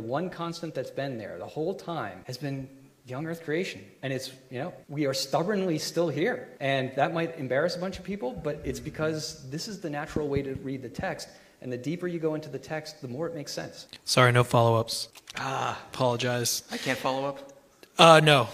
[0.00, 2.66] the one constant that's been there the whole time has been
[3.06, 7.38] young earth creation and it's you know we are stubbornly still here and that might
[7.38, 10.80] embarrass a bunch of people but it's because this is the natural way to read
[10.80, 11.28] the text
[11.60, 14.42] and the deeper you go into the text the more it makes sense sorry no
[14.42, 17.52] follow-ups ah apologize i can't follow up
[17.98, 18.48] uh no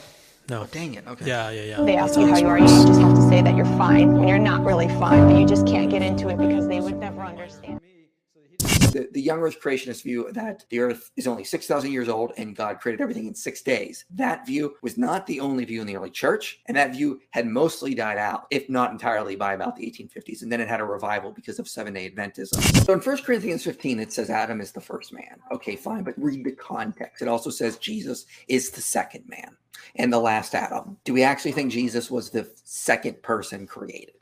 [0.50, 2.66] no oh, dang it okay yeah yeah yeah they ask you how you are you
[2.66, 5.64] just have to say that you're fine when you're not really fine but you just
[5.64, 7.78] can't get into it because they would never understand
[8.92, 12.54] the, the young earth creationist view that the earth is only 6,000 years old and
[12.56, 14.04] God created everything in six days.
[14.10, 17.46] That view was not the only view in the early church, and that view had
[17.46, 20.42] mostly died out, if not entirely, by about the 1850s.
[20.42, 22.84] And then it had a revival because of Seventh day Adventism.
[22.86, 25.38] So in 1 Corinthians 15, it says Adam is the first man.
[25.52, 27.22] Okay, fine, but read the context.
[27.22, 29.56] It also says Jesus is the second man
[29.96, 30.96] and the last Adam.
[31.04, 34.12] Do we actually think Jesus was the second person created?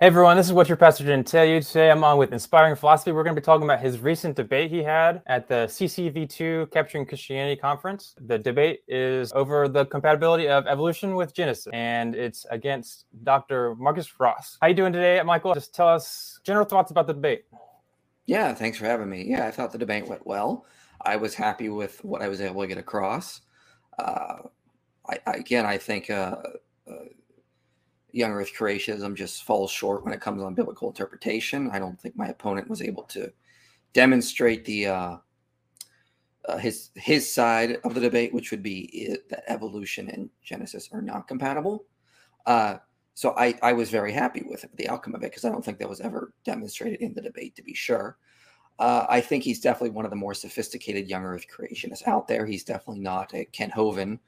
[0.00, 1.60] Hey everyone, this is what your pastor didn't tell you.
[1.60, 3.12] Today I'm on with Inspiring Philosophy.
[3.12, 7.04] We're going to be talking about his recent debate he had at the CCV2 Capturing
[7.04, 8.14] Christianity Conference.
[8.26, 13.74] The debate is over the compatibility of evolution with Genesis, and it's against Dr.
[13.74, 14.56] Marcus Ross.
[14.62, 15.52] How you doing today, Michael?
[15.52, 17.44] Just tell us general thoughts about the debate.
[18.24, 19.24] Yeah, thanks for having me.
[19.26, 20.64] Yeah, I thought the debate went well.
[21.02, 23.42] I was happy with what I was able to get across.
[23.98, 24.36] Uh,
[25.06, 26.08] I, again, I think.
[26.08, 26.36] Uh,
[26.90, 26.94] uh,
[28.12, 31.70] young earth creationism just falls short when it comes on biblical interpretation.
[31.72, 33.32] I don't think my opponent was able to
[33.92, 35.16] demonstrate the uh,
[36.48, 40.88] uh, his his side of the debate, which would be it, that evolution and Genesis
[40.92, 41.84] are not compatible.
[42.46, 42.76] Uh,
[43.14, 45.64] so I, I was very happy with it, the outcome of it because I don't
[45.64, 48.16] think that was ever demonstrated in the debate, to be sure.
[48.78, 52.46] Uh, I think he's definitely one of the more sophisticated young earth creationists out there.
[52.46, 54.20] He's definitely not a Kent Hovind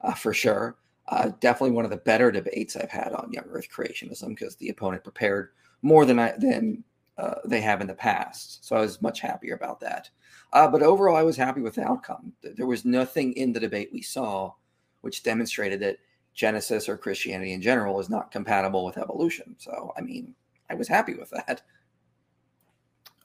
[0.00, 0.76] uh, for sure
[1.10, 4.68] uh, definitely one of the better debates I've had on young Earth creationism because the
[4.68, 5.50] opponent prepared
[5.82, 6.84] more than I than
[7.18, 8.64] uh, they have in the past.
[8.64, 10.08] So I was much happier about that.
[10.52, 12.32] Uh, but overall, I was happy with the outcome.
[12.42, 14.52] There was nothing in the debate we saw
[15.02, 15.96] which demonstrated that
[16.34, 19.54] Genesis or Christianity in general is not compatible with evolution.
[19.58, 20.34] So I mean,
[20.70, 21.62] I was happy with that.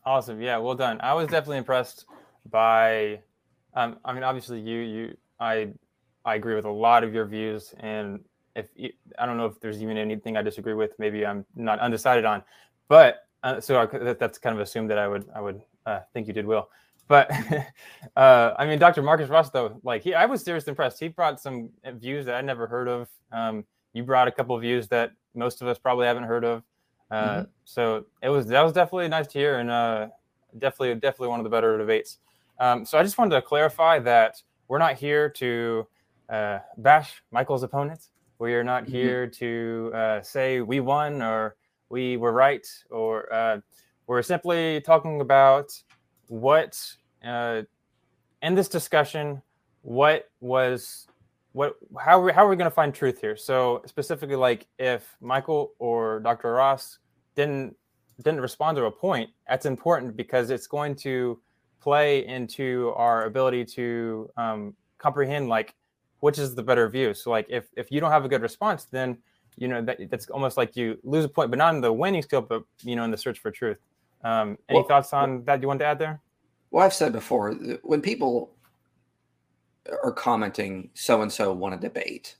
[0.05, 0.39] Awesome.
[0.41, 0.57] Yeah.
[0.57, 0.99] Well done.
[1.01, 2.05] I was definitely impressed
[2.49, 3.19] by.
[3.75, 5.69] Um, I mean, obviously, you you I
[6.25, 8.19] I agree with a lot of your views, and
[8.55, 8.65] if
[9.19, 12.41] I don't know if there's even anything I disagree with, maybe I'm not undecided on.
[12.87, 15.99] But uh, so I, that, that's kind of assumed that I would I would uh,
[16.13, 16.69] think you did well.
[17.07, 17.29] But
[18.15, 19.03] uh, I mean, Dr.
[19.03, 20.99] Marcus Ross, though, like he, I was seriously impressed.
[20.99, 23.07] He brought some uh, views that I never heard of.
[23.31, 23.63] Um,
[23.93, 26.63] you brought a couple of views that most of us probably haven't heard of.
[27.11, 27.43] Uh, mm-hmm.
[27.65, 30.07] So it was that was definitely nice to hear, and uh,
[30.57, 32.17] definitely definitely one of the better debates.
[32.59, 35.85] Um, so I just wanted to clarify that we're not here to
[36.29, 38.11] uh, bash Michael's opponents.
[38.39, 38.91] We are not mm-hmm.
[38.91, 39.39] here mm-hmm.
[39.39, 41.55] to uh, say we won or
[41.89, 43.59] we were right, or uh,
[44.07, 45.71] we're simply talking about
[46.27, 46.79] what
[47.25, 47.61] uh,
[48.41, 49.41] in this discussion,
[49.81, 51.07] what was
[51.53, 53.37] what how are we, how are we going to find truth here?
[53.37, 56.53] So specifically, like if Michael or Dr.
[56.53, 56.97] Ross
[57.35, 57.75] didn't
[58.23, 61.39] didn't respond to a point, that's important because it's going to
[61.81, 65.75] play into our ability to um, comprehend like
[66.25, 67.13] which is the better view.
[67.13, 69.09] So like if if you don't have a good response, then
[69.57, 72.23] you know that that's almost like you lose a point, but not in the winning
[72.23, 73.77] skill, but you know in the search for truth.
[74.23, 76.19] Um, any well, thoughts on well, that you want to add there?
[76.71, 77.51] Well, I've said before
[77.83, 78.55] when people
[80.03, 82.37] are commenting, so and so won a debate,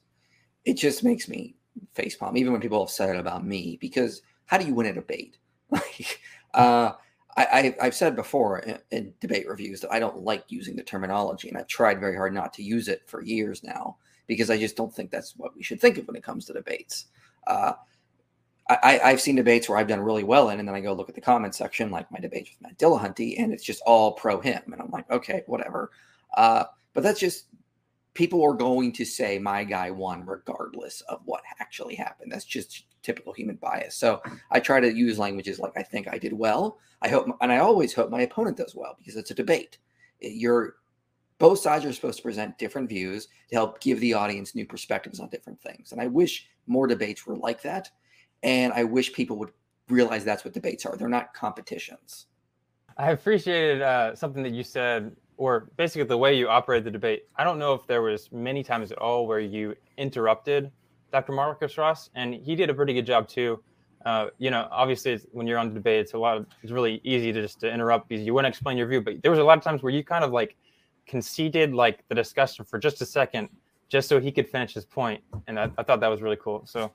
[0.66, 1.54] it just makes me
[1.96, 2.36] facepalm.
[2.40, 5.38] Even when people have said it about me, because how do you win a debate?
[5.70, 6.22] like,
[6.56, 6.94] uh,
[7.38, 11.50] I, have said before in, in, debate reviews that I don't like using the terminology,
[11.50, 13.98] and I've tried very hard not to use it for years now
[14.28, 16.54] because I just don't think that's what we should think of when it comes to
[16.54, 17.08] debates.
[17.46, 17.74] Uh,
[18.70, 21.10] I, have seen debates where I've done really well in, and then I go look
[21.10, 24.40] at the comment section, like my debate with Matt Dillahunty, and it's just all pro
[24.40, 25.92] him, and I'm like, okay, whatever.
[26.38, 26.64] Uh,
[26.94, 27.48] but that's just
[28.14, 32.32] people are going to say my guy won regardless of what actually happened.
[32.32, 33.96] That's just typical human bias.
[33.96, 34.22] So
[34.52, 36.80] I try to use languages like I think I did well.
[37.04, 39.78] I hope, and I always hope my opponent does well because it's a debate.
[40.20, 40.76] You're
[41.38, 45.20] both sides are supposed to present different views to help give the audience new perspectives
[45.20, 45.92] on different things.
[45.92, 47.90] And I wish more debates were like that.
[48.42, 49.52] And I wish people would
[49.90, 50.96] realize that's what debates are.
[50.96, 52.28] They're not competitions.
[52.98, 57.24] I appreciated uh, something that you said, or basically the way you operated the debate.
[57.36, 60.72] I don't know if there was many times at all where you interrupted
[61.16, 61.32] Dr.
[61.32, 63.64] Marcus Ross, and he did a pretty good job too.
[64.06, 66.36] Uh, you know, obviously, when you're on the debate, it's a lot.
[66.38, 69.00] Of, it's really easy to just to interrupt because you want to explain your view.
[69.02, 70.58] But there was a lot of times where you kind of like
[71.08, 73.48] conceded like the discussion for just a second,
[73.88, 76.66] just so he could finish his point, and I, I thought that was really cool.
[76.66, 76.92] So,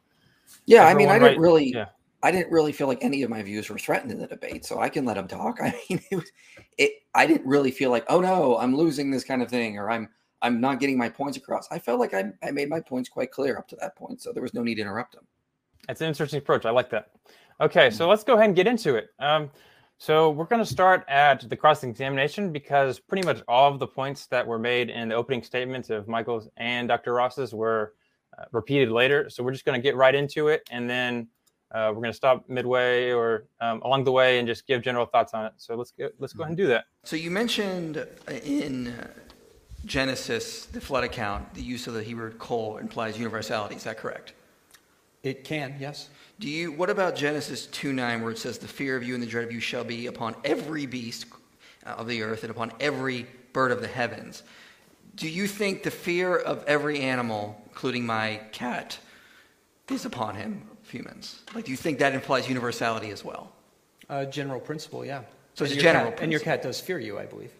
[0.66, 1.86] yeah, I mean, I didn't right, really, yeah.
[2.22, 4.80] I didn't really feel like any of my views were threatened in the debate, so
[4.80, 5.60] I can let him talk.
[5.62, 6.30] I mean, it, was,
[6.76, 9.88] it, I didn't really feel like, oh no, I'm losing this kind of thing, or
[9.90, 10.10] I'm
[10.42, 11.68] I'm not getting my points across.
[11.70, 14.32] I felt like I, I made my points quite clear up to that point, so
[14.32, 15.22] there was no need to interrupt him.
[15.86, 16.64] That's an interesting approach.
[16.64, 17.10] I like that.
[17.60, 19.08] Okay, so let's go ahead and get into it.
[19.18, 19.50] Um,
[19.98, 23.86] so we're going to start at the cross examination because pretty much all of the
[23.86, 27.12] points that were made in the opening statements of Michael's and Dr.
[27.12, 27.92] Ross's were
[28.38, 29.28] uh, repeated later.
[29.28, 31.28] So we're just going to get right into it, and then
[31.70, 35.04] uh, we're going to stop midway or um, along the way and just give general
[35.04, 35.52] thoughts on it.
[35.58, 36.84] So let's go, let's go ahead and do that.
[37.04, 38.04] So you mentioned
[38.44, 38.94] in
[39.86, 43.76] Genesis, the flood account, the use of the Hebrew kol implies universality.
[43.76, 44.34] Is that correct?
[45.22, 46.08] It can, yes.
[46.38, 46.72] Do you?
[46.72, 49.44] What about Genesis 2 9, where it says, The fear of you and the dread
[49.44, 51.26] of you shall be upon every beast
[51.84, 54.42] uh, of the earth and upon every bird of the heavens?
[55.16, 58.98] Do you think the fear of every animal, including my cat,
[59.90, 61.40] is upon him, humans?
[61.54, 63.52] Like, do you think that implies universality as well?
[64.08, 65.22] Uh, general principle, yeah.
[65.54, 67.52] So and it's a general cat, And your cat does fear you, I believe.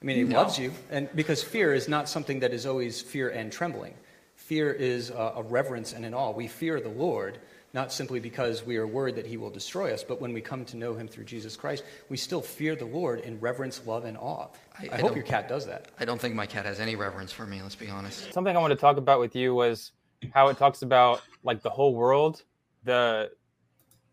[0.00, 0.36] I mean, he no.
[0.42, 3.94] loves you, and because fear is not something that is always fear and trembling.
[4.36, 6.30] Fear is a reverence and an awe.
[6.30, 7.38] We fear the Lord
[7.74, 10.64] not simply because we are worried that he will destroy us, but when we come
[10.64, 14.16] to know him through Jesus Christ, we still fear the Lord in reverence, love, and
[14.16, 14.46] awe.
[14.78, 15.90] I, I, I hope your cat does that.
[16.00, 18.32] I don't think my cat has any reverence for me, let's be honest.
[18.32, 19.92] Something I want to talk about with you was
[20.32, 22.42] how it talks about like the whole world,
[22.84, 23.32] the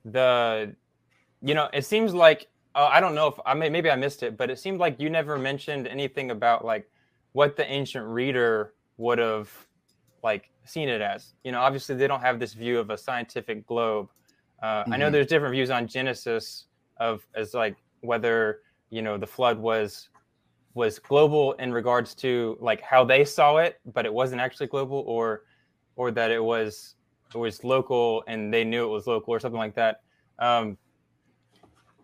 [0.04, 0.76] the
[1.42, 4.22] you know, it seems like uh, I don't know if I may, maybe I missed
[4.22, 6.90] it, but it seemed like you never mentioned anything about like
[7.32, 9.50] what the ancient reader would have
[10.24, 11.34] like seen it as.
[11.46, 14.10] You know, obviously they don't have this view of a scientific globe.
[14.62, 14.94] Uh, mm-hmm.
[14.94, 15.14] I know mm-hmm.
[15.14, 16.66] there's different views on Genesis
[16.98, 20.10] of as like whether you know the flood was
[20.74, 24.98] was global in regards to like how they saw it, but it wasn't actually global,
[25.08, 25.44] or
[25.96, 26.96] or that it was
[27.34, 30.02] it was local and they knew it was local or something like that.
[30.40, 30.78] Um,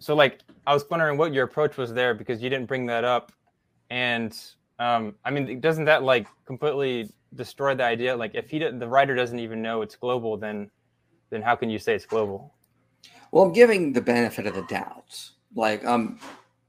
[0.02, 3.04] so like I was wondering what your approach was there because you didn't bring that
[3.06, 3.32] up,
[3.92, 4.38] and
[4.80, 8.16] um, I mean, doesn't that like completely destroy the idea?
[8.18, 10.70] Like, if he the writer doesn't even know it's global, then
[11.30, 12.52] then how can you say it's global?
[13.32, 15.18] Well, I'm giving the benefit of the doubt.
[15.56, 16.20] Like, um,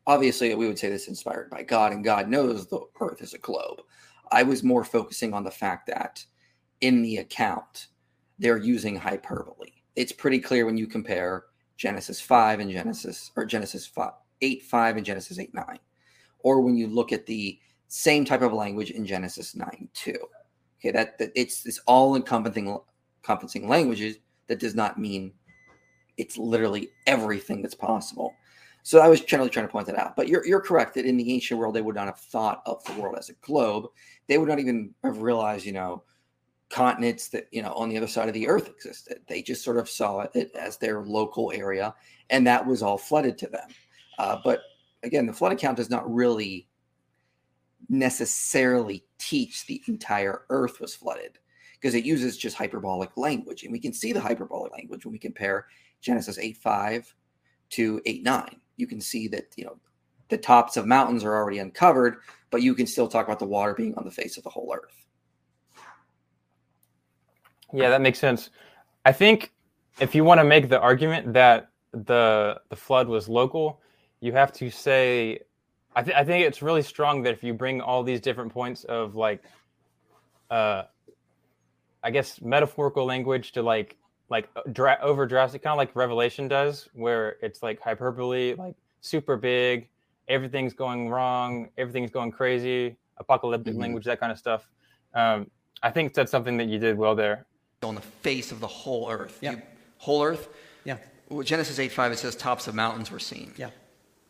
[0.06, 3.38] obviously, we would say this inspired by God, and God knows the Earth is a
[3.38, 3.81] globe.
[4.31, 6.25] I was more focusing on the fact that
[6.82, 7.87] in the account
[8.38, 9.70] they're using hyperbole.
[9.96, 11.44] It's pretty clear when you compare
[11.82, 15.81] Genesis 5 and Genesis, or Genesis 5, 8 5 and Genesis 8 9.
[16.38, 17.58] Or when you look at the
[17.88, 20.14] same type of language in Genesis 9 2.
[20.79, 22.79] Okay, that, that it's this all encompassing
[23.25, 25.32] encompassing languages that does not mean
[26.19, 28.32] it's literally everything that's possible.
[28.84, 30.14] So I was generally trying to point that out.
[30.14, 32.82] But you're, you're correct that in the ancient world, they would not have thought of
[32.84, 33.87] the world as a globe.
[34.29, 36.05] They would not even have realized, you know,
[36.73, 39.77] continents that you know on the other side of the earth existed they just sort
[39.77, 41.95] of saw it as their local area
[42.31, 43.69] and that was all flooded to them
[44.19, 44.61] uh, but
[45.03, 46.67] again the flood account does not really
[47.91, 51.39] necessarily teach the entire earth was flooded
[51.79, 55.19] because it uses just hyperbolic language and we can see the hyperbolic language when we
[55.19, 55.67] compare
[56.01, 57.15] genesis eight five
[57.69, 58.57] to eight nine.
[58.79, 59.79] you can see that you know
[60.31, 62.17] the tops of mountains are already uncovered
[62.51, 64.75] but you can still talk about the water being on the face of the whole
[64.75, 65.05] earth
[67.73, 68.51] yeah, that makes sense.
[69.05, 69.53] I think
[69.99, 73.81] if you want to make the argument that the the flood was local,
[74.20, 75.39] you have to say
[75.94, 78.85] I, th- I think it's really strong that if you bring all these different points
[78.85, 79.43] of like
[80.51, 80.85] uh
[82.05, 83.96] I guess metaphorical language to like
[84.29, 88.75] like uh, dra- over drastic kind of like Revelation does where it's like hyperbole, like
[89.03, 89.89] super big,
[90.29, 93.82] everything's going wrong, everything's going crazy, apocalyptic mm-hmm.
[93.82, 94.69] language, that kind of stuff.
[95.15, 95.51] Um,
[95.82, 97.44] I think that's something that you did well there
[97.84, 99.39] on the face of the whole earth.
[99.41, 99.53] Yeah.
[99.53, 99.62] You,
[99.98, 100.48] whole earth?
[100.84, 100.98] Yeah.
[101.29, 103.53] Well, Genesis 8 5, it says tops of mountains were seen.
[103.56, 103.70] Yeah.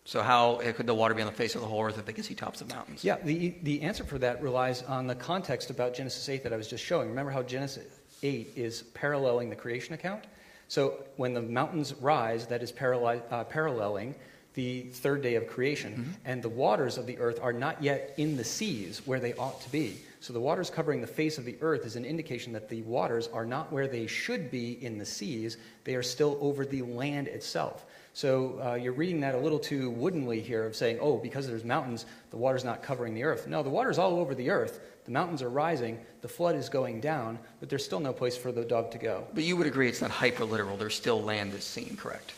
[0.04, 2.12] So how could the water be on the face of the whole earth if they
[2.12, 3.04] can see tops of mountains?
[3.04, 6.56] Yeah, the, the answer for that relies on the context about Genesis 8 that I
[6.56, 7.09] was just showing.
[7.09, 7.85] Remember how Genesis
[8.25, 10.25] 8 is paralleling the creation account?
[10.66, 14.16] So when the mountains rise, that is parallel, uh, paralleling
[14.54, 16.11] the third day of creation, mm-hmm.
[16.25, 19.61] and the waters of the earth are not yet in the seas where they ought
[19.62, 19.99] to be.
[20.23, 23.29] So the waters covering the face of the earth is an indication that the waters
[23.33, 27.26] are not where they should be in the seas, they are still over the land
[27.26, 27.85] itself.
[28.14, 31.64] So uh, you're reading that a little too woodenly here of saying, oh, because there's
[31.64, 33.49] mountains, the water's not covering the earth.
[33.49, 34.79] No, the water's all over the earth.
[35.07, 38.52] The mountains are rising, the flood is going down, but there's still no place for
[38.52, 39.26] the dog to go.
[39.35, 40.79] But you would agree it's not hyperliteral.
[40.79, 42.33] There's still land that's seen, correct?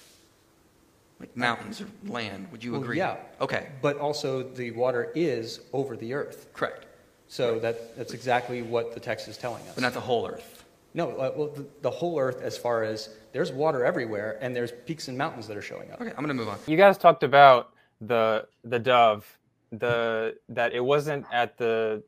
[1.21, 2.97] Like mountains or land, would you well, agree?
[2.97, 3.17] Yeah.
[3.43, 3.67] Okay.
[3.83, 6.49] But also the water is over the earth.
[6.55, 6.84] Correct.
[7.29, 9.75] So that, that's exactly what the text is telling us.
[9.75, 10.65] But not the whole earth.
[10.95, 14.73] No, uh, well, the, the whole earth, as far as there's water everywhere, and there's
[14.87, 16.01] peaks and mountains that are showing up.
[16.01, 16.59] Okay, I'm gonna move on.
[16.67, 19.27] You guys talked about the the dove,
[19.73, 22.01] the that it wasn't at the,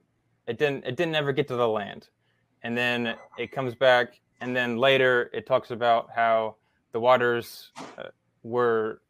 [0.47, 2.09] it didn't it didn't ever get to the land,
[2.63, 6.55] and then it comes back, and then later it talks about how
[6.93, 8.05] the waters uh,
[8.45, 9.01] were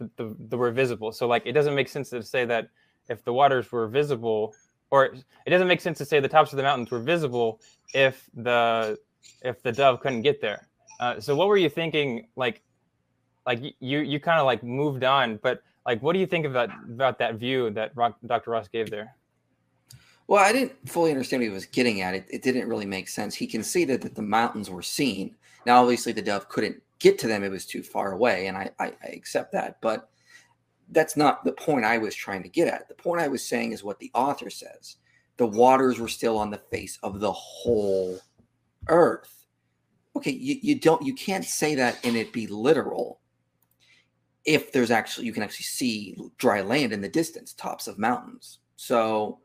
[0.00, 1.12] the, the, the, were visible.
[1.12, 2.70] So like it doesn't make sense to say that
[3.08, 4.52] if the waters were visible,
[4.92, 7.60] or it doesn't make sense to say the tops of the mountains were visible
[7.94, 8.96] if the
[9.40, 10.68] if the dove couldn't get there.
[11.00, 12.28] Uh, so what were you thinking?
[12.36, 12.62] Like,
[13.46, 16.68] like you you kind of like moved on, but like, what do you think about
[16.84, 17.94] about that view that
[18.26, 18.50] Dr.
[18.50, 19.16] Ross gave there?
[20.28, 22.14] Well, I didn't fully understand what he was getting at.
[22.14, 23.34] It, it didn't really make sense.
[23.34, 25.34] He conceded that the mountains were seen.
[25.66, 28.70] Now, obviously, the dove couldn't get to them; it was too far away, and I,
[28.78, 29.78] I, I accept that.
[29.80, 30.10] But
[30.92, 32.88] that's not the point I was trying to get at.
[32.88, 34.96] The point I was saying is what the author says.
[35.38, 38.18] The waters were still on the face of the whole
[38.88, 39.46] earth.
[40.14, 43.18] Okay, you, you don't you can't say that and it be literal
[44.44, 48.58] if there's actually you can actually see dry land in the distance, tops of mountains.
[48.76, 49.40] So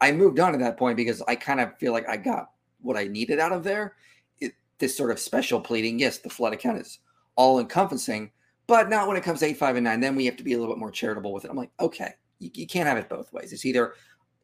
[0.00, 2.96] I moved on at that point because I kind of feel like I got what
[2.96, 3.96] I needed out of there.
[4.40, 6.98] It, this sort of special pleading, yes, the flood account is
[7.34, 8.30] all encompassing,
[8.66, 10.00] but not when it comes to eight, five, and nine.
[10.00, 11.50] Then we have to be a little bit more charitable with it.
[11.50, 13.52] I'm like, okay, you, you can't have it both ways.
[13.52, 13.94] It's either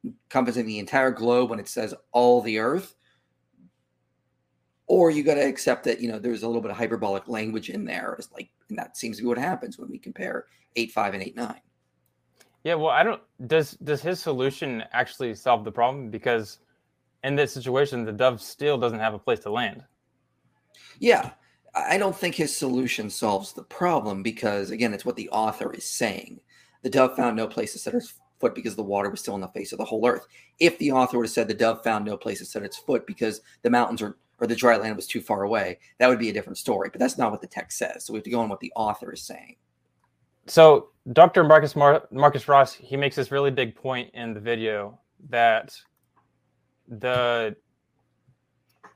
[0.04, 2.94] encompassing the entire globe when it says all the earth,
[4.86, 7.70] or you got to accept that you know there's a little bit of hyperbolic language
[7.70, 8.16] in there.
[8.18, 10.46] It's like, and that seems to be what happens when we compare
[10.76, 11.60] eight, five, and eight, nine.
[12.64, 13.22] Yeah, well, I don't.
[13.46, 16.10] Does does his solution actually solve the problem?
[16.10, 16.58] Because
[17.22, 19.84] in this situation, the dove still doesn't have a place to land.
[21.00, 21.30] Yeah,
[21.86, 25.84] I don't think his solution solves the problem because, again, it's what the author is
[25.84, 26.40] saying.
[26.82, 29.40] The dove found no place to set its foot because the water was still on
[29.40, 30.26] the face of the whole earth.
[30.58, 33.06] If the author would have said the dove found no place to set its foot
[33.06, 36.30] because the mountains or, or the dry land was too far away, that would be
[36.30, 36.88] a different story.
[36.92, 38.04] But that's not what the text says.
[38.04, 39.56] So we have to go on what the author is saying.
[40.46, 41.44] So Dr.
[41.44, 45.76] Marcus Mar- Marcus Ross he makes this really big point in the video that
[46.88, 47.54] the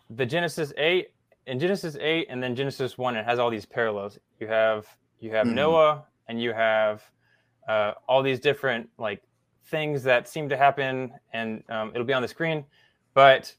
[0.08, 1.11] the Genesis 8
[1.46, 4.18] in Genesis eight and then Genesis one, it has all these parallels.
[4.38, 4.86] You have
[5.18, 5.54] you have mm.
[5.54, 7.02] Noah and you have
[7.68, 9.22] uh, all these different like
[9.66, 12.64] things that seem to happen, and um, it'll be on the screen,
[13.14, 13.54] but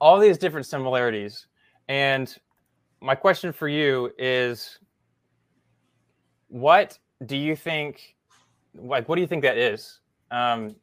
[0.00, 1.46] all these different similarities.
[1.88, 2.34] And
[3.00, 4.78] my question for you is,
[6.48, 8.16] what do you think?
[8.74, 10.00] Like, what do you think that is?
[10.30, 10.74] Um,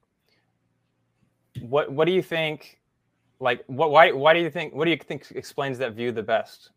[1.62, 2.79] what What do you think?
[3.40, 6.24] like what why why do you think what do you think explains that view the
[6.24, 6.72] best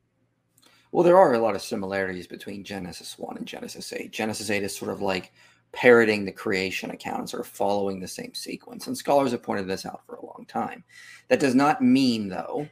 [0.93, 4.63] well there are a lot of similarities between genesis 1 and genesis 8 genesis 8
[4.63, 5.33] is sort of like
[5.73, 9.67] parroting the creation account and sort of following the same sequence and scholars have pointed
[9.67, 10.85] this out for a long time
[11.29, 12.69] that does not mean though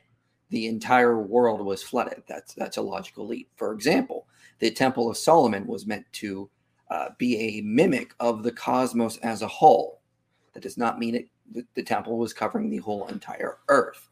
[0.50, 4.26] the entire world was flooded that's that's a logical leap for example
[4.58, 6.48] the temple of solomon was meant to
[6.90, 10.00] uh, be a mimic of the cosmos as a whole
[10.52, 14.08] that does not mean it the, the temple was covering the whole entire earth.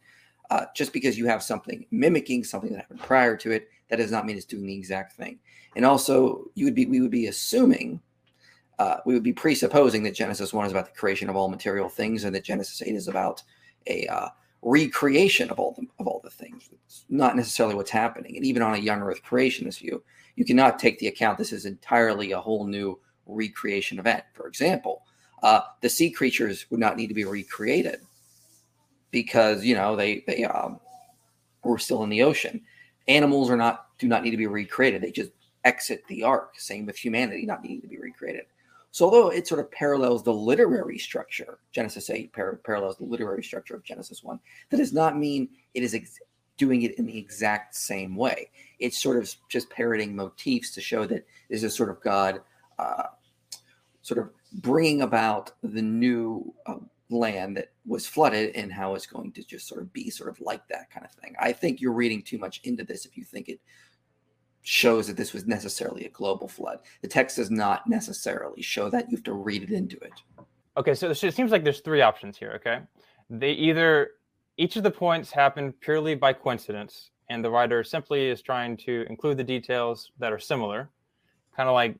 [0.50, 4.10] Uh, just because you have something mimicking something that happened prior to it, that does
[4.10, 5.38] not mean it's doing the exact thing.
[5.76, 8.00] And also, you would be we would be assuming,
[8.78, 11.88] uh, we would be presupposing that Genesis one is about the creation of all material
[11.90, 13.42] things, and that Genesis eight is about
[13.88, 14.28] a uh,
[14.62, 16.70] recreation of all the, of all the things.
[16.86, 18.34] It's not necessarily what's happening.
[18.36, 20.02] And even on a young Earth creationist view,
[20.36, 24.24] you cannot take the account this is entirely a whole new recreation event.
[24.32, 25.02] For example,
[25.42, 28.00] uh, the sea creatures would not need to be recreated
[29.10, 30.80] because you know they they um,
[31.62, 32.60] were still in the ocean.
[33.06, 35.30] Animals are not do not need to be recreated; they just
[35.64, 36.54] exit the ark.
[36.58, 38.46] Same with humanity, not needing to be recreated.
[38.90, 43.44] So although it sort of parallels the literary structure, Genesis 8 par- parallels the literary
[43.44, 44.40] structure of Genesis 1,
[44.70, 46.18] that does not mean it is ex-
[46.56, 48.48] doing it in the exact same way.
[48.78, 52.40] It's sort of just parroting motifs to show that this is sort of God
[52.78, 53.04] uh,
[54.00, 56.76] sort of bringing about the new uh,
[57.10, 60.40] land that was flooded and how it's going to just sort of be sort of
[60.40, 61.34] like that kind of thing.
[61.40, 63.60] I think you're reading too much into this if you think it
[64.62, 66.80] shows that this was necessarily a global flood.
[67.02, 69.10] The text does not necessarily show that.
[69.10, 70.12] You have to read it into it.
[70.76, 72.80] Okay, so it seems like there's three options here, okay?
[73.30, 74.10] They either
[74.56, 79.06] each of the points happened purely by coincidence and the writer simply is trying to
[79.10, 80.90] include the details that are similar,
[81.54, 81.96] kind of like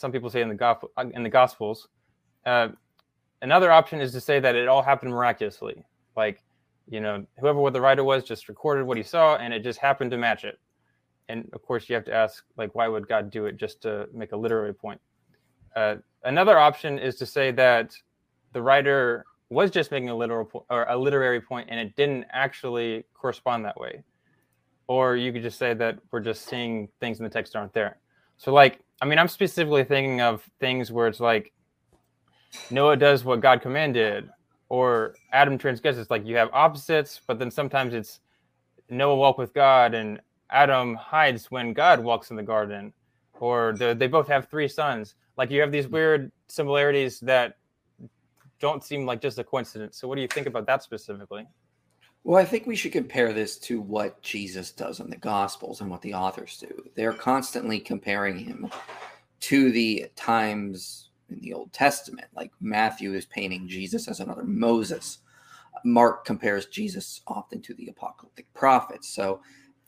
[0.00, 1.86] some people say in the gospel, uh, in the Gospels.
[2.46, 2.68] Uh,
[3.42, 5.84] another option is to say that it all happened miraculously,
[6.16, 6.42] like
[6.88, 9.78] you know whoever what the writer was just recorded what he saw, and it just
[9.78, 10.58] happened to match it.
[11.28, 14.08] And of course, you have to ask like, why would God do it just to
[14.12, 15.00] make a literary point?
[15.76, 17.94] Uh, another option is to say that
[18.54, 22.24] the writer was just making a literal po- or a literary point, and it didn't
[22.32, 24.02] actually correspond that way.
[24.88, 27.98] Or you could just say that we're just seeing things in the text aren't there.
[28.40, 31.52] So like, I mean, I'm specifically thinking of things where it's like
[32.70, 34.30] Noah does what God commanded,
[34.70, 36.08] or Adam transgresses.
[36.08, 38.20] Like you have opposites, but then sometimes it's
[38.88, 42.94] Noah walk with God and Adam hides when God walks in the garden,
[43.40, 45.16] or the, they both have three sons.
[45.36, 47.58] Like you have these weird similarities that
[48.58, 49.98] don't seem like just a coincidence.
[49.98, 51.46] So what do you think about that specifically?
[52.22, 55.90] Well, I think we should compare this to what Jesus does in the Gospels and
[55.90, 56.84] what the authors do.
[56.94, 58.70] They're constantly comparing him
[59.40, 62.28] to the times in the Old Testament.
[62.36, 65.18] Like Matthew is painting Jesus as another Moses.
[65.82, 69.08] Mark compares Jesus often to the apocalyptic prophets.
[69.08, 69.40] So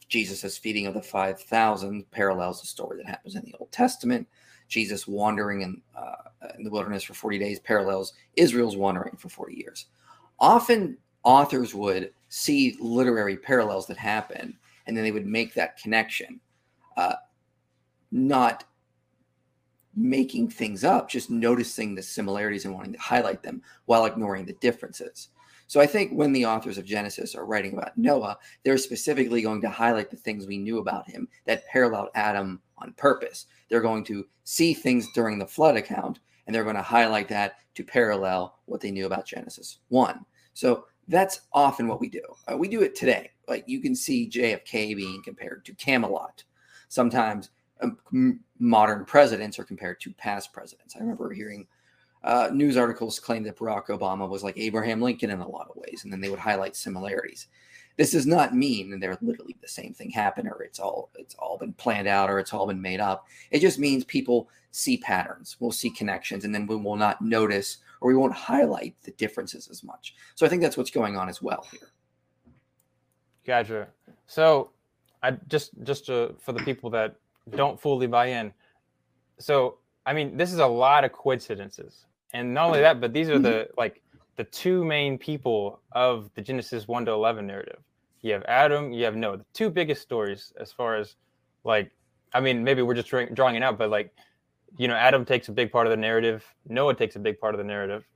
[0.08, 4.26] Jesus is feeding of the 5,000 parallels the story that happens in the Old Testament.
[4.68, 9.54] Jesus wandering in, uh, in the wilderness for 40 days parallels Israel's wandering for 40
[9.54, 9.84] years.
[10.40, 16.40] Often authors would see literary parallels that happen, and then they would make that connection,
[16.96, 17.16] uh,
[18.10, 18.64] not
[19.94, 24.54] making things up, just noticing the similarities and wanting to highlight them while ignoring the
[24.54, 25.28] differences.
[25.66, 29.60] So I think when the authors of Genesis are writing about Noah, they're specifically going
[29.60, 33.44] to highlight the things we knew about him that paralleled Adam on purpose.
[33.68, 37.56] They're going to see things during the flood account and they're going to highlight that
[37.74, 40.20] to parallel what they knew about Genesis 1.
[40.54, 42.22] So that's often what we do.
[42.50, 43.30] Uh, we do it today.
[43.48, 46.44] Like you can see JFK being compared to Camelot.
[46.88, 47.50] Sometimes
[47.82, 50.94] um, modern presidents are compared to past presidents.
[50.96, 51.66] I remember hearing
[52.22, 55.76] uh, news articles claim that Barack Obama was like Abraham Lincoln in a lot of
[55.76, 57.48] ways, and then they would highlight similarities.
[57.96, 61.34] This does not mean that they're literally the same thing happened, or it's all it's
[61.34, 63.26] all been planned out, or it's all been made up.
[63.50, 67.20] It just means people see patterns, we will see connections, and then we will not
[67.20, 70.14] notice or we won't highlight the differences as much.
[70.34, 71.88] So I think that's what's going on as well here.
[73.46, 73.88] Gotcha.
[74.26, 74.70] So
[75.22, 77.16] I just just to, for the people that
[77.50, 78.52] don't fully buy in.
[79.38, 83.28] So I mean, this is a lot of coincidences, and not only that, but these
[83.30, 83.74] are the mm-hmm.
[83.78, 84.02] like
[84.36, 87.78] the two main people of the Genesis one to eleven narrative.
[88.20, 91.14] You have Adam, you have Noah, the two biggest stories as far as
[91.64, 91.90] like
[92.34, 94.12] I mean, maybe we're just drawing it out, but like
[94.78, 96.44] you know, Adam takes a big part of the narrative.
[96.68, 98.08] Noah takes a big part of the narrative.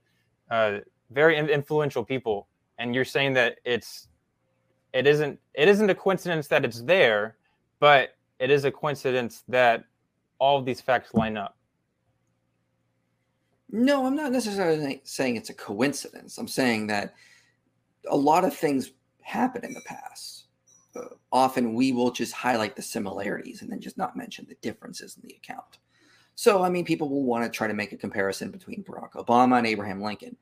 [0.49, 0.79] Uh,
[1.11, 2.47] very influential people,
[2.79, 4.07] and you're saying that it's
[4.93, 7.37] it isn't it isn't a coincidence that it's there,
[7.79, 9.85] but it is a coincidence that
[10.39, 11.57] all of these facts line up.
[13.71, 16.37] No, I'm not necessarily saying it's a coincidence.
[16.37, 17.13] I'm saying that
[18.09, 18.91] a lot of things
[19.21, 20.45] happen in the past.
[20.95, 25.17] Uh, often we will just highlight the similarities and then just not mention the differences
[25.21, 25.79] in the account.
[26.37, 29.57] So, I mean, people will want to try to make a comparison between Barack Obama
[29.57, 30.37] and Abraham Lincoln.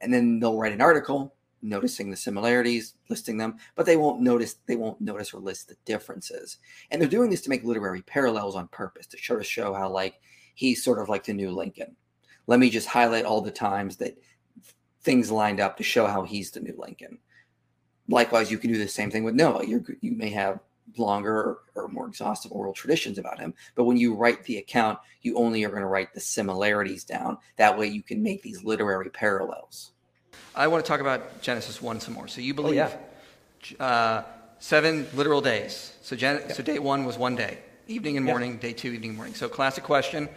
[0.00, 4.56] And then they'll write an article noticing the similarities, listing them, but they won't notice
[4.66, 6.56] they won't notice or list the differences.
[6.90, 9.88] And they're doing this to make literary parallels on purpose to sort of show how
[9.88, 10.18] like
[10.56, 11.94] he's sort of like the new Lincoln.
[12.48, 14.18] Let me just highlight all the times that
[15.02, 17.18] things lined up to show how he's the new Lincoln.
[18.08, 19.64] Likewise, you can do the same thing with Noah.
[19.64, 20.58] you you may have
[20.98, 23.54] longer or more exhaustive oral traditions about him.
[23.74, 27.38] But when you write the account, you only are going to write the similarities down.
[27.56, 29.92] That way you can make these literary parallels.
[30.54, 32.28] I want to talk about Genesis 1 some more.
[32.28, 32.90] So you oh, believe oh,
[33.78, 33.84] yeah.
[33.86, 34.22] uh,
[34.58, 35.92] seven literal days.
[36.02, 36.52] So, Gen- yeah.
[36.52, 38.60] so day one was one day, evening and morning, yeah.
[38.60, 39.34] day two, evening morning.
[39.34, 40.28] So classic question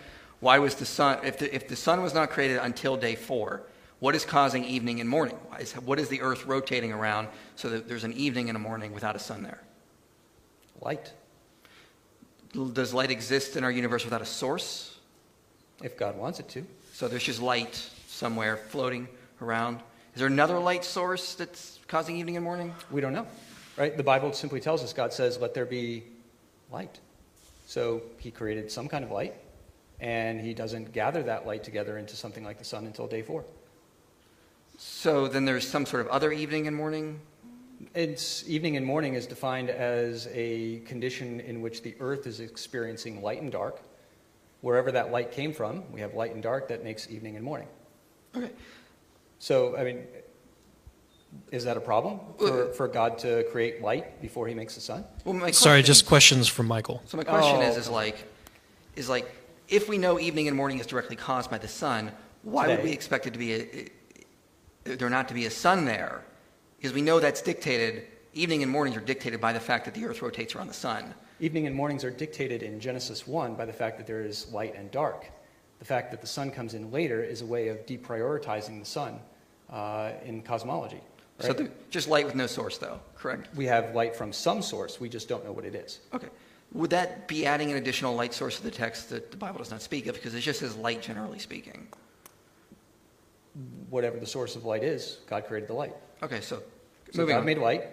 [0.41, 3.63] why was the sun, if the, if the sun was not created until day four,
[3.99, 5.35] what is causing evening and morning?
[5.59, 8.93] Is, what is the earth rotating around so that there's an evening and a morning
[8.93, 9.61] without a sun there?
[10.81, 11.11] light.
[12.53, 14.97] Does light exist in our universe without a source?
[15.83, 16.65] If God wants it to.
[16.93, 17.75] So there's just light
[18.07, 19.07] somewhere floating
[19.41, 19.77] around.
[20.13, 22.73] Is there another light source that's causing evening and morning?
[22.91, 23.25] We don't know,
[23.77, 23.95] right?
[23.95, 26.03] The Bible simply tells us God says, let there be
[26.71, 26.99] light.
[27.67, 29.35] So he created some kind of light,
[30.01, 33.45] and he doesn't gather that light together into something like the sun until day four.
[34.77, 37.21] So then there's some sort of other evening and morning?
[37.95, 43.21] It's evening and morning is defined as a condition in which the earth is experiencing
[43.21, 43.79] light and dark.
[44.61, 47.69] Wherever that light came from, we have light and dark that makes evening and morning.
[48.35, 48.51] Okay.
[49.39, 50.03] So, I mean,
[51.51, 55.05] is that a problem for, for God to create light before he makes the sun?
[55.23, 57.01] Well, my Sorry, just questions from Michael.
[57.05, 57.93] So my question is, is oh.
[57.93, 58.27] like,
[58.97, 59.31] is like,
[59.69, 62.11] if we know evening and morning is directly caused by the sun,
[62.43, 63.89] why would we expect it to be a,
[64.83, 66.23] there not to be a sun there?
[66.79, 70.05] Because we know that's dictated, evening and mornings are dictated by the fact that the
[70.05, 71.13] earth rotates around the sun.
[71.41, 74.75] Evening and mornings are dictated in Genesis 1 by the fact that there is light
[74.77, 75.25] and dark.
[75.79, 79.19] The fact that the sun comes in later is a way of deprioritizing the sun
[79.69, 81.01] uh, in cosmology.
[81.41, 81.47] Right?
[81.47, 83.53] So the, just light with no source, though, correct?
[83.55, 85.99] We have light from some source, we just don't know what it is.
[86.13, 86.27] Okay.
[86.71, 89.71] Would that be adding an additional light source to the text that the Bible does
[89.71, 90.15] not speak of?
[90.15, 91.87] Because it just says light, generally speaking
[93.89, 95.93] whatever the source of light is, God created the light.
[96.23, 96.61] Okay, so,
[97.11, 97.45] So moving God on.
[97.45, 97.87] made light,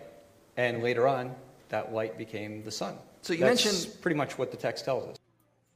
[0.57, 1.35] and later on,
[1.69, 2.97] that light became the sun.
[3.23, 5.17] So you That's mentioned- pretty much what the text tells us.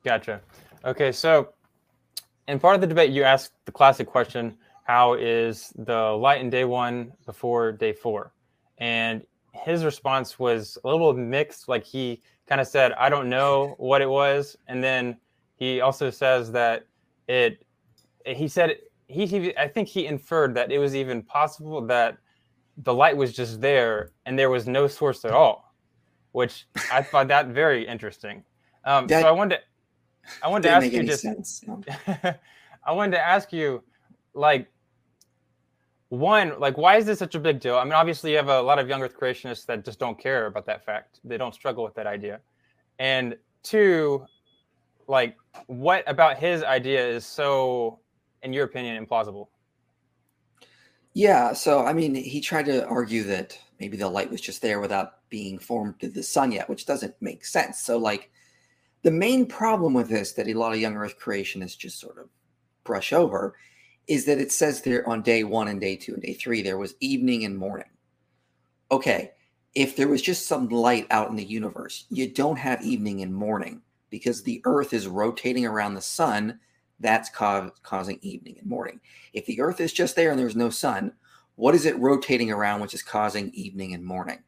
[0.04, 0.40] Gotcha.
[0.84, 1.52] Okay, so
[2.48, 6.50] in part of the debate, you asked the classic question how is the light in
[6.50, 8.32] day one before day four?
[8.78, 11.68] And his response was a little mixed.
[11.68, 14.56] Like he kind of said, I don't know what it was.
[14.68, 15.16] And then
[15.54, 16.86] he also says that
[17.28, 17.62] it,
[18.26, 18.78] he said
[19.10, 22.16] he, he I think he inferred that it was even possible that
[22.78, 25.74] the light was just there and there was no source at all,
[26.32, 28.44] which I thought that very interesting.
[28.84, 31.82] Um, that, so I wanted to, I wanted to ask you just sense, no.
[32.86, 33.82] I wanted to ask you
[34.32, 34.68] like
[36.08, 37.76] one like why is this such a big deal?
[37.76, 40.46] I mean obviously you have a lot of young earth creationists that just don't care
[40.46, 41.20] about that fact.
[41.24, 42.40] They don't struggle with that idea.
[43.00, 44.24] And two
[45.08, 47.98] like what about his idea is so
[48.42, 49.48] in your opinion, implausible?
[51.12, 51.52] Yeah.
[51.52, 55.28] So, I mean, he tried to argue that maybe the light was just there without
[55.28, 57.78] being formed to the sun yet, which doesn't make sense.
[57.78, 58.30] So, like,
[59.02, 62.28] the main problem with this that a lot of young Earth creationists just sort of
[62.84, 63.56] brush over
[64.06, 66.78] is that it says there on day one and day two and day three, there
[66.78, 67.88] was evening and morning.
[68.92, 69.32] Okay.
[69.74, 73.32] If there was just some light out in the universe, you don't have evening and
[73.34, 76.58] morning because the Earth is rotating around the sun
[77.00, 79.00] that's causing evening and morning.
[79.32, 81.14] If the earth is just there and there's no sun,
[81.56, 84.40] what is it rotating around which is causing evening and morning?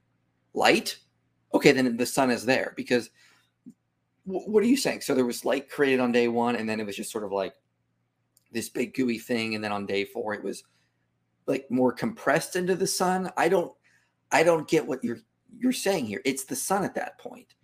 [0.52, 0.98] Light?
[1.54, 3.08] Okay, then the sun is there because
[4.26, 5.00] w- what are you saying?
[5.00, 7.32] So there was light created on day one, and then it was just sort of
[7.32, 7.54] like
[8.52, 9.54] this big gooey thing.
[9.54, 10.62] And then on day four, it was
[11.46, 13.30] like more compressed into the sun.
[13.38, 13.72] I don't,
[14.30, 15.18] I don't get what you're
[15.58, 16.22] you're saying here.
[16.24, 17.54] It's the sun at that point.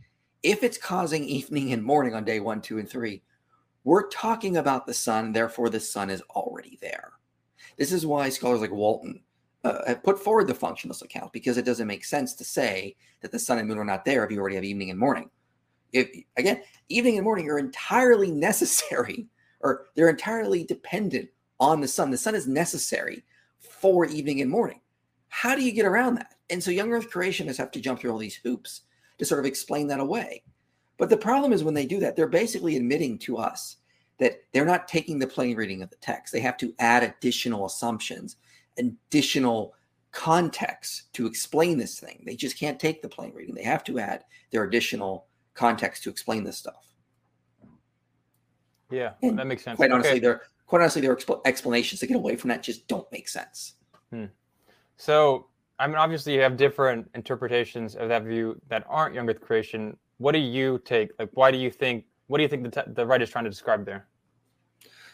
[0.43, 3.23] If it's causing evening and morning on day one, two, and three,
[3.89, 7.13] we're talking about the sun, therefore, the sun is already there.
[7.79, 9.23] This is why scholars like Walton
[9.65, 13.33] uh, have put forward the functionalist account because it doesn't make sense to say that
[13.33, 15.31] the sun and moon are not there if you already have evening and morning.
[15.95, 19.27] If, again, evening and morning are entirely necessary
[19.61, 22.11] or they're entirely dependent on the sun.
[22.11, 23.25] The sun is necessary
[23.59, 24.83] for evening and morning.
[25.31, 26.35] How do you get around that?
[26.51, 28.83] And so young earth creationists have to jump through all these hoops
[29.17, 30.43] to sort of explain that away.
[30.99, 33.77] But the problem is when they do that, they're basically admitting to us
[34.19, 36.33] that they're not taking the plain reading of the text.
[36.33, 38.37] They have to add additional assumptions,
[38.77, 39.75] additional
[40.11, 42.23] context to explain this thing.
[42.27, 43.55] They just can't take the plain reading.
[43.55, 46.85] They have to add their additional context to explain this stuff.
[48.91, 49.77] Yeah, and that makes sense.
[49.77, 50.19] Quite honestly, okay.
[50.21, 53.75] their quite honestly their explanations to get away from that just don't make sense.
[54.11, 54.25] Hmm.
[54.97, 55.47] So,
[55.79, 59.97] I mean, obviously, you have different interpretations of that view that aren't young earth creation.
[60.17, 61.11] What do you take?
[61.19, 62.07] Like, why do you think?
[62.29, 64.08] What do you think the, te- the is trying to describe there?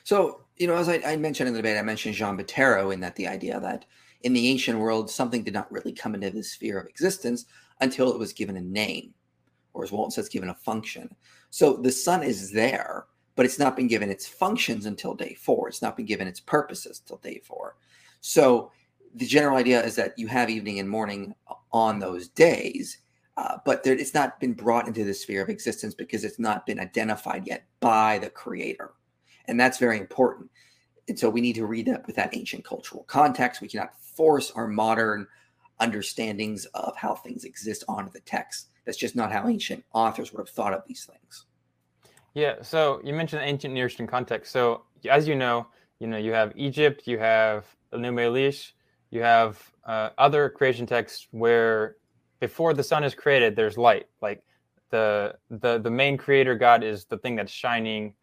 [0.04, 3.00] So, you know, as I, I mentioned in the debate, I mentioned Jean Bottéro in
[3.00, 3.86] that the idea that
[4.22, 7.46] in the ancient world, something did not really come into the sphere of existence
[7.80, 9.14] until it was given a name,
[9.72, 11.14] or as Walton says, given a function.
[11.50, 15.68] So the sun is there, but it's not been given its functions until day four.
[15.68, 17.76] It's not been given its purposes till day four.
[18.20, 18.70] So
[19.14, 21.34] the general idea is that you have evening and morning
[21.72, 22.98] on those days,
[23.38, 26.66] uh, but there, it's not been brought into the sphere of existence because it's not
[26.66, 28.92] been identified yet by the creator.
[29.46, 30.50] And that's very important.
[31.08, 33.60] And so we need to read that with that ancient cultural context.
[33.60, 35.26] We cannot force our modern
[35.80, 38.70] understandings of how things exist onto the text.
[38.84, 41.46] That's just not how ancient authors would have thought of these things.
[42.32, 42.56] Yeah.
[42.62, 44.50] So you mentioned ancient Near Eastern context.
[44.52, 45.66] So as you know,
[45.98, 48.64] you know you have Egypt, you have Enuma
[49.10, 51.96] you have uh, other creation texts where
[52.40, 54.06] before the sun is created, there's light.
[54.20, 54.42] Like
[54.90, 58.14] the the the main creator god is the thing that's shining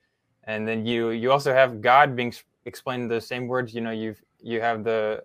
[0.45, 2.33] and then you you also have God being
[2.65, 3.73] explained in those same words.
[3.73, 5.23] You know, you've you have the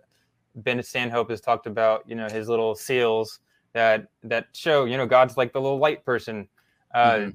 [0.56, 3.40] Ben Stanhope has talked about you know his little seals
[3.72, 6.48] that that show you know God's like the little light person.
[6.94, 7.28] Uh, mm-hmm.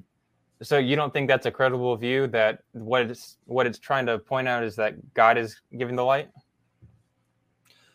[0.62, 4.18] So you don't think that's a credible view that what it's what it's trying to
[4.18, 6.30] point out is that God is giving the light.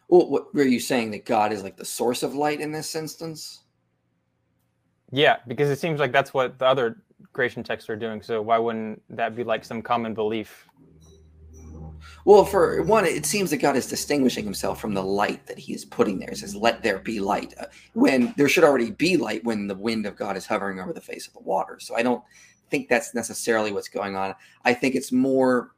[0.10, 2.96] Well, what were you saying that God is like the source of light in this
[2.96, 3.62] instance?
[5.12, 6.98] Yeah, because it seems like that's what the other
[7.34, 8.22] creation texts are doing.
[8.22, 10.68] So why wouldn't that be like some common belief?
[12.26, 15.74] Well, for one, it seems that God is distinguishing himself from the light that he
[15.74, 16.30] is putting there.
[16.30, 17.54] He says, let there be light.
[17.60, 20.92] Uh, when there should already be light when the wind of God is hovering over
[20.94, 21.80] the face of the water.
[21.80, 22.24] So I don't
[22.70, 24.36] think that's necessarily what's going on.
[24.66, 25.72] I think it's more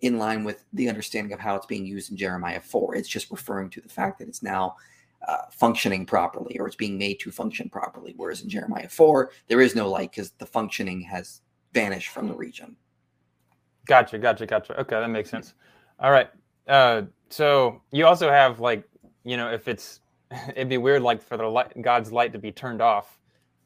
[0.00, 2.94] in line with the understanding of how it's being used in Jeremiah 4.
[2.94, 4.76] It's just referring to the fact that it's now–
[5.26, 8.14] uh, functioning properly or it's being made to function properly.
[8.16, 11.40] Whereas in Jeremiah 4, there is no light because the functioning has
[11.72, 12.76] vanished from the region.
[13.86, 14.80] Gotcha, gotcha, gotcha.
[14.80, 15.54] Okay, that makes sense.
[16.00, 16.28] All right.
[16.66, 18.84] Uh, so you also have like,
[19.24, 20.00] you know, if it's,
[20.50, 23.18] it'd be weird like for the light, God's light to be turned off,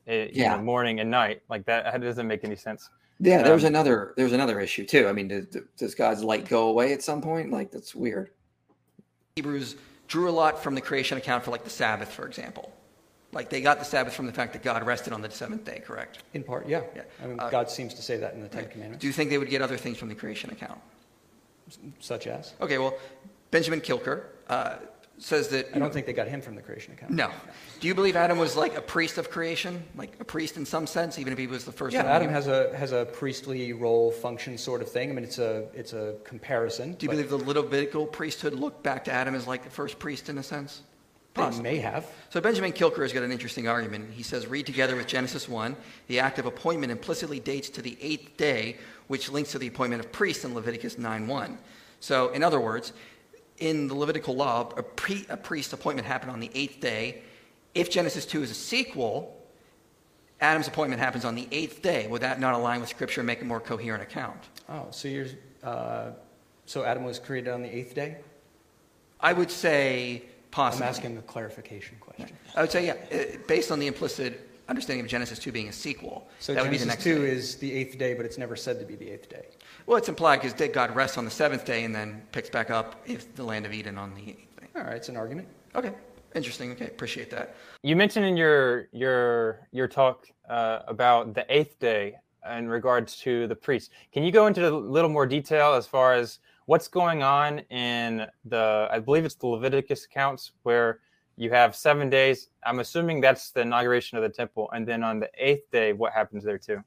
[0.06, 0.56] it, eh, yeah.
[0.56, 1.84] know, morning and night like that.
[1.84, 2.88] That doesn't make any sense.
[3.22, 5.06] Yeah, there's um, another there's another issue too.
[5.06, 5.46] I mean, does,
[5.76, 7.50] does God's light go away at some point?
[7.50, 8.30] Like that's weird.
[9.36, 9.76] Hebrews
[10.10, 12.72] drew a lot from the creation account for like the Sabbath, for example.
[13.32, 15.82] Like they got the Sabbath from the fact that God rested on the seventh day,
[15.86, 16.18] correct?
[16.34, 16.82] In part, yeah.
[16.94, 17.02] yeah.
[17.22, 18.70] I mean, uh, God seems to say that in the Ten right.
[18.70, 19.00] Commandments.
[19.00, 20.80] Do you think they would get other things from the creation account?
[22.00, 22.52] Such as?
[22.60, 22.94] Okay, well,
[23.52, 24.74] Benjamin Kilchör, uh,
[25.20, 25.68] says that.
[25.70, 27.12] I don't know, think they got him from the creation account.
[27.12, 27.30] No.
[27.78, 30.86] Do you believe Adam was like a priest of creation, like a priest in some
[30.86, 31.94] sense, even if he was the first?
[31.94, 35.10] Yeah, Adam has a has a priestly role, function, sort of thing.
[35.10, 36.94] I mean, it's a it's a comparison.
[36.94, 40.28] Do you believe the Levitical priesthood looked back to Adam as like the first priest
[40.28, 40.82] in a sense?
[41.32, 41.62] Possibly.
[41.70, 42.06] They may have.
[42.30, 44.10] So Benjamin Kilchör has got an interesting argument.
[44.12, 45.76] He says, read together with Genesis 1,
[46.08, 50.04] the act of appointment implicitly dates to the eighth day, which links to the appointment
[50.04, 51.58] of priests in Leviticus 9 1.
[52.00, 52.92] So, in other words,
[53.60, 57.22] in the Levitical law, a, pre, a priest appointment happened on the eighth day.
[57.74, 59.36] If Genesis 2 is a sequel,
[60.40, 62.08] Adam's appointment happens on the eighth day.
[62.08, 64.42] Would that not align with Scripture and make a more coherent account?
[64.68, 65.26] Oh, so you're,
[65.62, 66.10] uh,
[66.66, 68.16] so Adam was created on the eighth day?
[69.20, 70.86] I would say possibly.
[70.86, 72.30] I'm asking a clarification question.
[72.56, 75.72] I would say, yeah, uh, based on the implicit understanding of Genesis 2 being a
[75.72, 76.26] sequel.
[76.38, 77.30] So that Genesis would be the next 2 day.
[77.32, 79.44] is the eighth day, but it's never said to be the eighth day.
[79.90, 83.02] Well, it's implied because God rests on the seventh day and then picks back up
[83.06, 84.68] if the land of Eden on the eighth day.
[84.76, 85.48] All right, it's an argument.
[85.74, 85.90] Okay,
[86.36, 86.70] interesting.
[86.70, 87.56] Okay, appreciate that.
[87.82, 92.14] You mentioned in your your your talk uh, about the eighth day
[92.56, 93.90] in regards to the priests.
[94.12, 98.26] Can you go into a little more detail as far as what's going on in
[98.44, 98.86] the?
[98.92, 101.00] I believe it's the Leviticus accounts where
[101.36, 102.50] you have seven days.
[102.64, 106.12] I'm assuming that's the inauguration of the temple, and then on the eighth day, what
[106.12, 106.80] happens there too?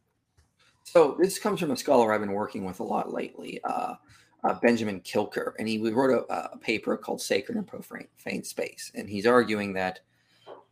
[0.84, 3.96] So this comes from a scholar I've been working with a lot lately, uh,
[4.44, 9.10] uh, Benjamin Kilchör, and he wrote a, a, paper called "Sacred and Profane Space," and
[9.10, 10.02] he's arguing that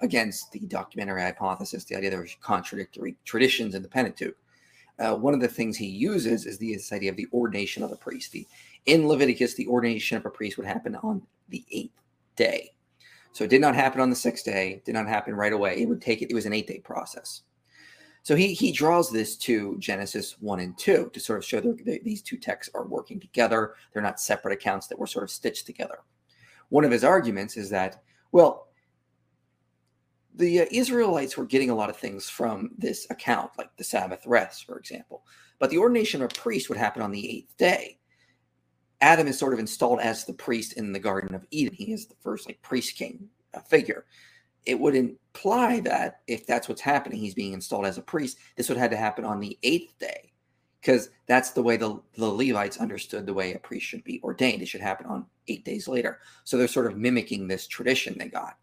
[0.01, 4.35] against the documentary hypothesis, the idea there are contradictory traditions in the Pentateuch.
[4.99, 7.89] Uh, one of the things he uses is the this idea of the ordination of
[7.89, 8.33] the priest.
[8.33, 8.45] The,
[8.87, 11.99] in Leviticus, the ordination of a priest would happen on the eighth
[12.35, 12.71] day.
[13.31, 15.77] So it did not happen on the sixth day, did not happen right away.
[15.79, 17.43] It would take it, it was an eight day process.
[18.23, 22.01] So he he draws this to Genesis one and two to sort of show that
[22.03, 23.73] these two texts are working together.
[23.93, 25.99] They're not separate accounts that were sort of stitched together.
[26.69, 28.67] One of his arguments is that well,
[30.35, 34.21] the uh, Israelites were getting a lot of things from this account, like the Sabbath
[34.25, 35.25] rest, for example.
[35.59, 37.99] But the ordination of a priest would happen on the eighth day.
[39.01, 41.73] Adam is sort of installed as the priest in the Garden of Eden.
[41.73, 43.27] He is the first like priest king
[43.67, 44.05] figure.
[44.65, 48.37] It wouldn't imply that if that's what's happening, he's being installed as a priest.
[48.55, 50.31] This would have had to happen on the eighth day,
[50.81, 54.61] because that's the way the, the Levites understood the way a priest should be ordained.
[54.61, 56.19] It should happen on eight days later.
[56.43, 58.57] So they're sort of mimicking this tradition they got.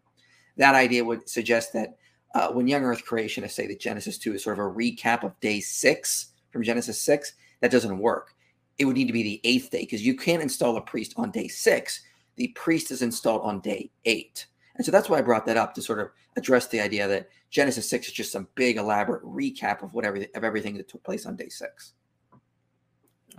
[0.57, 1.97] That idea would suggest that
[2.35, 5.39] uh, when young earth creationists say that Genesis 2 is sort of a recap of
[5.39, 8.35] day six from Genesis 6, that doesn't work.
[8.77, 11.31] It would need to be the eighth day because you can't install a priest on
[11.31, 12.01] day six.
[12.37, 14.45] The priest is installed on day eight.
[14.79, 17.27] And so that's why I brought that up to sort of address the idea that
[17.49, 21.25] Genesis 6 is just some big elaborate recap of whatever of everything that took place
[21.25, 21.93] on day 6.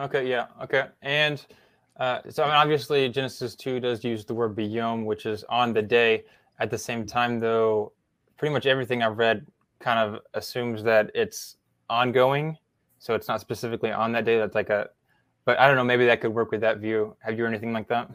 [0.00, 0.48] Okay, yeah.
[0.62, 0.88] Okay.
[1.00, 1.44] And
[1.96, 5.72] uh, so I mean obviously Genesis 2 does use the word "biyom," which is on
[5.72, 6.24] the day.
[6.58, 7.92] At the same time though,
[8.36, 9.46] pretty much everything I've read
[9.78, 11.56] kind of assumes that it's
[11.88, 12.54] ongoing.
[12.98, 14.36] So it's not specifically on that day.
[14.36, 14.90] That's like a
[15.46, 17.16] but I don't know, maybe that could work with that view.
[17.20, 18.10] Have you anything like that?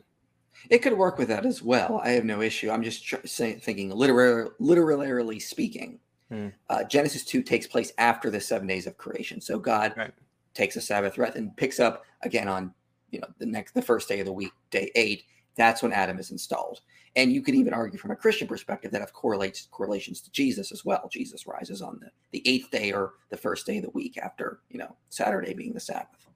[0.69, 1.99] It could work with that as well.
[2.03, 2.69] I have no issue.
[2.69, 5.99] I'm just tr- saying, thinking literary, literally speaking.
[6.29, 6.49] Hmm.
[6.69, 9.41] Uh, Genesis 2 takes place after the seven days of creation.
[9.41, 10.13] So God right.
[10.53, 12.73] takes a Sabbath rest and picks up again on
[13.11, 15.23] you know the next the first day of the week, day eight.
[15.55, 16.79] That's when Adam is installed.
[17.15, 20.73] And you could even argue from a Christian perspective that have correlates correlations to Jesus
[20.73, 21.07] as well.
[21.11, 24.59] Jesus rises on the, the eighth day or the first day of the week after,
[24.69, 26.27] you know, Saturday being the Sabbath.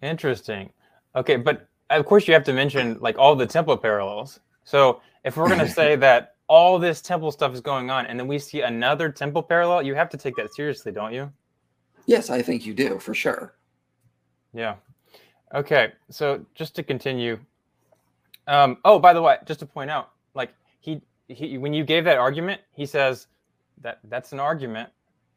[0.00, 0.70] Interesting.
[1.16, 1.66] Okay, but
[1.98, 4.40] of course you have to mention like all the temple parallels.
[4.64, 8.26] So if we're gonna say that all this temple stuff is going on, and then
[8.26, 11.30] we see another temple parallel, you have to take that seriously, don't you?
[12.06, 13.54] Yes, I think you do for sure.
[14.52, 14.76] Yeah.
[15.54, 15.92] Okay.
[16.10, 17.38] So just to continue.
[18.46, 22.04] Um, oh, by the way, just to point out, like he, he, when you gave
[22.04, 23.26] that argument, he says
[23.80, 24.90] that that's an argument,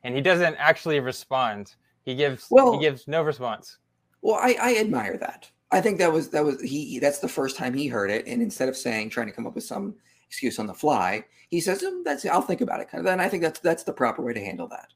[0.03, 1.75] and he doesn't actually respond.
[2.03, 3.77] He gives well, he gives no response.
[4.21, 5.49] Well, I, I admire that.
[5.71, 6.99] I think that was that was he.
[6.99, 9.55] That's the first time he heard it, and instead of saying trying to come up
[9.55, 9.95] with some
[10.27, 13.21] excuse on the fly, he says, mm, "That's I'll think about it." Kind of, and
[13.21, 14.87] I think that's that's the proper way to handle that.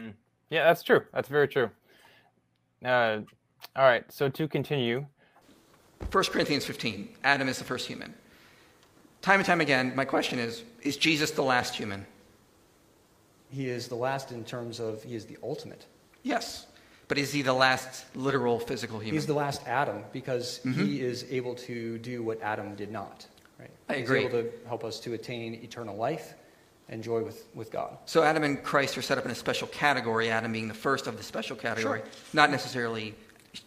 [0.00, 0.12] Mm.
[0.50, 1.00] Yeah, that's true.
[1.12, 1.70] That's very true.
[2.84, 3.20] Uh,
[3.74, 4.04] all right.
[4.12, 5.04] So to continue,
[6.12, 7.16] 1 Corinthians 15.
[7.24, 8.14] Adam is the first human.
[9.20, 12.06] Time and time again, my question is: Is Jesus the last human?
[13.50, 15.86] He is the last in terms of he is the ultimate.
[16.22, 16.66] Yes.
[17.08, 19.14] But is he the last literal physical human?
[19.14, 20.84] He's the last Adam because mm-hmm.
[20.84, 23.26] he is able to do what Adam did not.
[23.58, 23.70] Right?
[23.88, 24.26] I He's agree.
[24.26, 26.34] able to help us to attain eternal life
[26.90, 27.96] and joy with, with God.
[28.04, 31.06] So Adam and Christ are set up in a special category, Adam being the first
[31.06, 32.08] of the special category, sure.
[32.34, 33.14] not necessarily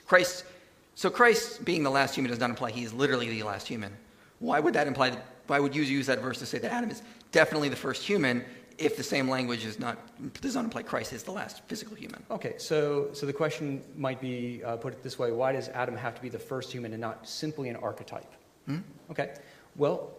[0.05, 0.45] Christ.
[0.93, 3.91] So Christ being the last human does not imply he is literally the last human.
[4.39, 5.17] Why would that imply?
[5.47, 7.01] Why would you use that verse to say that Adam is
[7.31, 8.43] definitely the first human
[8.81, 9.97] if the same language is not
[10.41, 12.23] doesn't imply Christ is the last physical human.
[12.31, 15.95] Okay, so so the question might be uh, put it this way: Why does Adam
[15.95, 18.31] have to be the first human and not simply an archetype?
[18.65, 18.79] Hmm?
[19.11, 19.33] Okay,
[19.75, 20.09] well,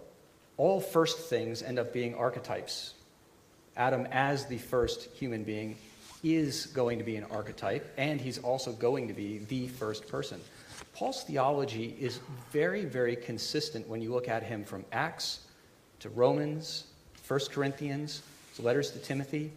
[0.57, 2.95] all first things end up being archetypes.
[3.77, 5.77] Adam, as the first human being,
[6.23, 10.41] is going to be an archetype, and he's also going to be the first person.
[10.95, 12.21] Paul's theology is
[12.53, 15.41] very, very consistent when you look at him from Acts
[16.01, 16.85] to Romans,
[17.27, 18.23] 1 Corinthians,
[18.57, 19.53] his letters to Timothy.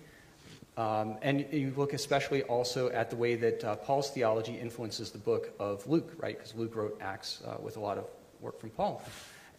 [0.78, 5.18] Um, and you look especially also at the way that uh, Paul's theology influences the
[5.18, 6.38] book of Luke, right?
[6.38, 8.06] Because Luke wrote Acts uh, with a lot of
[8.42, 9.02] work from Paul.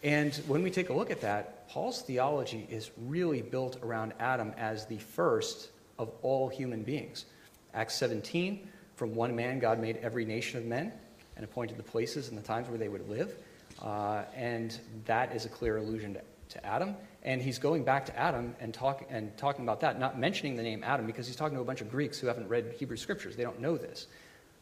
[0.03, 4.53] And when we take a look at that, Paul's theology is really built around Adam
[4.59, 7.25] as the first of all human beings.
[7.73, 10.91] Acts 17, from one man, God made every nation of men
[11.35, 13.33] and appointed the places and the times where they would live.
[13.81, 16.95] Uh, and that is a clear allusion to, to Adam.
[17.27, 20.63] And he's going back to Adam and, talk, and talking about that, not mentioning the
[20.63, 23.35] name Adam because he's talking to a bunch of Greeks who haven't read Hebrew scriptures.
[23.35, 24.07] They don't know this.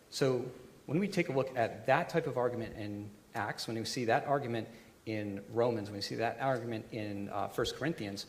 [0.09, 0.43] So
[0.87, 4.05] when we take a look at that type of argument in Acts, when we see
[4.05, 4.67] that argument
[5.05, 8.25] in Romans, when we see that argument in uh, 1 Corinthians,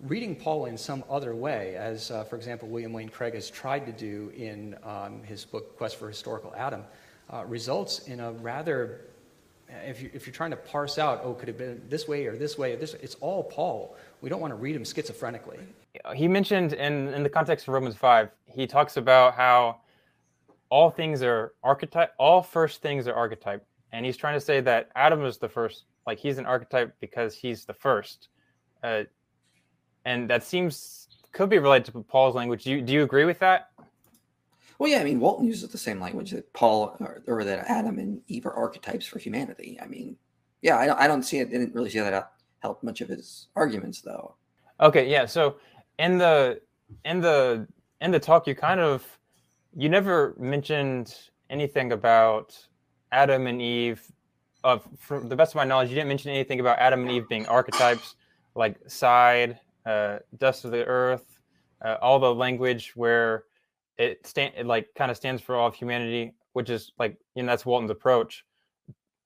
[0.00, 3.84] reading Paul in some other way, as, uh, for example, William Lane Craig has tried
[3.84, 6.82] to do in um, his book, Quest for Historical Adam,
[7.30, 9.02] uh, results in a rather
[9.86, 12.36] if, you, if you're trying to parse out, oh, could have been this way or
[12.36, 13.96] this way or this, it's all Paul.
[14.20, 15.60] We don't want to read him schizophrenically.
[16.14, 19.78] He mentioned in, in the context of Romans 5, he talks about how
[20.70, 23.64] all things are archetype, all first things are archetype.
[23.92, 27.34] And he's trying to say that Adam is the first, like he's an archetype because
[27.34, 28.28] he's the first.
[28.82, 29.04] Uh,
[30.04, 32.64] and that seems, could be related to Paul's language.
[32.64, 33.70] Do you, do you agree with that?
[34.78, 37.98] Well, yeah, I mean, Walton uses the same language that Paul or, or that Adam
[37.98, 39.78] and Eve are archetypes for humanity.
[39.80, 40.16] I mean,
[40.62, 41.48] yeah, I don't, I don't see it.
[41.48, 44.34] I didn't really see that help much of his arguments, though.
[44.80, 45.26] Okay, yeah.
[45.26, 45.56] So
[45.98, 46.60] in the
[47.04, 47.68] in the
[48.00, 49.06] in the talk, you kind of
[49.76, 51.16] you never mentioned
[51.50, 52.58] anything about
[53.12, 54.02] Adam and Eve.
[54.64, 57.28] Of from the best of my knowledge, you didn't mention anything about Adam and Eve
[57.28, 58.16] being archetypes,
[58.54, 61.38] like side, uh, dust of the earth,
[61.84, 63.44] uh, all the language where
[63.98, 67.42] it stand it like kind of stands for all of humanity, which is like you
[67.42, 68.44] know that's Walton's approach.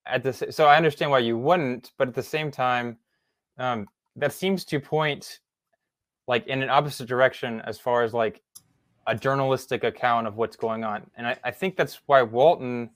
[0.06, 2.96] At this, so I understand why you wouldn't, but at the same time,
[3.58, 5.40] um, that seems to point
[6.26, 8.42] like in an opposite direction as far as like
[9.06, 12.90] a journalistic account of what's going on, and I, I think that's why Walton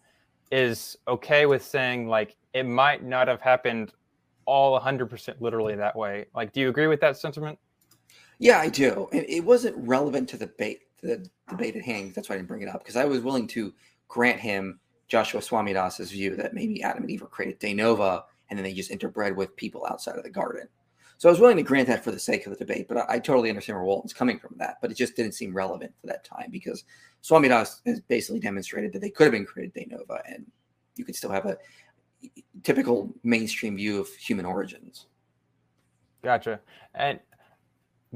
[0.50, 3.92] is okay with saying like it might not have happened
[4.44, 6.26] all 100% literally that way.
[6.34, 7.58] Like, do you agree with that sentiment?
[8.38, 9.08] Yeah, I do.
[9.12, 12.14] And it wasn't relevant to the bait the debate at hand.
[12.14, 13.74] That's why I didn't bring it up because I was willing to
[14.08, 18.58] grant him Joshua Swamidass's view that maybe Adam and Eve were created de novo and
[18.58, 20.68] then they just interbred with people outside of the garden.
[21.18, 23.14] So I was willing to grant that for the sake of the debate, but I,
[23.14, 24.76] I totally understand where Walton's coming from that.
[24.82, 26.84] But it just didn't seem relevant for that time because
[27.22, 30.46] Swamidass has basically demonstrated that they could have been created de novo and
[30.96, 31.56] you could still have a
[32.62, 35.06] typical mainstream view of human origins.
[36.22, 36.60] Gotcha.
[36.94, 37.18] And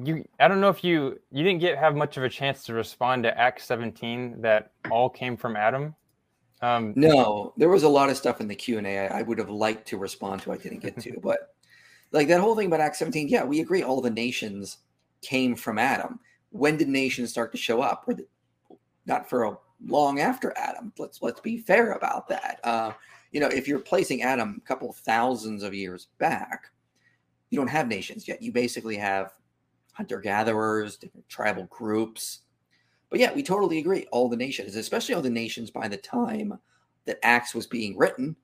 [0.05, 2.75] you I don't know if you you didn't get have much of a chance to
[2.75, 5.95] respond to Act 17 that all came from Adam.
[6.63, 9.51] Um, no, there was a lot of stuff in the Q and I would have
[9.51, 10.53] liked to respond to.
[10.53, 11.55] I didn't get to, but
[12.13, 13.29] like that whole thing about Act 17.
[13.29, 13.83] Yeah, we agree.
[13.83, 14.79] All the nations
[15.23, 16.19] came from Adam.
[16.51, 18.05] When did nations start to show up?
[18.07, 18.27] Or the,
[19.07, 20.93] not for a long after Adam.
[20.99, 22.61] Let's let's be fair about that.
[22.65, 22.93] Uh,
[23.33, 26.65] you know, if you're placing Adam a couple thousands of years back,
[27.51, 28.41] you don't have nations yet.
[28.43, 29.33] You basically have
[29.97, 32.41] hunter gatherers, different tribal groups.
[33.11, 34.07] But yeah, we totally agree.
[34.13, 36.53] All the nations, especially all the nations by the time
[37.07, 38.37] that Acts was being written,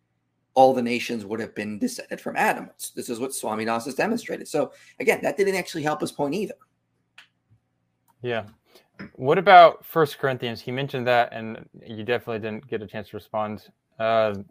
[0.54, 2.68] all the nations would have been descended from Adam.
[2.96, 4.48] This is what Swamidass has demonstrated.
[4.48, 6.54] So again, that didn't actually help his point either.
[8.22, 8.44] Yeah.
[9.16, 10.60] What about First Corinthians?
[10.62, 13.68] He mentioned that, and you definitely didn't get a chance to respond.
[13.98, 14.44] Uh, do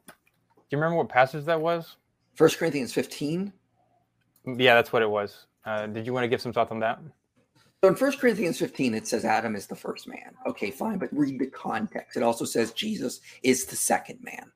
[0.70, 1.96] you remember what passage that was?
[2.36, 3.52] First Corinthians 15.
[4.58, 5.46] Yeah, that's what it was.
[5.66, 7.00] Uh, did you want to give some thoughts on that?
[7.84, 10.36] So in 1 Corinthians 15, it says Adam is the first man.
[10.48, 12.16] Okay, fine, but read the context.
[12.18, 14.52] It also says Jesus is the second man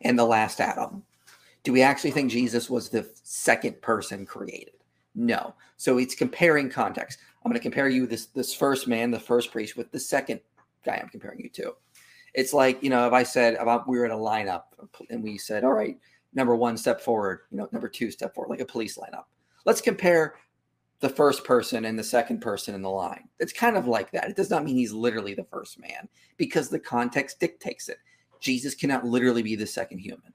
[0.00, 1.04] and the last Adam.
[1.62, 4.74] Do we actually think Jesus was the second person created?
[5.14, 5.54] No.
[5.76, 7.20] So it's comparing context.
[7.44, 10.40] I'm going to compare you this this first man, the first priest, with the second
[10.84, 11.74] guy I'm comparing you to.
[12.34, 14.62] It's like you know, if I said about we were in a lineup
[15.10, 15.96] and we said, all right,
[16.34, 17.40] number one, step forward.
[17.50, 19.24] You know, number two, step forward, like a police lineup.
[19.64, 20.34] Let's compare
[21.00, 23.28] the first person and the second person in the line.
[23.38, 24.30] It's kind of like that.
[24.30, 27.98] It does not mean he's literally the first man because the context dictates it.
[28.40, 30.32] Jesus cannot literally be the second human.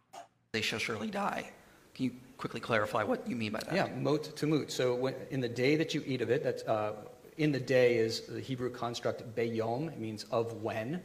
[0.51, 1.49] They shall surely die.
[1.93, 3.73] Can you quickly clarify what you mean by that?
[3.73, 4.71] Yeah, mot tamut.
[4.71, 6.93] So when, in the day that you eat of it, that's uh,
[7.37, 9.89] in the day is the Hebrew construct bayom.
[9.91, 11.01] It means of when.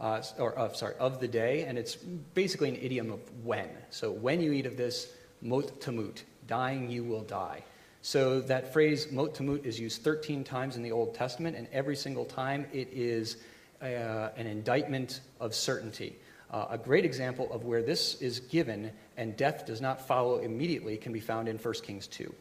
[0.00, 3.68] Uh, or of sorry of the day, and it's basically an idiom of when.
[3.90, 5.12] So when you eat of this,
[5.42, 7.62] mot tamut, dying you will die.
[8.02, 11.96] So that phrase mot tamut is used 13 times in the Old Testament, and every
[11.96, 13.36] single time it is
[13.80, 13.84] uh,
[14.36, 16.16] an indictment of certainty.
[16.50, 20.96] Uh, a great example of where this is given and death does not follow immediately
[20.96, 22.34] can be found in 1 Kings 2.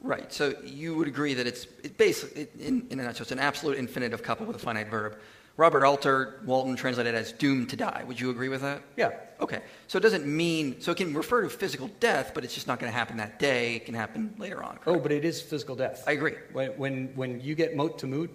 [0.00, 0.32] Right.
[0.32, 3.78] So you would agree that it's it basically, in, in a nutshell, it's an absolute
[3.78, 5.16] infinitive coupled with a finite verb.
[5.58, 8.04] Robert Alter Walton translated as doomed to die.
[8.06, 8.82] Would you agree with that?
[8.96, 9.10] Yeah.
[9.40, 9.60] Okay.
[9.86, 12.78] So it doesn't mean, so it can refer to physical death, but it's just not
[12.80, 13.76] going to happen that day.
[13.76, 14.72] It can happen later on.
[14.76, 14.88] Correct?
[14.88, 16.04] Oh, but it is physical death.
[16.06, 16.34] I agree.
[16.52, 18.30] When, when, when you get mot tamut.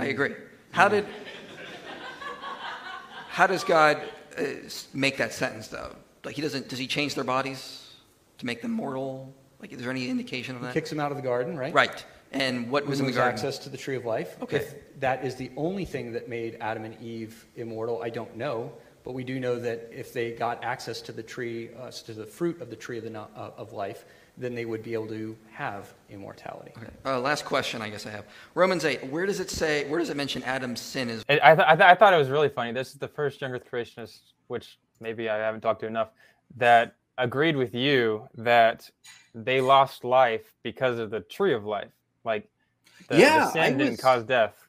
[0.00, 0.32] I agree.
[0.70, 1.06] How did,
[3.28, 4.00] how does God
[4.38, 4.42] uh,
[4.94, 5.94] make that sentence though?
[6.24, 7.94] Like he doesn't, does he change their bodies
[8.38, 9.32] to make them mortal?
[9.60, 10.68] Like is there any indication of that?
[10.68, 11.72] He kicks them out of the garden, right?
[11.72, 12.04] Right.
[12.32, 13.32] And what was in the garden?
[13.32, 14.36] access to the tree of life.
[14.42, 14.56] Okay.
[14.56, 18.72] If that is the only thing that made Adam and Eve immortal, I don't know.
[19.04, 22.26] But we do know that if they got access to the tree, uh, to the
[22.26, 24.04] fruit of the tree of, the, uh, of life,
[24.36, 26.72] then they would be able to have immortality.
[26.76, 26.88] Okay.
[27.04, 28.24] Uh, last question, I guess I have
[28.54, 29.06] Romans eight.
[29.06, 29.88] Where does it say?
[29.88, 31.24] Where does it mention Adam's sin is?
[31.28, 32.72] I, th- I, th- I thought it was really funny.
[32.72, 34.18] This is the first younger creationist,
[34.48, 36.08] which maybe I haven't talked to enough,
[36.56, 38.90] that agreed with you that
[39.34, 41.88] they lost life because of the tree of life.
[42.26, 42.50] Like,
[43.08, 44.66] the, yeah, the sin I didn't cause death.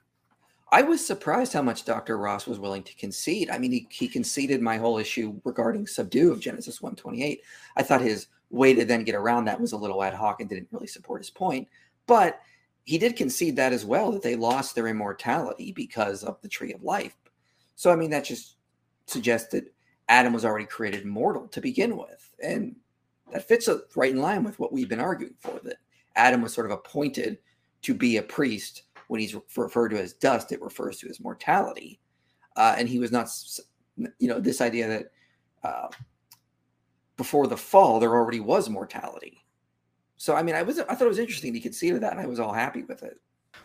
[0.71, 2.17] I was surprised how much Dr.
[2.17, 3.49] Ross was willing to concede.
[3.49, 7.41] I mean, he, he conceded my whole issue regarding subdue of Genesis 128.
[7.75, 10.49] I thought his way to then get around that was a little ad hoc and
[10.49, 11.67] didn't really support his point.
[12.05, 12.39] But
[12.83, 16.73] he did concede that as well, that they lost their immortality because of the tree
[16.73, 17.15] of life.
[17.75, 18.55] So, I mean, that just
[19.05, 19.73] suggests that
[20.09, 22.29] Adam was already created mortal to begin with.
[22.43, 22.75] And
[23.31, 25.77] that fits right in line with what we've been arguing for, that
[26.15, 27.37] Adam was sort of appointed
[27.82, 31.99] to be a priest when he's referred to as dust it refers to his mortality
[32.55, 33.30] uh, and he was not
[34.19, 35.11] you know this idea that
[35.63, 35.88] uh,
[37.15, 39.43] before the fall there already was mortality
[40.17, 42.25] so i mean i was i thought it was interesting he conceded that and i
[42.25, 43.19] was all happy with it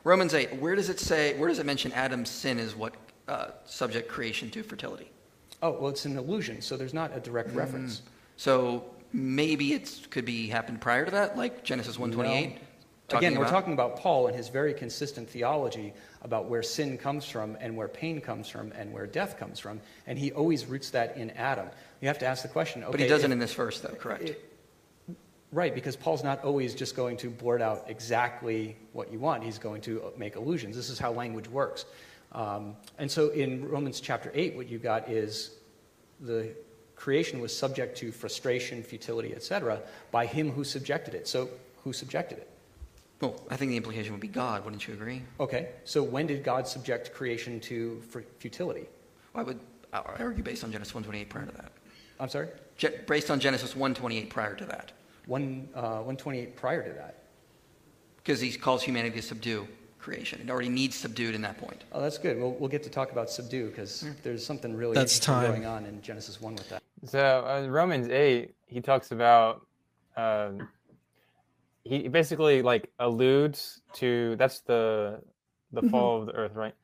[0.04, 2.94] romans 8 where does it say where does it mention adam's sin is what
[3.28, 5.10] uh, subject creation to fertility
[5.62, 7.58] oh well it's an illusion so there's not a direct mm-hmm.
[7.58, 8.02] reference
[8.36, 12.58] so maybe it could be happened prior to that like genesis 128
[13.12, 13.46] talking Again, about?
[13.46, 15.92] we're talking about Paul and his very consistent theology
[16.22, 19.80] about where sin comes from and where pain comes from and where death comes from.
[20.06, 21.68] And he always roots that in Adam.
[22.00, 22.82] You have to ask the question.
[22.82, 24.22] Okay, but he doesn't if, in this verse, though, correct?
[24.30, 24.48] It,
[25.54, 29.44] Right, because Paul's not always just going to blurt out exactly what you want.
[29.44, 30.74] He's going to make allusions.
[30.74, 31.84] This is how language works.
[32.32, 35.56] Um, and so in Romans chapter 8, what you got is
[36.20, 36.48] the
[36.96, 39.78] creation was subject to frustration, futility, etc.,
[40.10, 41.28] by him who subjected it.
[41.28, 41.50] So
[41.84, 42.50] who subjected it?
[43.22, 45.22] Well, I think the implication would be God, wouldn't you agree?
[45.38, 48.02] Okay, so when did God subject creation to
[48.40, 48.86] futility?
[49.32, 49.60] Well, I would
[49.92, 51.70] I argue based on Genesis 128 prior to that.
[52.18, 52.48] I'm sorry?
[52.76, 54.90] Je- based on Genesis 128 prior to that.
[55.26, 57.22] One, uh, 128 prior to that.
[58.16, 59.68] Because he calls humanity to subdue
[60.00, 60.40] creation.
[60.44, 61.84] It already needs subdued in that point.
[61.92, 62.38] Oh, that's good.
[62.40, 64.10] We'll, we'll get to talk about subdue because hmm.
[64.24, 65.46] there's something really that's time.
[65.46, 66.82] going on in Genesis 1 with that.
[67.04, 69.64] So, uh, Romans 8, he talks about.
[70.16, 70.66] Um,
[71.84, 75.20] he basically like alludes to that's the
[75.72, 75.90] the mm-hmm.
[75.90, 76.74] fall of the earth, right?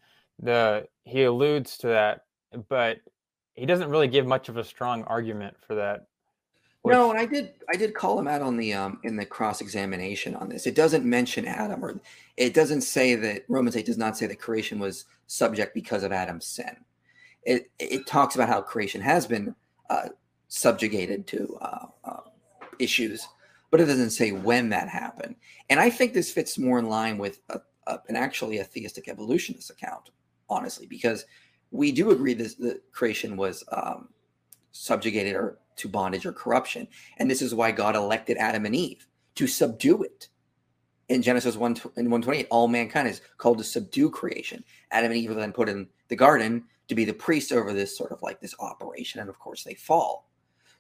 [0.43, 2.25] The he alludes to that,
[2.69, 2.99] but
[3.55, 6.07] he doesn't really give much of a strong argument for that.
[6.83, 6.93] Which...
[6.93, 9.61] No, and I did I did call him out on the um in the cross
[9.61, 10.67] examination on this.
[10.67, 12.01] It doesn't mention Adam or
[12.37, 16.11] it doesn't say that Romans 8 does not say that creation was subject because of
[16.11, 16.77] Adam's sin.
[17.45, 19.55] It it talks about how creation has been
[19.91, 20.09] uh,
[20.49, 22.17] subjugated to uh, uh,
[22.79, 23.27] issues
[23.71, 25.37] but it doesn't say when that happened.
[25.71, 29.09] And I think this fits more in line with a, a, an actually a theistic
[29.09, 30.11] evolutionist account,
[30.49, 31.27] honestly, because
[31.71, 34.09] we do agree that creation was um,
[34.73, 36.89] subjugated or to bondage or corruption,
[37.19, 39.07] and this is why God elected Adam and Eve
[39.37, 40.29] to subdue it.
[41.09, 44.63] In Genesis 1 in 128, all mankind is called to subdue creation.
[44.91, 47.97] Adam and Eve are then put in the garden to be the priests over this
[47.97, 50.28] sort of like this operation, and of course they fall.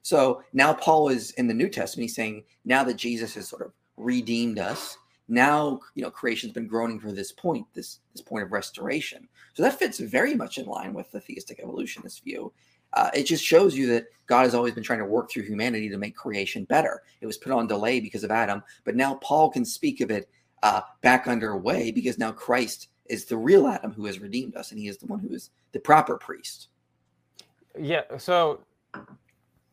[0.09, 3.61] So now Paul is in the New Testament, he's saying now that Jesus has sort
[3.61, 4.97] of redeemed us,
[5.29, 9.29] now you know creation's been groaning for this point, this this point of restoration.
[9.53, 12.55] So that fits very much in line with the theistic evolutionist view.
[12.95, 15.91] Uh, it just shows you that God has always been trying to work through humanity
[15.91, 17.03] to make creation better.
[17.21, 20.27] It was put on delay because of Adam, but now Paul can speak of it
[20.63, 24.81] uh, back underway because now Christ is the real Adam who has redeemed us, and
[24.81, 26.69] he is the one who is the proper priest.
[27.79, 28.05] Yeah.
[28.17, 28.61] So